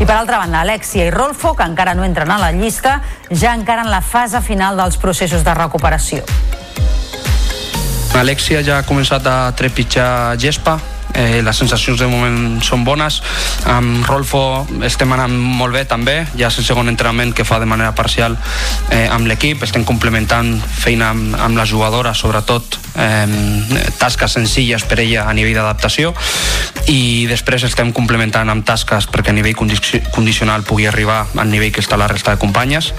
[0.00, 3.52] I per altra banda, Alexia i Rolfo, que encara no entren a la llista, ja
[3.52, 6.24] encara en la fase final dels processos de recuperació.
[8.16, 10.80] Alexia ja ha començat a trepitjar gespa,
[11.14, 13.20] eh, les sensacions de moment són bones.
[13.68, 16.20] Amb Rolfo estem anant molt bé també.
[16.38, 18.36] Ja és el segon entrenament que fa de manera parcial
[18.90, 19.62] eh, amb l'equip.
[19.66, 23.26] Estem complementant feina amb, amb la jugadora sobretot eh,
[23.98, 26.14] tasques senzilles per ella a nivell d'adaptació.
[26.88, 31.84] I després estem complementant amb tasques perquè a nivell condicional pugui arribar al nivell que
[31.84, 32.92] està la resta de companyes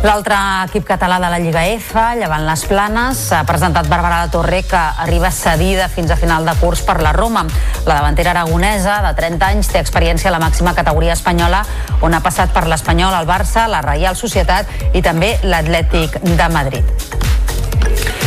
[0.00, 4.62] L'altre equip català de la Lliga F, llevant les planes, ha presentat Bàrbara de Torre,
[4.64, 7.44] que arriba cedida fins a final de curs per la Roma.
[7.84, 11.66] La davantera aragonesa, de 30 anys, té experiència a la màxima categoria espanyola,
[12.00, 18.19] on ha passat per l'Espanyol, el Barça, la Reial Societat i també l'Atlètic de Madrid.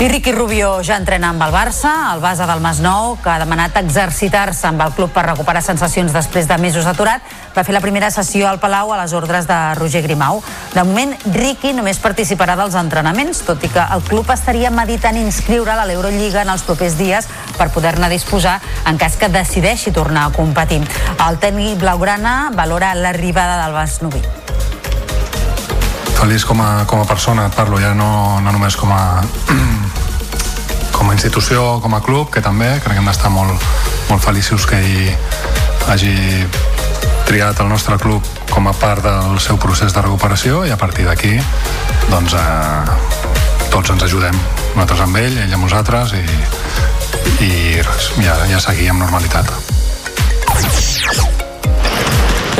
[0.00, 3.74] I Ricky Rubio ja entrena amb el Barça, el base del Masnou, que ha demanat
[3.76, 7.20] exercitar-se amb el club per recuperar sensacions després de mesos aturat,
[7.52, 10.40] va fer la primera sessió al Palau a les ordres de Roger Grimau.
[10.72, 15.76] De moment, Ricky només participarà dels entrenaments, tot i que el club estaria meditant inscriure
[15.76, 17.28] a l'Eurolliga en els propers dies
[17.58, 18.56] per poder-ne disposar
[18.88, 20.80] en cas que decideixi tornar a competir.
[21.28, 24.24] El tècnic blaugrana valora l'arribada del Basnoví
[26.20, 29.22] feliç com a, com a persona, et parlo ja no, no només com a
[31.20, 33.64] institució, com a club, que també crec que hem d'estar molt,
[34.08, 35.10] molt feliços que hi
[35.92, 36.14] hagi
[37.28, 41.04] triat el nostre club com a part del seu procés de recuperació i a partir
[41.04, 41.34] d'aquí
[42.08, 42.94] doncs eh,
[43.68, 44.38] tots ens ajudem
[44.78, 46.24] nosaltres amb ell, ell amb nosaltres i,
[47.44, 47.52] i
[47.84, 49.52] res, ja, ja seguir amb normalitat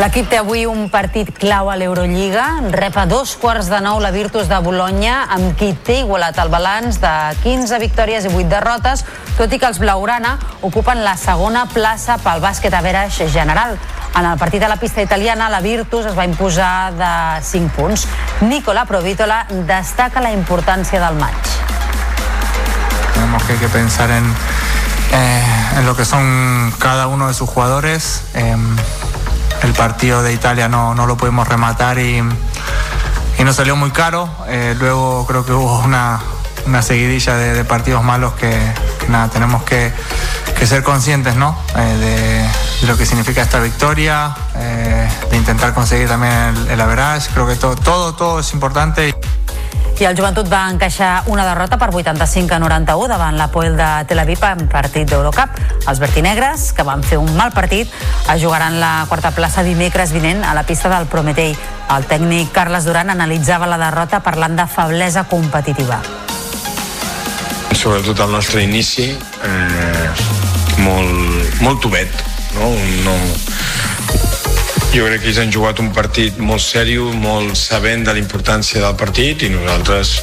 [0.00, 2.46] L'equip té avui un partit clau a l'Eurolliga.
[2.72, 6.48] Rep a dos quarts de nou la Virtus de Bologna, amb qui té igualat el
[6.48, 7.10] balanç de
[7.42, 9.02] 15 victòries i 8 derrotes,
[9.36, 13.76] tot i que els Blaurana ocupen la segona plaça pel bàsquet a veraix general.
[14.16, 17.12] En el partit de la pista italiana, la Virtus es va imposar de
[17.50, 18.06] 5 punts.
[18.40, 21.52] Nicola Provitola destaca la importància del maig.
[23.12, 24.32] Tenemos que, que pensar en,
[25.12, 28.22] eh, en lo que son cada uno de sus jugadores.
[28.32, 28.56] Eh,
[29.62, 32.22] el partido de Italia no, no lo pudimos rematar y,
[33.38, 34.28] y nos salió muy caro.
[34.48, 36.20] Eh, luego creo que hubo una,
[36.66, 38.56] una seguidilla de, partidos malos que,
[39.08, 39.92] nada, tenemos que,
[40.58, 41.56] que, ser conscientes ¿no?
[41.76, 46.80] Eh, de, de, lo que significa esta victoria, eh, de intentar conseguir también el, el
[46.80, 47.30] average.
[47.32, 49.14] Creo que todo, todo, todo es importante.
[50.00, 53.88] I el Joventut va encaixar una derrota per 85 a 91 davant la Poel de
[54.08, 55.58] Tel Aviv en partit d'Eurocup.
[55.92, 57.92] Els vertinegres, que van fer un mal partit,
[58.32, 61.52] es jugaran la quarta plaça dimecres vinent a la pista del Prometei.
[61.92, 66.00] El tècnic Carles Duran analitzava la derrota parlant de feblesa competitiva.
[67.76, 69.10] Sobretot el nostre inici,
[69.44, 70.08] eh,
[70.80, 72.24] molt, molt tubet,
[72.56, 72.72] no?
[73.04, 73.18] no
[74.90, 78.82] jo crec que ells han jugat un partit molt sèrio, molt sabent de la importància
[78.82, 80.16] del partit i nosaltres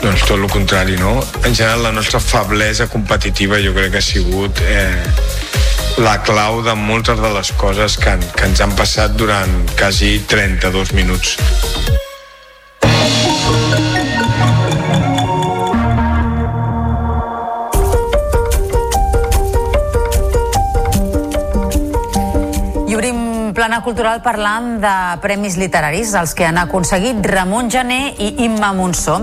[0.00, 1.18] doncs tot el contrari, no?
[1.44, 5.02] En general la nostra feblesa competitiva jo crec que ha sigut eh,
[6.00, 10.94] la clau de moltes de les coses que, que ens han passat durant quasi 32
[10.96, 11.36] minuts.
[23.60, 29.18] Plana cultural parlant de premis literaris, els que han aconseguit Ramon Gené i Imma Monsó.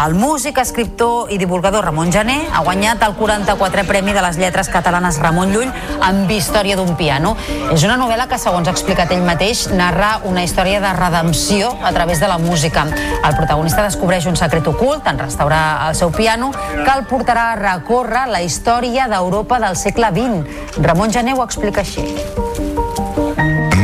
[0.00, 4.72] El músic, escriptor i divulgador Ramon Gené ha guanyat el 44è Premi de les Lletres
[4.74, 5.70] Catalanes Ramon Llull
[6.02, 7.36] amb Història d'un piano.
[7.70, 11.92] És una novel·la que, segons ha explicat ell mateix, narra una història de redempció a
[11.94, 12.88] través de la música.
[12.90, 17.62] El protagonista descobreix un secret ocult en restaurar el seu piano que el portarà a
[17.62, 20.82] recórrer la història d'Europa del segle XX.
[20.82, 22.45] Ramon Gené ho explica així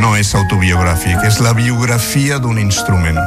[0.03, 3.19] no és autobiogràfic, és la biografia d'un instrument.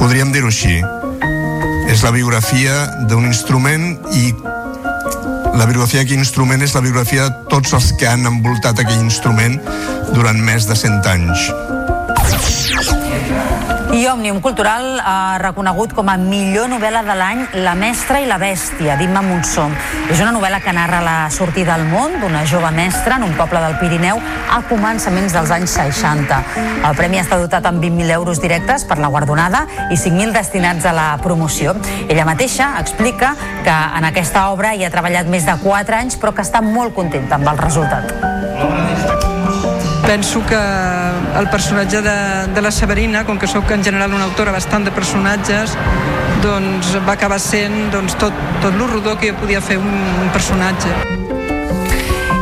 [0.00, 0.78] Podríem dir-ho així.
[1.92, 2.78] És la biografia
[3.10, 4.32] d'un instrument i
[5.58, 9.58] la biografia d'aquell instrument és la biografia de tots els que han envoltat aquell instrument
[10.14, 11.50] durant més de 100 anys.
[13.88, 18.36] I Òmnium Cultural ha reconegut com a millor novel·la de l'any La mestra i la
[18.38, 19.64] bèstia, d'Imma Monsó.
[20.12, 23.62] És una novel·la que narra la sortida al món d'una jove mestra en un poble
[23.64, 26.42] del Pirineu a començaments dels anys 60.
[26.84, 30.92] El premi està dotat amb 20.000 euros directes per la guardonada i 5.000 destinats a
[30.92, 31.72] la promoció.
[32.08, 33.34] Ella mateixa explica
[33.64, 36.92] que en aquesta obra hi ha treballat més de 4 anys però que està molt
[36.94, 39.27] contenta amb el resultat
[40.06, 40.58] penso que
[41.38, 44.92] el personatge de, de la Severina, com que sóc en general una autora bastant de
[44.94, 45.76] personatges,
[46.42, 50.30] doncs va acabar sent doncs, tot, tot lo rodó que jo podia fer un, un
[50.34, 51.18] personatge.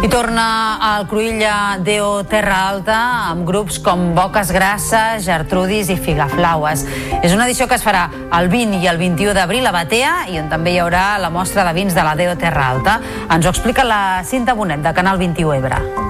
[0.05, 2.99] I torna al Cruïlla Deo Terra Alta
[3.33, 6.85] amb grups com Boques Grasses, Gertrudis i Figaflaues.
[7.23, 8.05] És una edició que es farà
[8.39, 11.65] el 20 i el 21 d'abril a Batea i on també hi haurà la mostra
[11.67, 13.01] de vins de la Deo Terra Alta.
[13.27, 16.06] Ens ho explica la Cinta Bonet de Canal 21 Ebre.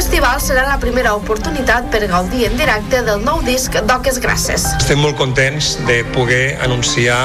[0.00, 4.62] Festival serà la primera oportunitat per gaudir en directe del nou disc d'Oques Grasses.
[4.78, 7.18] Estem molt contents de poder anunciar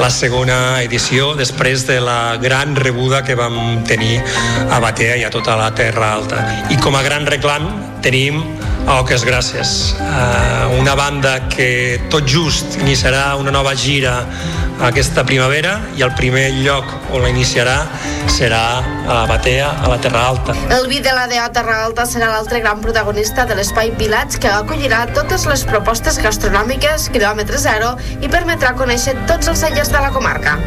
[0.00, 4.22] la segona edició després de la gran rebuda que vam tenir
[4.72, 6.40] a Batea i a tota la Terra Alta.
[6.72, 7.68] I com a gran reclam
[8.00, 8.40] tenim
[8.88, 14.22] Oques Gràcies, uh, una banda que tot just iniciarà una nova gira
[14.80, 17.78] aquesta primavera i el primer lloc on la iniciarà
[18.30, 18.60] serà
[19.08, 20.54] a Batea, a la Terra Alta.
[20.76, 24.52] El vi de la DEA Terra Alta serà l'altre gran protagonista de l'Espai Village que
[24.52, 30.12] acollirà totes les propostes gastronòmiques quilòmetre zero i permetrà conèixer tots els cellers de la
[30.14, 30.58] comarca.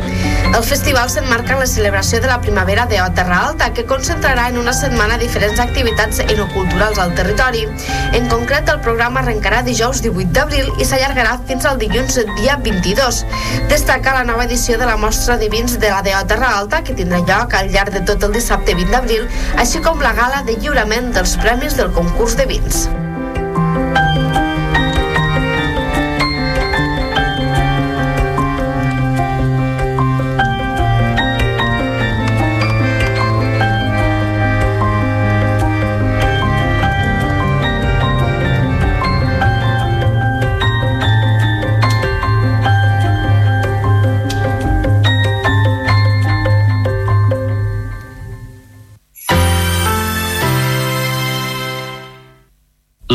[0.51, 4.57] El festival s'enmarca en la celebració de la primavera de Terra Alta que concentrarà en
[4.57, 7.67] una setmana diferents activitats enoculturals al territori.
[8.13, 13.23] En concret, el programa arrencarà dijous 18 d'abril i s'allargarà fins al dilluns dia 22.
[13.69, 16.97] Destaca la nova edició de la mostra de vins de la DEO Terra Alta que
[16.97, 19.27] tindrà lloc al llarg de tot el dissabte 20 d'abril,
[19.57, 22.89] així com la gala de lliurament dels premis del concurs de vins.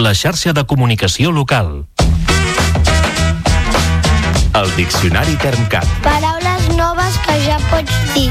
[0.07, 1.89] La xarxa de comunicació local.
[4.55, 5.89] El Diccionari Termcat.
[6.05, 8.31] Paraules noves que ja pots dir.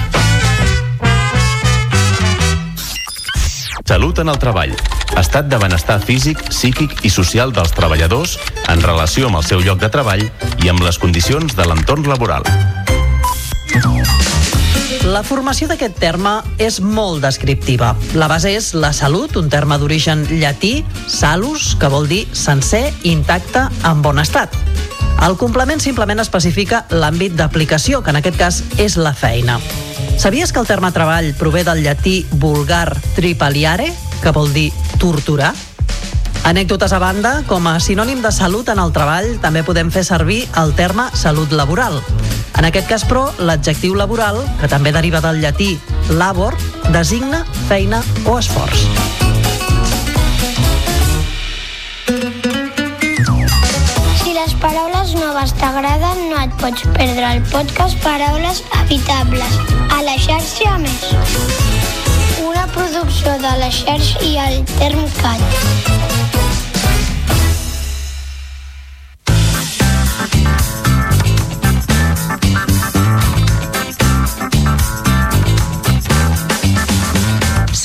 [3.83, 4.71] Salut en el treball.
[5.19, 8.39] Estat de benestar físic, psíquic i social dels treballadors
[8.71, 10.23] en relació amb el seu lloc de treball
[10.63, 12.47] i amb les condicions de l'entorn laboral.
[15.05, 17.91] La formació d'aquest terme és molt descriptiva.
[18.17, 23.67] La base és la salut, un terme d'origen llatí, salus, que vol dir sencer, intacte,
[23.85, 24.55] en bon estat.
[25.27, 29.59] El complement simplement especifica l'àmbit d'aplicació, que en aquest cas és la feina.
[30.17, 33.91] Sabies que el terme treball prové del llatí vulgar tripaliare,
[34.23, 35.53] que vol dir torturar?
[36.49, 40.47] Anècdotes a banda, com a sinònim de salut en el treball, també podem fer servir
[40.57, 42.01] el terme salut laboral.
[42.55, 45.75] En aquest cas, però, l'adjectiu laboral, que també deriva del llatí
[46.15, 46.55] labor,
[46.93, 48.85] designa feina o esforç.
[54.21, 59.59] Si les paraules noves t'agraden, no et pots perdre el podcast Paraules Habitables
[59.91, 61.11] a la xarxa Més.
[62.45, 66.04] Una producció de la xarxa i el Termcat.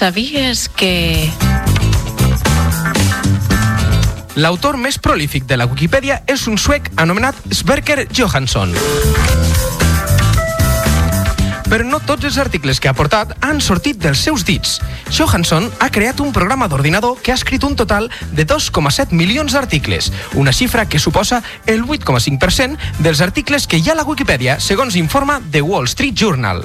[0.01, 1.31] ¿Sabías que...
[4.35, 8.73] L'autor més prolífic de la Wikipedia és un suec anomenat Sverker Johansson.
[11.69, 14.79] Però no tots els articles que ha portat han sortit dels seus dits.
[15.13, 20.15] Johansson ha creat un programa d'ordinador que ha escrit un total de 2,7 milions d'articles,
[20.33, 24.97] una xifra que suposa el 8,5% dels articles que hi ha a la Wikipedia, segons
[24.97, 26.65] informa The Wall Street Journal.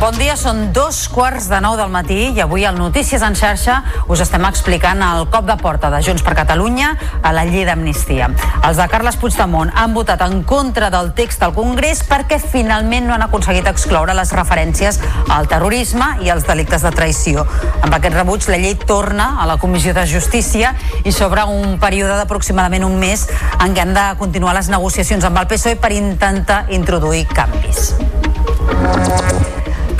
[0.00, 3.74] Bon dia, són dos quarts de nou del matí i avui al Notícies en xarxa
[4.08, 8.30] us estem explicant el cop de porta de Junts per Catalunya a la llei d'amnistia.
[8.64, 13.18] Els de Carles Puigdemont han votat en contra del text al Congrés perquè finalment no
[13.18, 17.44] han aconseguit excloure les referències al terrorisme i als delictes de traïció.
[17.84, 20.72] Amb aquest rebuig, la llei torna a la Comissió de Justícia
[21.04, 23.28] i sobre un període d'aproximadament un mes
[23.60, 27.90] en què han de continuar les negociacions amb el PSOE per intentar introduir canvis.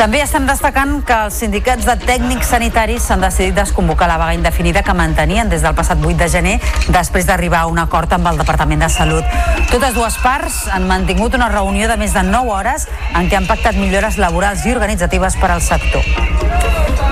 [0.00, 4.80] També estem destacant que els sindicats de tècnics sanitaris s'han decidit desconvocar la vaga indefinida
[4.80, 6.54] que mantenien des del passat 8 de gener
[6.88, 9.36] després d'arribar a un acord amb el Departament de Salut.
[9.68, 13.50] Totes dues parts han mantingut una reunió de més de 9 hores en què han
[13.50, 17.09] pactat millores laborals i organitzatives per al sector.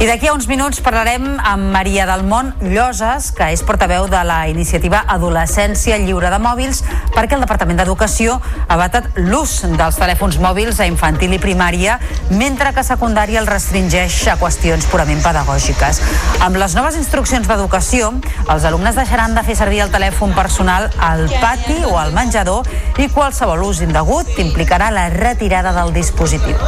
[0.00, 4.20] I d'aquí a uns minuts parlarem amb Maria del Mont Lloses, que és portaveu de
[4.26, 6.80] la iniciativa Adolescència Lliure de Mòbils,
[7.14, 12.00] perquè el Departament d'Educació ha vetat l'ús dels telèfons mòbils a infantil i primària,
[12.34, 16.02] mentre que secundària el restringeix a qüestions purament pedagògiques.
[16.42, 18.10] Amb les noves instruccions d'educació,
[18.50, 22.66] els alumnes deixaran de fer servir el telèfon personal al pati o al menjador
[22.98, 26.58] i qualsevol ús indegut implicarà la retirada del dispositiu.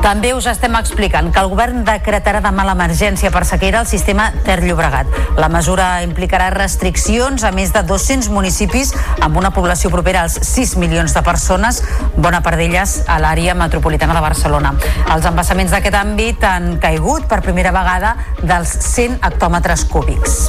[0.00, 4.62] També us estem explicant que el govern decretarà demà l'emergència per sequera al sistema Ter
[4.64, 5.10] Llobregat.
[5.36, 10.78] La mesura implicarà restriccions a més de 200 municipis amb una població propera als 6
[10.80, 11.82] milions de persones,
[12.16, 14.72] bona part d'elles a l'àrea metropolitana de Barcelona.
[15.12, 20.46] Els embassaments d'aquest àmbit han caigut per primera vegada dels 100 hectòmetres cúbics.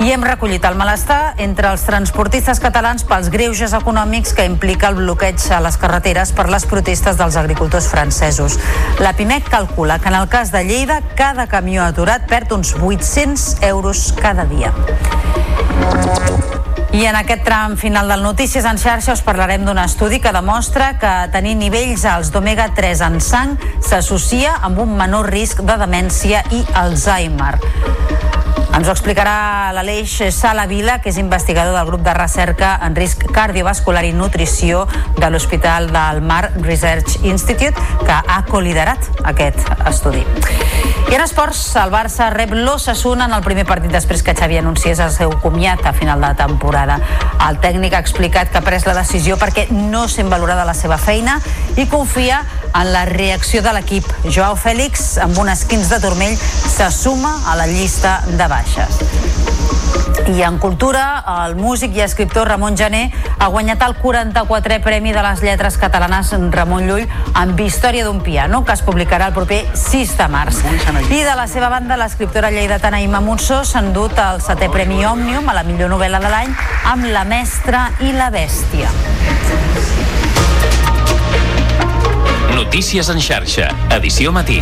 [0.00, 4.96] I hem recollit el malestar entre els transportistes catalans pels greuges econòmics que implica el
[4.96, 8.56] bloqueig a les carreteres per les protestes dels agricultors francesos.
[9.04, 13.60] La PIMEC calcula que en el cas de Lleida cada camió aturat perd uns 800
[13.68, 14.72] euros cada dia.
[16.96, 20.94] I en aquest tram final del Notícies en xarxa us parlarem d'un estudi que demostra
[20.98, 26.64] que tenir nivells alts d'omega-3 en sang s'associa amb un menor risc de demència i
[26.72, 27.58] Alzheimer.
[28.70, 33.26] Ens ho explicarà l'Aleix Sala Vila, que és investigador del grup de recerca en risc
[33.34, 34.86] cardiovascular i nutrició
[35.18, 37.74] de l'Hospital del Mar Research Institute,
[38.06, 40.22] que ha coliderat aquest estudi.
[41.10, 45.00] I en esports, el Barça rep l'Ossassuna en el primer partit després que Xavi anunciés
[45.02, 47.00] el seu comiat a final de temporada.
[47.48, 51.00] El tècnic ha explicat que ha pres la decisió perquè no sent valorada la seva
[51.02, 51.40] feina
[51.74, 52.44] i confia
[52.74, 54.06] en la reacció de l'equip.
[54.26, 59.00] Joao Fèlix, amb un esquins de turmell, se suma a la llista de baixes.
[60.30, 65.22] I en cultura, el músic i escriptor Ramon Jané ha guanyat el 44è Premi de
[65.24, 70.16] les Lletres Catalanes Ramon Llull amb Història d'un piano, que es publicarà el proper 6
[70.20, 70.62] de març.
[71.10, 75.48] I de la seva banda, l'escriptora lleidatana Ima Monsó s'ha endut el setè Premi Òmnium
[75.48, 76.56] a la millor novel·la de l'any
[76.92, 78.92] amb La mestra i la bèstia.
[82.60, 84.58] Notícies en xarxa, edició matí.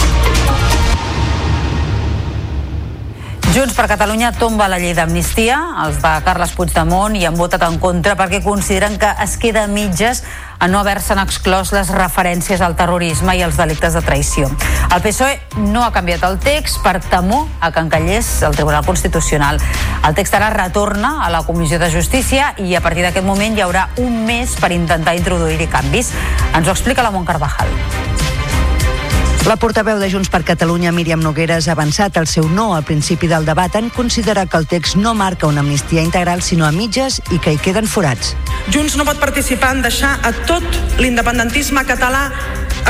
[3.50, 7.80] Junts per Catalunya tomba la llei d'amnistia, els de Carles Puigdemont hi han votat en
[7.82, 10.22] contra perquè consideren que es queda mitges
[10.58, 14.50] a no haver-se'n exclòs les referències al terrorisme i als delictes de traïció.
[14.94, 15.38] El PSOE
[15.70, 19.60] no ha canviat el text per temor a que encallés el Tribunal Constitucional.
[20.06, 23.64] El text ara retorna a la Comissió de Justícia i a partir d'aquest moment hi
[23.66, 26.12] haurà un mes per intentar introduir-hi canvis.
[26.54, 27.70] Ens ho explica la Mont Carvajal.
[29.48, 33.30] La portaveu de Junts per Catalunya, Míriam Nogueres, ha avançat el seu no al principi
[33.30, 37.22] del debat en considerar que el text no marca una amnistia integral sinó a mitges
[37.32, 38.34] i que hi queden forats.
[38.68, 40.66] Junts no pot participar en deixar a tot
[41.00, 42.26] l'independentisme català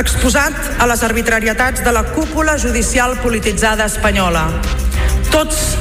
[0.02, 4.48] exposat a les arbitrarietats de la cúpula judicial polititzada espanyola.
[5.30, 5.76] Tots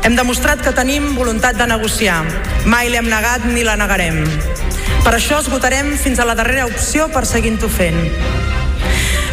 [0.00, 2.22] hem demostrat que tenim voluntat de negociar.
[2.64, 4.24] Mai l'hem negat ni la negarem.
[5.04, 8.00] Per això esgotarem fins a la darrera opció per seguint-ho fent.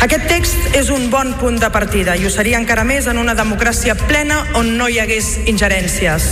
[0.03, 3.37] Aquest text és un bon punt de partida i ho seria encara més en una
[3.39, 6.25] democràcia plena on no hi hagués ingerències.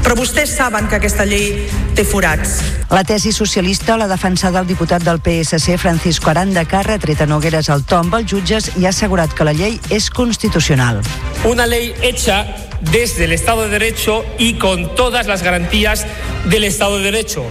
[0.00, 1.66] Però vostès saben que aquesta llei
[1.98, 2.54] té forats.
[2.88, 7.26] La tesi socialista la defensada el diputat del PSC, Francisco Aranda, que ha retret a
[7.28, 11.02] Nogueres al tomb als jutges i ha assegurat que la llei és constitucional.
[11.44, 12.46] Una ley hecha
[12.80, 16.06] desde el Estado de Derecho y con todas las garantías
[16.46, 17.44] del Estado de Derecho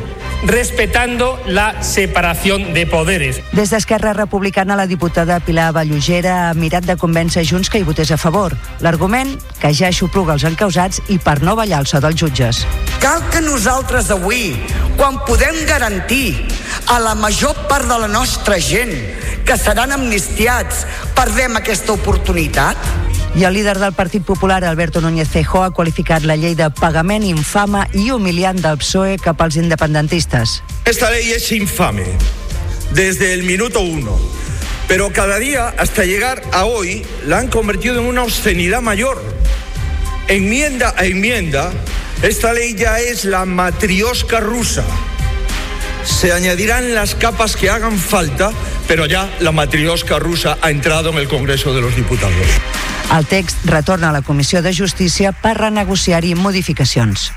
[0.44, 3.42] respetando la separación de poderes.
[3.52, 8.12] Des d'Esquerra Republicana, la diputada Pilar Vallugera ha mirat de convèncer Junts que hi votés
[8.12, 8.56] a favor.
[8.80, 12.64] L'argument, que ja xupluga els encausats i per no ballar el so dels jutges.
[13.04, 14.56] Cal que nosaltres avui,
[14.98, 16.36] quan podem garantir
[16.88, 18.94] a la major part de la nostra gent
[19.46, 20.86] que seran amnistiats,
[21.18, 23.09] perdem aquesta oportunitat?
[23.36, 27.24] I el líder del Partit Popular, Alberto Núñez Feijóo, ha qualificat la llei de pagament
[27.24, 30.64] infama i humiliant del PSOE cap als independentistes.
[30.86, 32.08] Esta ley es infame
[32.92, 34.18] desde el minuto uno,
[34.88, 39.22] pero cada día hasta llegar a hoy la han convertido en una obscenidad mayor.
[40.28, 41.72] Enmienda a enmienda,
[42.24, 44.84] esta ley ya es la matriosca rusa.
[46.04, 48.52] Se añadirán las capas que hagan falta,
[48.88, 52.48] pero ya la matriosca rusa ha entrado en el Congreso de los Diputados.
[53.10, 57.32] El text retorna a la Comissió de Justícia per renegociar-hi modificacions.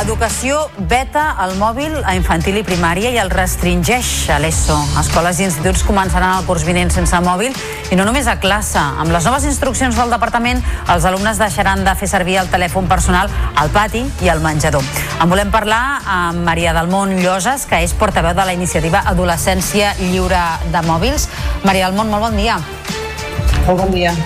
[0.00, 4.78] Educació veta el mòbil a infantil i primària i el restringeix a l'ESO.
[4.96, 7.52] Escoles i instituts començaran el curs vinent sense mòbil
[7.92, 8.80] i no només a classe.
[8.80, 13.28] Amb les noves instruccions del departament, els alumnes deixaran de fer servir el telèfon personal
[13.60, 14.88] al pati i al menjador.
[15.20, 19.92] En volem parlar amb Maria del Mont Lloses, que és portaveu de la iniciativa Adolescència
[20.00, 21.28] Lliure de Mòbils.
[21.68, 22.56] Maria del Mont, molt bon dia.
[23.66, 24.16] Molt bon dia.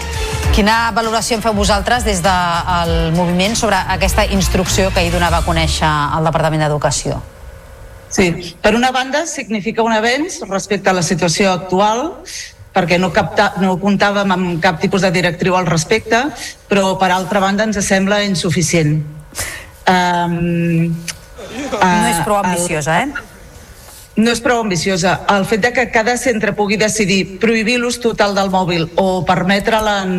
[0.55, 5.43] Quina valoració en feu vosaltres des del moviment sobre aquesta instrucció que ahir donava a
[5.43, 7.17] conèixer el Departament d'Educació?
[8.15, 8.29] Sí,
[8.63, 12.05] per una banda significa un avenç respecte a la situació actual,
[12.71, 16.23] perquè no, capta, no comptàvem amb cap tipus de directriu al respecte,
[16.71, 19.01] però per altra banda ens sembla insuficient.
[19.91, 20.95] Um,
[21.75, 23.34] no és prou ambiciosa, eh?
[24.17, 25.17] No és prou ambiciosa.
[25.33, 29.89] El fet de que cada centre pugui decidir prohibir l'ús total del mòbil o permetre'l
[29.91, 30.13] en,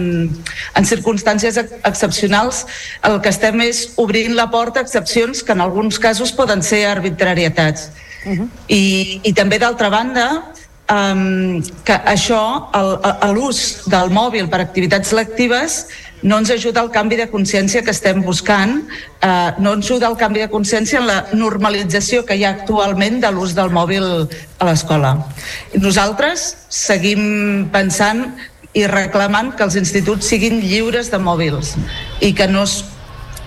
[0.76, 2.66] en circumstàncies ex excepcionals,
[3.08, 6.86] el que estem és obrint la porta a excepcions que en alguns casos poden ser
[6.92, 7.90] arbitrarietats.
[8.26, 8.48] Uh -huh.
[8.68, 10.52] I, I també, d'altra banda,
[10.90, 12.42] um, que això,
[13.34, 15.86] l'ús del mòbil per activitats lectives,
[16.24, 18.80] no ens ajuda al canvi de consciència que estem buscant,
[19.22, 23.22] eh, no ens ajuda al canvi de consciència en la normalització que hi ha actualment
[23.22, 24.08] de l'ús del mòbil
[24.60, 25.16] a l'escola.
[25.76, 28.26] Nosaltres seguim pensant
[28.76, 31.76] i reclamant que els instituts siguin lliures de mòbils
[32.20, 32.82] i que no es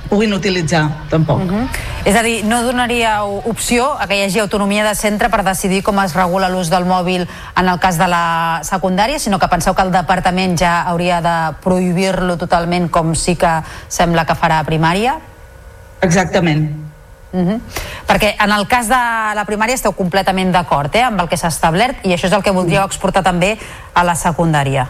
[0.08, 1.38] puguin utilitzar, tampoc.
[1.38, 1.68] Uh -huh.
[2.04, 5.82] És a dir, no donaria opció a que hi hagi autonomia de centre per decidir
[5.82, 9.74] com es regula l'ús del mòbil en el cas de la secundària, sinó que penseu
[9.74, 14.64] que el departament ja hauria de prohibir-lo totalment com sí que sembla que farà a
[14.64, 15.18] primària?
[16.00, 16.88] Exactament.
[17.32, 17.60] Uh -huh.
[18.06, 21.48] Perquè en el cas de la primària esteu completament d'acord eh, amb el que s'ha
[21.48, 23.58] establert i això és el que voldríeu exportar també
[23.92, 24.88] a la secundària.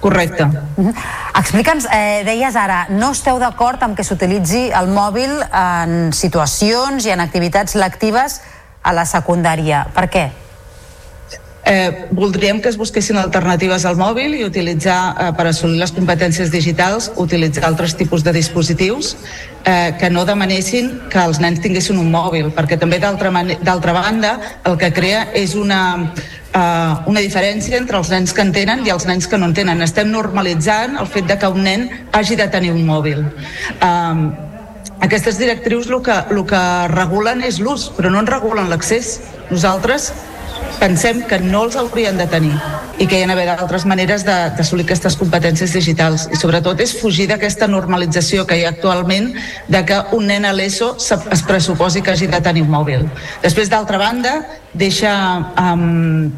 [0.00, 0.44] Correcte.
[0.44, 0.94] Uh -huh.
[1.38, 7.10] Explica'ns, eh, deies ara, no esteu d'acord amb que s'utilitzi el mòbil en situacions i
[7.10, 8.40] en activitats lectives
[8.82, 9.86] a la secundària.
[9.94, 10.30] Per què?
[11.68, 16.52] Eh, voldríem que es busquessin alternatives al mòbil i utilitzar, eh, per assolir les competències
[16.52, 19.16] digitals, utilitzar altres tipus de dispositius
[19.64, 24.78] eh, que no demanessin que els nens tinguessin un mòbil, perquè també d'altra banda el
[24.78, 26.12] que crea és una,
[26.56, 29.54] eh, una diferència entre els nens que en tenen i els nens que no en
[29.56, 29.84] tenen.
[29.84, 33.24] Estem normalitzant el fet de que un nen hagi de tenir un mòbil.
[33.76, 34.26] Eh,
[35.06, 36.62] aquestes directrius el que, el que
[36.94, 39.18] regulen és l'ús, però no en regulen l'accés.
[39.50, 40.12] Nosaltres
[40.80, 42.54] pensem que no els haurien de tenir
[42.98, 47.28] i que hi ha d'haver d'altres maneres d'assolir aquestes competències digitals i sobretot és fugir
[47.30, 49.32] d'aquesta normalització que hi ha actualment
[49.68, 53.06] de que un nen a l'ESO es pressuposi que hagi de tenir un mòbil.
[53.42, 54.38] Després, d'altra banda,
[54.74, 55.12] deixa
[55.60, 56.32] um,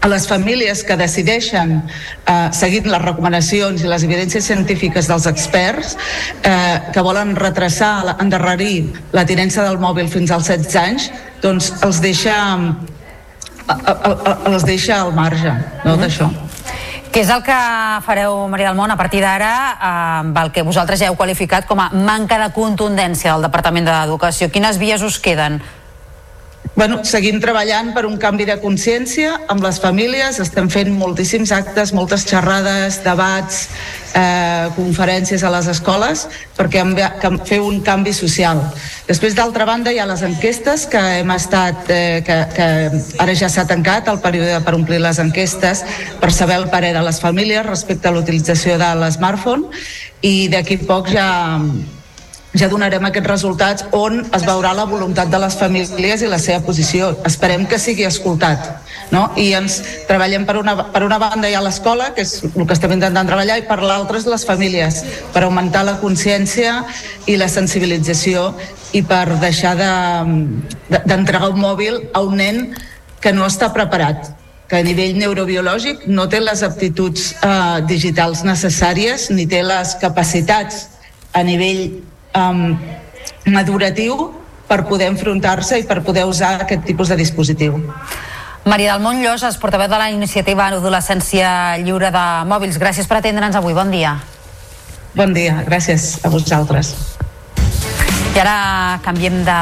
[0.00, 1.82] a les famílies que decideixen,
[2.26, 5.96] eh, seguint les recomanacions i les evidències científiques dels experts,
[6.42, 11.10] eh, que volen retrasar, endarrerir la tinença del mòbil fins als 16 anys,
[11.42, 12.36] doncs els deixa,
[14.48, 15.52] els deixa al marge
[15.84, 16.00] no, mm.
[16.02, 16.28] d'això.
[17.08, 17.56] Què és el que
[18.04, 21.80] fareu, Maria del Món, a partir d'ara, amb el que vosaltres ja heu qualificat com
[21.80, 24.50] a manca de contundència del Departament d'Educació?
[24.52, 25.56] Quines vies us queden?
[26.78, 31.90] Bueno, seguim treballant per un canvi de consciència amb les famílies, estem fent moltíssims actes,
[31.90, 33.64] moltes xerrades, debats,
[34.14, 36.84] eh, conferències a les escoles perquè
[37.50, 38.62] fer un canvi social.
[39.08, 42.70] Després, d'altra banda, hi ha les enquestes que hem estat, eh, que, que
[43.26, 45.82] ara ja s'ha tancat el període per omplir les enquestes
[46.22, 49.66] per saber el parer de les famílies respecte a l'utilització de l'smartphone
[50.22, 51.58] i d'aquí poc ja
[52.56, 56.62] ja donarem aquests resultats on es veurà la voluntat de les famílies i la seva
[56.64, 57.10] posició.
[57.28, 58.70] Esperem que sigui escoltat.
[59.12, 59.26] No?
[59.40, 62.92] I ens treballem per una, per una banda ja l'escola, que és el que estem
[62.96, 65.02] intentant treballar, i per l'altra és les famílies,
[65.32, 66.82] per augmentar la consciència
[67.26, 68.52] i la sensibilització
[68.96, 72.68] i per deixar d'entregar de, de, un mòbil a un nen
[73.20, 74.32] que no està preparat
[74.68, 80.86] que a nivell neurobiològic no té les aptituds eh, digitals necessàries ni té les capacitats
[81.32, 82.00] a nivell
[82.38, 82.78] um,
[83.50, 84.32] maduratiu
[84.68, 87.80] per poder enfrontar-se i per poder usar aquest tipus de dispositiu.
[88.68, 92.76] Maria del Mont Lloses, portaveu de la iniciativa Adolescència Lliure de Mòbils.
[92.80, 93.72] Gràcies per atendre'ns avui.
[93.72, 94.18] Bon dia.
[95.16, 95.62] Bon dia.
[95.64, 97.17] Gràcies a vosaltres.
[98.38, 99.54] I ara canviem de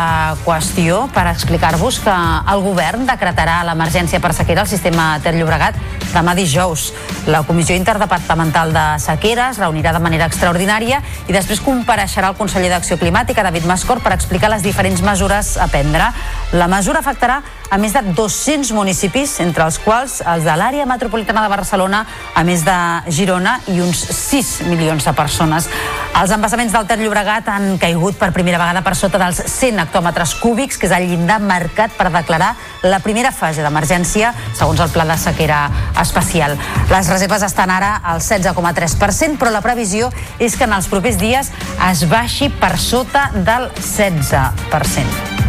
[0.45, 2.13] qüestió per explicar-vos que
[2.53, 5.79] el govern decretarà l'emergència per sequera al sistema Ter Llobregat
[6.11, 6.91] demà dijous.
[7.25, 12.69] La Comissió Interdepartamental de Sequera es reunirà de manera extraordinària i després compareixerà el conseller
[12.75, 16.11] d'Acció Climàtica, David Mascor, per explicar les diferents mesures a prendre.
[16.53, 17.41] La mesura afectarà
[17.71, 22.45] a més de 200 municipis, entre els quals els de l'àrea metropolitana de Barcelona, a
[22.47, 22.77] més de
[23.13, 25.69] Girona i uns 6 milions de persones.
[26.17, 30.37] Els embassaments del Ter Llobregat han caigut per primera vegada per sota dels 100 hectòmetres
[30.41, 32.55] cúbics, que és el llindar marcat per declarar
[32.87, 35.65] la primera fase d'emergència, segons el pla de sequera
[36.03, 36.57] especial.
[36.93, 41.53] Les reserves estan ara al 16,3%, però la previsió és que en els propers dies
[41.91, 45.46] es baixi per sota del 16%.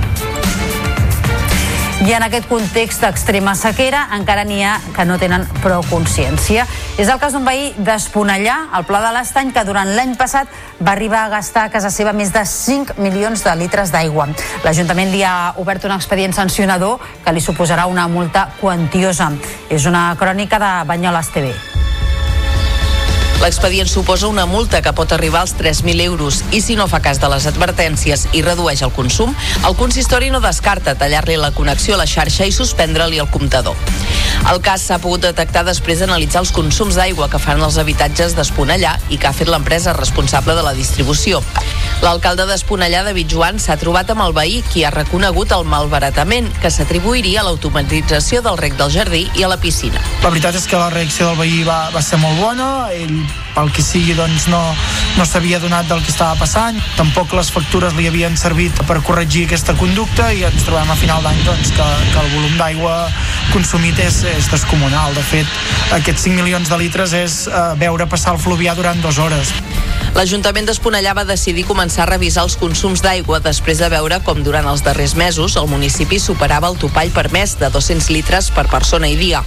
[2.05, 6.67] I en aquest context d'extrema sequera encara n'hi ha que no tenen prou consciència.
[7.01, 10.93] És el cas d'un veí d'Esponellà, al Pla de l'Estany, que durant l'any passat va
[10.93, 14.29] arribar a gastar a casa seva més de 5 milions de litres d'aigua.
[14.63, 19.31] L'Ajuntament li ha obert un expedient sancionador que li suposarà una multa quantiosa.
[19.67, 21.55] És una crònica de Banyoles TV.
[23.41, 27.19] L'expedient suposa una multa que pot arribar als 3.000 euros i si no fa cas
[27.21, 29.35] de les advertències i redueix el consum,
[29.67, 33.77] el consistori no descarta tallar-li la connexió a la xarxa i suspendre-li el comptador.
[34.49, 38.97] El cas s'ha pogut detectar després d'analitzar els consums d'aigua que fan els habitatges d'Esponellà
[39.09, 41.43] i que ha fet l'empresa responsable de la distribució.
[41.97, 46.69] L'alcalde d'Esponellà, David Joan, s'ha trobat amb el veí qui ha reconegut el malbaratament que
[46.69, 49.97] s'atribuiria a l'automatització del rec del jardí i a la piscina.
[50.21, 53.15] La veritat és que la reacció del veí va, va ser molt bona, ell
[53.55, 54.61] pel que sigui doncs no,
[55.17, 56.77] no s'havia donat del que estava passant.
[56.99, 61.25] Tampoc les factures li havien servit per corregir aquesta conducta i ens trobem a final
[61.25, 62.99] d'any doncs, que, que el volum d'aigua
[63.55, 65.17] consumit és, és descomunal.
[65.17, 69.17] De fet aquests 5 milions de litres és eh, veure passar el fluvià durant dues
[69.17, 69.55] hores
[70.17, 74.65] L'Ajuntament d'Esponellà va decidir començar a revisar els consums d'aigua després de veure com durant
[74.65, 79.13] els darrers mesos el municipi superava el topall permès de 200 litres per persona i
[79.19, 79.43] dia.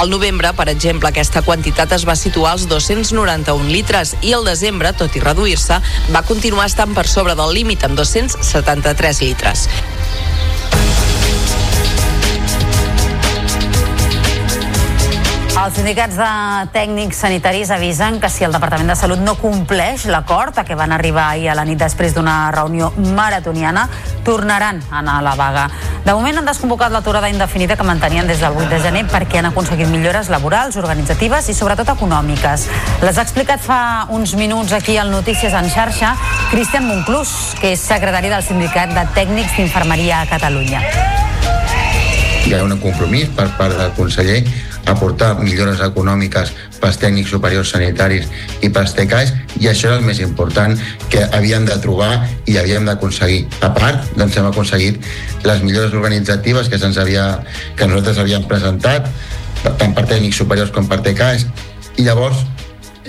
[0.00, 4.94] Al novembre, per exemple, aquesta quantitat es va situar als 291 litres i al desembre,
[4.96, 5.82] tot i reduir-se,
[6.16, 9.68] va continuar estant per sobre del límit amb 273 litres.
[15.64, 16.30] Els sindicats de
[16.74, 20.92] tècnics sanitaris avisen que si el Departament de Salut no compleix l'acord a què van
[20.92, 23.86] arribar ahir a la nit després d'una reunió maratoniana,
[24.26, 25.62] tornaran a anar a la vaga.
[26.04, 29.48] De moment han desconvocat l'aturada indefinida que mantenien des del 8 de gener perquè han
[29.54, 32.68] aconseguit millores laborals, organitzatives i sobretot econòmiques.
[33.00, 33.80] Les ha explicat fa
[34.12, 36.12] uns minuts aquí al Notícies en xarxa
[36.50, 40.84] Cristian Monclús, que és secretari del Sindicat de Tècnics d'Infermeria a Catalunya.
[42.44, 44.42] Hi ha un compromís per part del conseller
[44.90, 48.28] aportar millores econòmiques pels tècnics superiors sanitaris
[48.62, 50.76] i pels TECAIs i això és el més important
[51.12, 52.12] que havíem de trobar
[52.46, 53.44] i havíem d'aconseguir.
[53.64, 55.00] A part, doncs hem aconseguit
[55.44, 57.28] les millores organitzatives que, se'ns havia,
[57.76, 59.08] que nosaltres havíem presentat
[59.64, 61.46] tant per tècnics superiors com per TECAIs
[61.96, 62.44] i llavors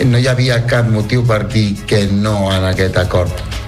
[0.06, 3.65] no hi havia cap motiu per dir que no en aquest acord.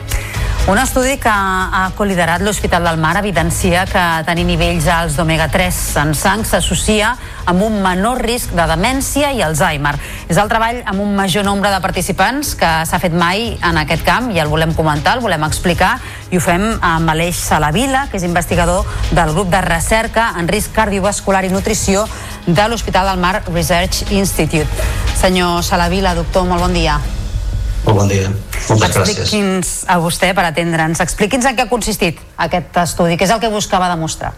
[0.67, 6.09] Un estudi que ha col·liderat l'Hospital del Mar evidencia que tenir nivells alts d'omega-3 en
[6.11, 7.13] sang s'associa
[7.47, 9.93] amb un menor risc de demència i Alzheimer.
[10.27, 14.03] És el treball amb un major nombre de participants que s'ha fet mai en aquest
[14.03, 15.93] camp i el volem comentar, el volem explicar
[16.31, 18.83] i ho fem amb Aleix Salavila, que és investigador
[19.15, 22.03] del grup de recerca en risc cardiovascular i nutrició
[22.45, 24.67] de l'Hospital del Mar Research Institute.
[25.15, 26.99] Senyor Salavila, doctor, molt bon dia.
[27.87, 28.27] Molt bon dia.
[28.67, 29.21] Moltes gràcies.
[29.23, 30.99] Expliqui'ns a vostè per atendre'ns.
[31.05, 34.33] Expliqui'ns en què ha consistit aquest estudi, què és el que buscava demostrar.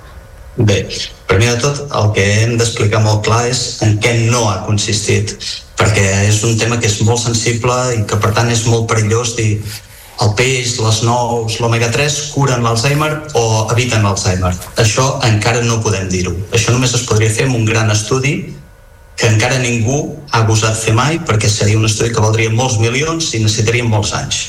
[0.59, 0.83] Bé,
[1.25, 5.33] primer de tot, el que hem d'explicar molt clar és en què no ha consistit,
[5.79, 9.37] perquè és un tema que és molt sensible i que per tant és molt perillós
[9.39, 9.53] dir
[10.19, 14.51] el peix, les nous, l'omega-3 curen l'Alzheimer o eviten l'Alzheimer.
[14.83, 16.35] Això encara no podem dir-ho.
[16.51, 18.35] Això només es podria fer amb un gran estudi
[19.19, 19.99] que encara ningú
[20.31, 24.13] ha gosat fer mai perquè seria un estudi que valdria molts milions i necessitaria molts
[24.15, 24.39] anys.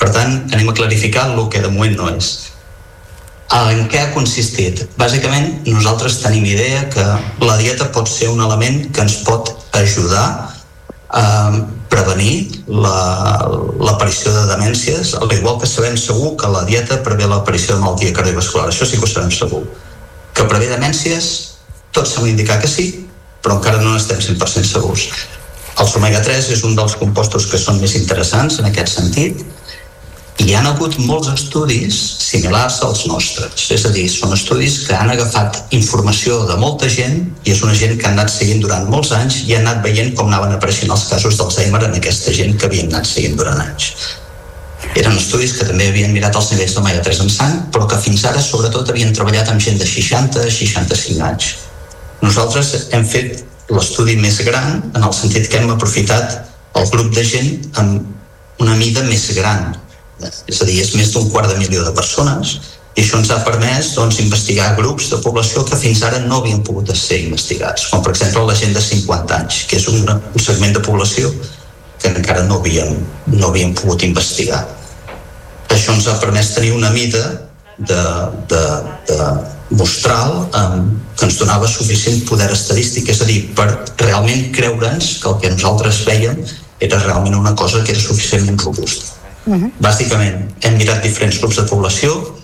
[0.00, 2.32] Per tant, anem a clarificar el que de moment no és.
[3.54, 4.82] En què ha consistit?
[4.98, 7.06] Bàsicament, nosaltres tenim idea que
[7.46, 10.26] la dieta pot ser un element que ens pot ajudar
[11.14, 11.26] a
[11.88, 17.76] prevenir l'aparició la, de demències, al igual que sabem segur que la dieta prevé l'aparició
[17.76, 18.68] de malaltia cardiovascular.
[18.74, 19.62] Això sí que ho sabem segur.
[20.34, 21.32] Que prevé demències,
[21.94, 23.05] tot sembla indicar que sí,
[23.46, 25.06] però encara no estem 100% segurs.
[25.78, 29.44] Els omega-3 és un dels compostos que són més interessants en aquest sentit
[30.42, 31.94] i hi ha hagut molts estudis
[32.24, 33.68] similars als nostres.
[33.70, 37.76] És a dir, són estudis que han agafat informació de molta gent i és una
[37.78, 40.90] gent que han anat seguint durant molts anys i han anat veient com anaven apareixent
[40.96, 43.92] els casos d'Alzheimer en aquesta gent que havien anat seguint durant anys.
[44.96, 48.42] Eren estudis que també havien mirat els nivells d'omega-3 en sang, però que fins ara
[48.42, 51.54] sobretot havien treballat amb gent de 60-65 anys
[52.22, 56.38] nosaltres hem fet l'estudi més gran en el sentit que hem aprofitat
[56.78, 57.50] el grup de gent
[57.82, 59.74] amb una mida més gran.
[60.22, 62.56] És a dir, és més d'un quart de milió de persones
[62.96, 66.62] i això ens ha permès doncs, investigar grups de població que fins ara no havien
[66.64, 70.40] pogut ser investigats, com per exemple la gent de 50 anys, que és un, un
[70.40, 71.28] segment de població
[72.00, 72.96] que encara no havíem,
[73.34, 74.62] no havíem pogut investigar.
[75.68, 77.22] Això ens ha permès tenir una mida
[77.76, 78.00] de,
[78.48, 78.62] de,
[79.10, 79.20] de,
[79.70, 80.82] mostral eh,
[81.16, 83.68] que ens donava suficient poder estadístic, és a dir, per
[83.98, 86.42] realment creure'ns que el que nosaltres veiem
[86.80, 89.14] era realment una cosa que era suficientment robusta.
[89.46, 89.70] Uh -huh.
[89.80, 92.34] Bàsicament, hem mirat diferents grups de població,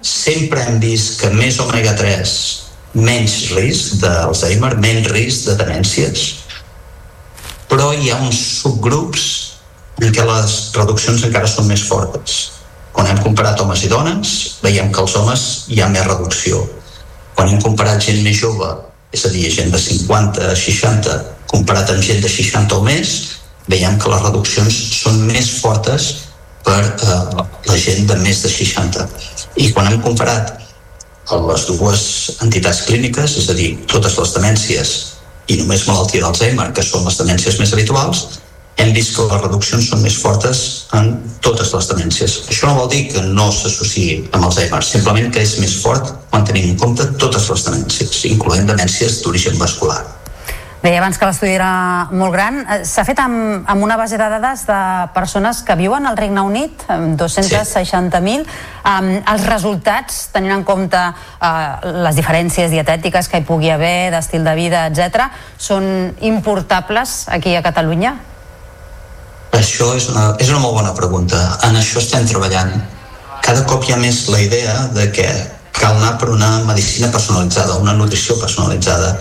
[0.00, 6.34] sempre hem vist que més omega-3 menys risc d'Alzheimer, menys risc de demències,
[7.68, 9.52] però hi ha uns subgrups
[10.00, 12.53] en què les reduccions encara són més fortes
[12.94, 15.44] quan hem comparat homes i dones, veiem que els homes
[15.74, 16.62] hi ha més reducció.
[17.34, 18.68] Quan hem comparat gent més jove,
[19.14, 21.16] és a dir, gent de 50 a 60,
[21.50, 23.14] comparat amb gent de 60 o més,
[23.66, 26.10] veiem que les reduccions són més fortes
[26.64, 27.18] per eh,
[27.66, 29.08] la gent de més de 60.
[29.58, 30.54] I quan hem comparat
[31.32, 32.06] les dues
[32.44, 34.94] entitats clíniques, és a dir, totes les demències
[35.50, 38.26] i només malaltia d'Alzheimer, que són les demències més habituals,
[38.76, 40.64] hem vist que les reduccions són més fortes
[40.98, 41.12] en
[41.44, 42.40] totes les demències.
[42.50, 46.44] Això no vol dir que no s'associï amb Alzheimer, simplement que és més fort quan
[46.48, 50.02] tenim en compte totes les demències, incloent demències d'origen vascular.
[50.84, 52.58] Deia abans que l'estudi era molt gran.
[52.60, 54.80] Eh, s'ha fet amb, amb una base de dades de
[55.14, 58.44] persones que viuen al Regne Unit, 260.000.
[58.44, 58.58] Sí.
[58.84, 61.48] Um, els resultats, tenint en compte uh,
[62.04, 65.88] les diferències dietètiques que hi pugui haver, d'estil de vida, etc, són
[66.20, 68.33] importables aquí a Catalunya?
[69.54, 71.38] Això és una, és una molt bona pregunta.
[71.68, 72.72] En això estem treballant.
[73.44, 75.28] Cada cop hi ha més la idea de que
[75.74, 79.14] cal anar per una medicina personalitzada, una nutrició personalitzada.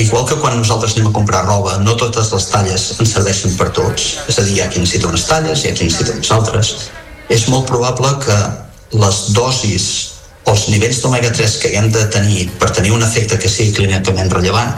[0.00, 3.68] Igual que quan nosaltres anem a comprar roba, no totes les talles ens serveixen per
[3.76, 4.14] tots.
[4.30, 6.74] És a dir, hi ha qui necessita unes talles, hi ha qui necessita unes altres.
[7.28, 8.38] És molt probable que
[8.96, 9.86] les dosis
[10.44, 14.32] o els nivells d'omega-3 que haguem de tenir per tenir un efecte que sigui clínicament
[14.32, 14.74] rellevant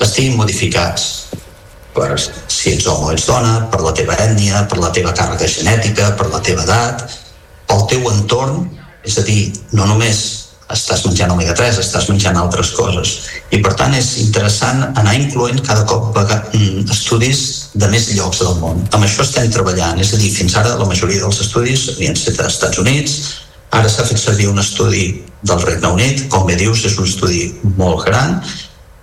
[0.00, 1.29] estiguin modificats
[1.94, 5.48] per si ets home o ets dona, per la teva ètnia, per la teva càrrega
[5.50, 7.06] genètica, per la teva edat,
[7.70, 8.68] pel teu entorn,
[9.06, 9.42] és a dir,
[9.76, 10.22] no només
[10.70, 13.14] estàs menjant omega-3, estàs menjant altres coses.
[13.50, 17.42] I per tant és interessant anar incloent cada cop mm, estudis
[17.74, 18.84] de més llocs del món.
[18.94, 22.38] Amb això estem treballant, és a dir, fins ara la majoria dels estudis havien estat
[22.44, 23.18] als Estats Units,
[23.74, 25.10] ara s'ha fet servir un estudi
[25.46, 28.38] del Regne Unit, com bé dius, és un estudi molt gran,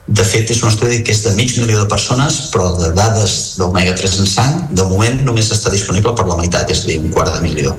[0.08, 3.56] de fet és un estudi que és de mig milió de persones, però de dades
[3.60, 7.12] d'omega-3 en sang, de moment només està disponible per la meitat, és a dir, un
[7.12, 7.76] quart de milió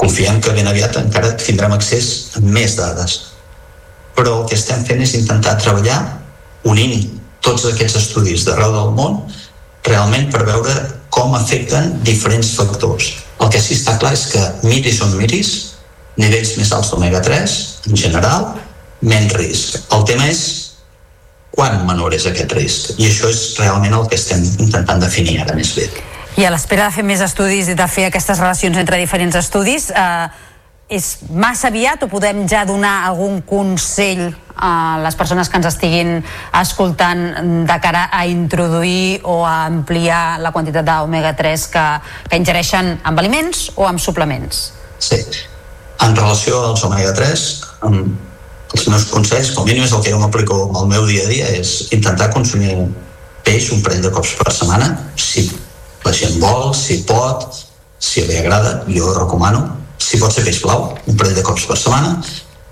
[0.00, 2.06] confiem que ben aviat encara tindrem accés
[2.38, 3.18] a més dades.
[4.16, 5.98] Però el que estem fent és intentar treballar
[6.70, 7.04] unint
[7.44, 9.18] tots aquests estudis d'arreu del món
[9.84, 10.72] realment per veure
[11.12, 13.10] com afecten diferents factors.
[13.40, 15.52] El que sí està clar és que miris on miris,
[16.20, 17.56] nivells més alts d'omega-3,
[17.92, 18.50] en general,
[19.04, 19.80] menys risc.
[19.92, 20.42] El tema és
[21.60, 22.94] quan menor és aquest risc.
[22.96, 25.90] I això és realment el que estem intentant definir ara més bé.
[26.40, 29.90] I a l'espera de fer més estudis i de fer aquestes relacions entre diferents estudis,
[29.92, 30.28] eh,
[30.90, 36.16] és massa aviat o podem ja donar algun consell a les persones que ens estiguin
[36.58, 37.22] escoltant
[37.68, 41.86] de cara a introduir o a ampliar la quantitat d'omega-3 que,
[42.26, 44.70] que ingereixen amb aliments o amb suplements?
[44.98, 45.20] Sí.
[46.00, 47.46] En relació als omega-3,
[48.74, 51.48] els meus consells, com mínim és el que jo m'aplico al meu dia a dia,
[51.58, 52.76] és intentar consumir
[53.46, 55.48] peix un parell de cops per setmana, si
[56.04, 57.48] la gent vol, si pot,
[58.00, 59.66] si li agrada, jo ho recomano.
[60.00, 62.14] Si pot ser peix blau, un parell de cops per setmana,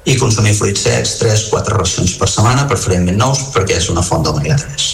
[0.08, 4.86] i consumir fruits secs 3-4 racions per setmana, preferentment nous, perquè és una font d'omega-3.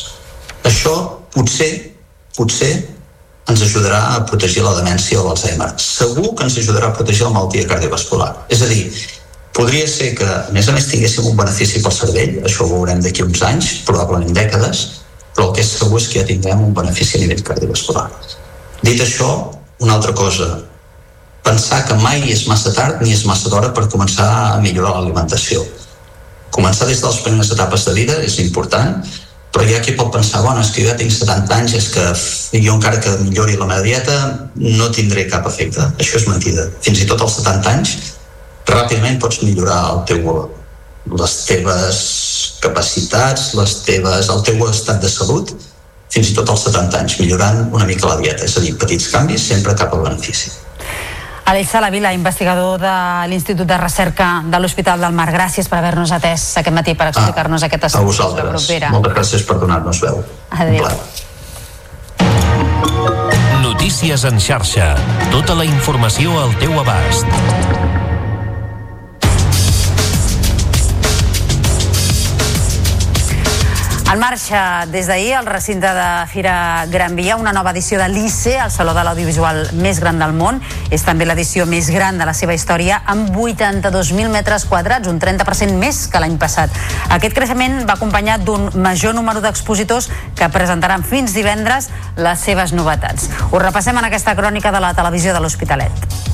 [0.66, 0.94] Això
[1.35, 1.70] potser,
[2.35, 2.72] potser
[3.51, 5.74] ens ajudarà a protegir la demència o l'Alzheimer.
[5.78, 8.31] Segur que ens ajudarà a protegir la malaltia cardiovascular.
[8.48, 8.89] És a dir,
[9.55, 13.01] podria ser que, a més a més, tinguéssim un benefici pel cervell, això ho veurem
[13.05, 14.85] d'aquí uns anys, probablement dècades,
[15.35, 18.09] però el que és segur és que ja tindrem un benefici a nivell cardiovascular.
[18.82, 19.31] Dit això,
[19.81, 20.48] una altra cosa,
[21.47, 25.62] pensar que mai és massa tard ni és massa d'hora per començar a millorar l'alimentació.
[26.55, 28.98] Començar des de les primeres etapes de vida és important,
[29.55, 31.89] però hi ha qui pot pensar, bueno, és que jo ja tinc 70 anys, és
[31.94, 32.05] que
[32.59, 34.16] jo encara que millori la meva dieta
[34.59, 35.86] no tindré cap efecte.
[36.02, 36.66] Això és mentida.
[36.82, 37.94] Fins i tot als 70 anys
[38.69, 40.28] ràpidament pots millorar el teu
[41.05, 41.99] les teves
[42.65, 45.53] capacitats, les teves, el teu estat de salut,
[46.09, 48.47] fins i tot als 70 anys, millorant una mica la dieta.
[48.47, 50.53] És a dir, petits canvis sempre cap al benefici.
[51.45, 52.95] Aleix Salavila, investigador de
[53.28, 55.28] l'Institut de Recerca de l'Hospital del Mar.
[55.35, 58.01] Gràcies per haver-nos atès aquest matí per explicar-nos ah, aquest assumpte.
[58.01, 58.70] A vosaltres.
[58.95, 60.23] Moltes gràcies per donar-nos veu.
[60.57, 60.89] Adéu.
[63.61, 64.95] Notícies en xarxa.
[65.35, 67.28] Tota la informació al teu abast.
[74.12, 78.59] En marxa des d'ahir al recinte de Fira Gran Via una nova edició de l'ICE,
[78.60, 80.60] el Saló de l'Audiovisual més gran del món.
[80.94, 85.81] És també l'edició més gran de la seva història amb 82.000 metres quadrats, un 30%
[85.81, 86.70] més que l'any passat.
[87.16, 91.90] Aquest creixement va acompanyat d'un major número d'expositors que presentaran fins divendres
[92.20, 93.31] les seves novetats.
[93.51, 96.34] Ho repassem en aquesta crònica de la televisió de l'Hospitalet.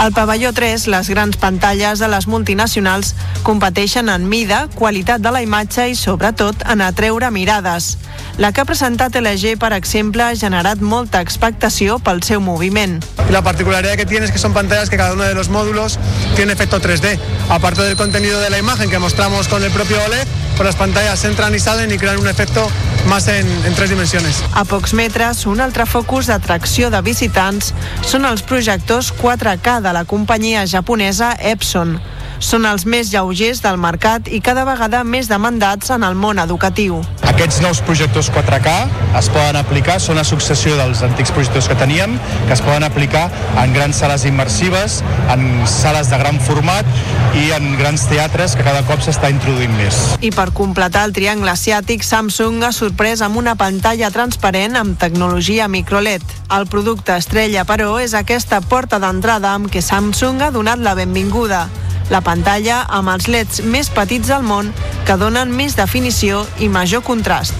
[0.00, 3.10] Al pavelló 3, les grans pantalles de les multinacionals
[3.44, 7.98] competeixen en mida, qualitat de la imatge i, sobretot, en atreure mirades.
[8.40, 12.96] La que ha presentat LG, per exemple, ha generat molta expectació pel seu moviment.
[13.28, 15.98] La particularidad que tiene es que son pantallas que cada uno de los módulos
[16.34, 17.18] tiene efecto 3D.
[17.50, 20.26] Aparte del contenido de la imagen que mostramos con el propio OLED,
[20.60, 22.70] pues las pantallas entran y salen y crean un efecto
[23.08, 24.44] más en, en tres dimensiones.
[24.52, 27.70] A pocs metres, un altre focus d'atracció de visitants
[28.04, 31.96] són els projectors 4K de la companyia japonesa Epson.
[32.40, 37.02] Són els més lleugers del mercat i cada vegada més demandats en el món educatiu.
[37.28, 38.72] Aquests nous projectors 4K
[39.20, 43.26] es poden aplicar, són a successió dels antics projectors que teníem, que es poden aplicar
[43.60, 46.88] en grans sales immersives, en sales de gran format
[47.36, 50.00] i en grans teatres que cada cop s'està introduint més.
[50.24, 55.68] I per completar el triangle asiàtic, Samsung ha sorprès amb una pantalla transparent amb tecnologia
[55.68, 56.24] microLED.
[56.56, 61.66] El producte estrella, però, és aquesta porta d'entrada amb què Samsung ha donat la benvinguda.
[62.10, 64.70] La pantalla amb els leds més petits del món
[65.08, 67.58] que donen més definició i major contrast.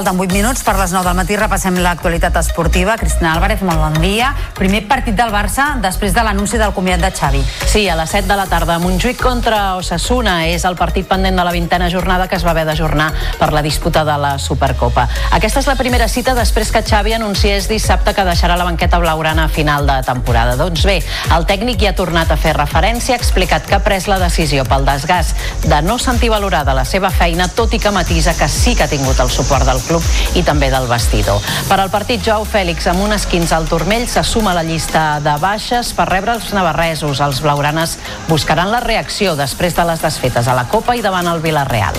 [0.00, 1.36] Falten 8 minuts per les 9 del matí.
[1.36, 2.94] Repassem l'actualitat esportiva.
[2.96, 4.30] Cristina Álvarez, molt bon dia.
[4.56, 7.42] Primer partit del Barça després de l'anunci del comiat de Xavi.
[7.68, 8.78] Sí, a les 7 de la tarda.
[8.80, 12.64] Montjuïc contra Osasuna és el partit pendent de la vintena jornada que es va haver
[12.64, 15.04] d'ajornar per la disputa de la Supercopa.
[15.36, 19.44] Aquesta és la primera cita després que Xavi anunciés dissabte que deixarà la banqueta blaugrana
[19.44, 20.56] a final de temporada.
[20.56, 21.02] Doncs bé,
[21.36, 24.64] el tècnic hi ha tornat a fer referència, ha explicat que ha pres la decisió
[24.64, 25.36] pel desgast
[25.68, 28.92] de no sentir valorada la seva feina, tot i que matisa que sí que ha
[28.96, 31.42] tingut el suport del club i també del vestidor.
[31.68, 35.20] Per al partit Joao Fèlix, amb un esquins al turmell, se suma a la llista
[35.24, 37.20] de baixes per rebre els navarresos.
[37.20, 37.98] Els blaugranes
[38.30, 41.98] buscaran la reacció després de les desfetes a la Copa i davant el Villarreal.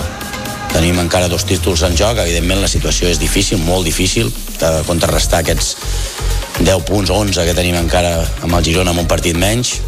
[0.72, 5.42] Tenim encara dos títols en joc, evidentment la situació és difícil, molt difícil, de contrarrestar
[5.42, 5.74] aquests
[6.62, 9.80] 10 punts, 11 que tenim encara amb el Girona amb un partit menys,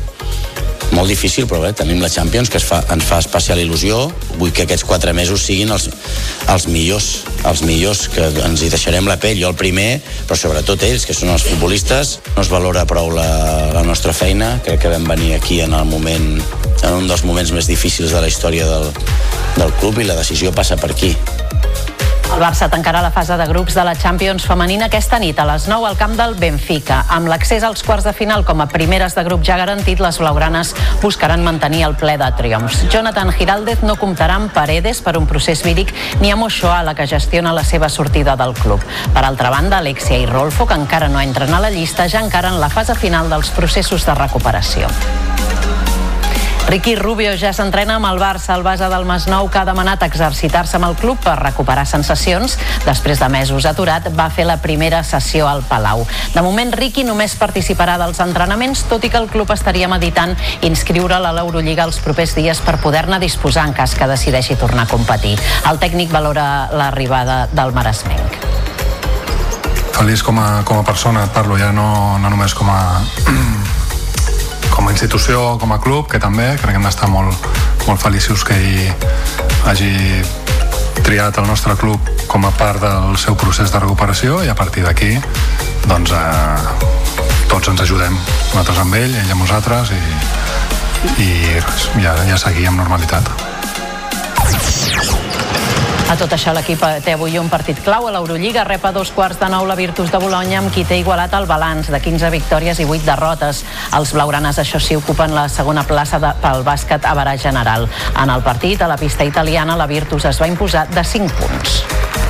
[0.94, 3.98] molt difícil, però bé, tenim la Champions, que es fa, ens fa especial il·lusió.
[4.38, 5.88] Vull que aquests quatre mesos siguin els,
[6.52, 7.08] els millors,
[7.44, 9.38] els millors, que ens hi deixarem la pell.
[9.40, 12.18] Jo el primer, però sobretot ells, que són els futbolistes.
[12.36, 13.28] No es valora prou la,
[13.74, 14.54] la nostra feina.
[14.64, 16.30] Crec que vam venir aquí en el moment,
[16.82, 18.90] en un dels moments més difícils de la història del,
[19.58, 21.14] del club i la decisió passa per aquí.
[22.34, 25.68] El Barça tancarà la fase de grups de la Champions femenina aquesta nit a les
[25.70, 27.04] 9 al camp del Benfica.
[27.14, 30.72] Amb l'accés als quarts de final com a primeres de grup ja garantit, les blaugranes
[30.98, 32.88] buscaran mantenir el ple de triomfs.
[32.90, 37.06] Jonathan Giraldez no comptarà amb Paredes per un procés víric ni amb Ochoa, la que
[37.06, 38.82] gestiona la seva sortida del club.
[39.14, 42.50] Per altra banda, Alexia i Rolfo, que encara no entren a la llista, ja encara
[42.50, 44.90] en la fase final dels processos de recuperació.
[46.66, 50.78] Ricky Rubio ja s'entrena amb el Barça, el base del Masnou, que ha demanat exercitar-se
[50.78, 52.56] amb el club per recuperar sensacions.
[52.86, 56.06] Després de mesos aturat, va fer la primera sessió al Palau.
[56.32, 60.32] De moment, Ricky només participarà dels entrenaments, tot i que el club estaria meditant
[60.64, 64.92] inscriure'l a l'Eurolliga els propers dies per poder-ne disposar en cas que decideixi tornar a
[64.94, 65.36] competir.
[65.68, 68.40] El tècnic valora l'arribada del Maresmenc.
[69.94, 72.80] Feliç com a, com a persona, et parlo ja no, no només com a
[74.70, 77.48] com a institució, com a club, que també crec que hem d'estar molt,
[77.86, 78.88] molt feliços que hi
[79.68, 79.92] hagi
[81.04, 82.00] triat el nostre club
[82.30, 85.12] com a part del seu procés de recuperació i a partir d'aquí
[85.88, 86.92] doncs eh,
[87.50, 90.02] tots ens ajudem nosaltres amb ell, ell amb nosaltres i,
[91.26, 91.28] i
[91.58, 93.30] res, ja, ja seguir amb normalitat
[96.14, 98.62] a tot això, l'equip té avui un partit clau a l'Eurolliga.
[98.68, 101.48] Rep a dos quarts de nou la Virtus de Bologna, amb qui té igualat el
[101.50, 103.64] balanç de 15 victòries i 8 derrotes.
[103.98, 107.88] Els blaugranes, això sí, ocupen la segona plaça de, pel bàsquet a barà general.
[108.14, 112.23] En el partit, a la pista italiana, la Virtus es va imposar de 5 punts.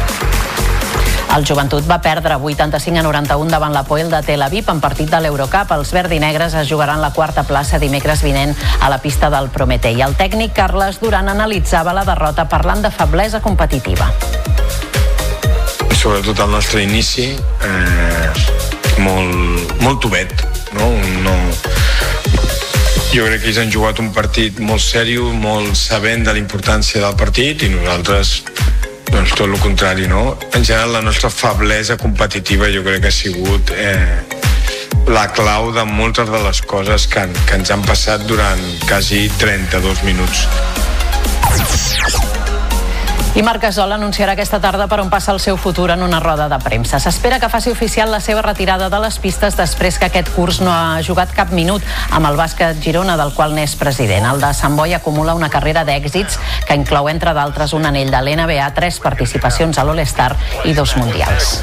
[1.35, 5.11] El Joventut va perdre 85 a 91 davant la Poel de Tel Aviv en partit
[5.11, 5.73] de l'Eurocup.
[5.75, 9.99] Els verdinegres es jugaran la quarta plaça dimecres vinent a la pista del Prometei.
[10.01, 14.13] El tècnic Carles Duran analitzava la derrota parlant de feblesa competitiva.
[15.91, 18.31] Sobretot el nostre inici, eh,
[19.03, 20.31] molt, molt tubet,
[20.79, 20.93] no?
[21.25, 21.35] no,
[23.15, 27.03] jo crec que ells han jugat un partit molt seriós, molt sabent de la importància
[27.03, 28.41] del partit i nosaltres
[29.15, 30.37] doncs tot el contrari, no?
[30.53, 34.19] En general, la nostra feblesa competitiva jo crec que ha sigut eh,
[35.07, 40.03] la clau de moltes de les coses que, que ens han passat durant quasi 32
[40.09, 40.49] minuts.
[43.35, 46.45] I Marc Gasol anunciarà aquesta tarda per on passa el seu futur en una roda
[46.47, 47.01] de premsa.
[47.03, 50.71] S'espera que faci oficial la seva retirada de les pistes després que aquest curs no
[50.71, 51.83] ha jugat cap minut
[52.15, 54.31] amb el bàsquet Girona, del qual n'és president.
[54.31, 56.39] El de Sant Boi acumula una carrera d'èxits
[56.69, 60.31] que inclou, entre d'altres, un anell de l'NBA, tres participacions a l'All-Star
[60.71, 61.59] i dos mundials.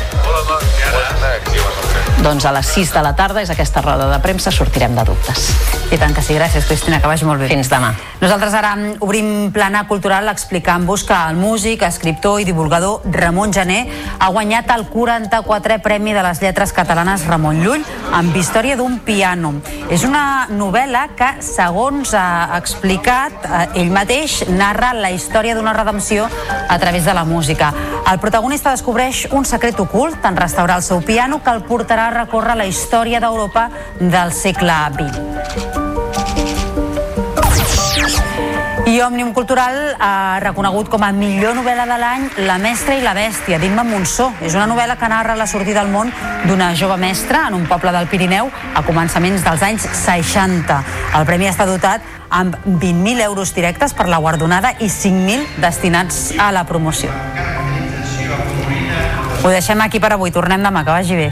[2.22, 5.48] Doncs a les 6 de la tarda és aquesta roda de premsa, sortirem de dubtes.
[5.90, 7.48] I tant que sí, gràcies Cristina, que vagi molt bé.
[7.50, 7.90] Fins demà.
[8.22, 13.80] Nosaltres ara obrim plana cultural explicant-vos que el músic, escriptor i divulgador Ramon Gené
[14.20, 17.82] ha guanyat el 44è Premi de les Lletres Catalanes Ramon Llull
[18.14, 19.56] amb Història d'un piano.
[19.90, 26.30] És una novel·la que, segons ha explicat eh, ell mateix, narra la història d'una redempció
[26.70, 27.74] a través de la música.
[28.12, 32.58] El protagonista descobreix un secret ocult en restaurar el seu piano que el portarà recórrer
[32.60, 33.70] la història d'Europa
[34.00, 35.82] del segle XX.
[38.92, 43.14] I Òmnium Cultural ha reconegut com a millor novel·la de l'any La mestra i la
[43.16, 44.32] bèstia, d'Imma Monsó.
[44.44, 46.12] És una novel·la que narra la sortida al món
[46.44, 50.82] d'una jove mestra en un poble del Pirineu a començaments dels anys 60.
[51.20, 56.52] El premi està dotat amb 20.000 euros directes per la guardonada i 5.000 destinats a
[56.52, 57.14] la promoció.
[59.44, 60.36] Ho deixem aquí per avui.
[60.36, 60.84] Tornem demà.
[60.84, 61.30] Que vagi bé.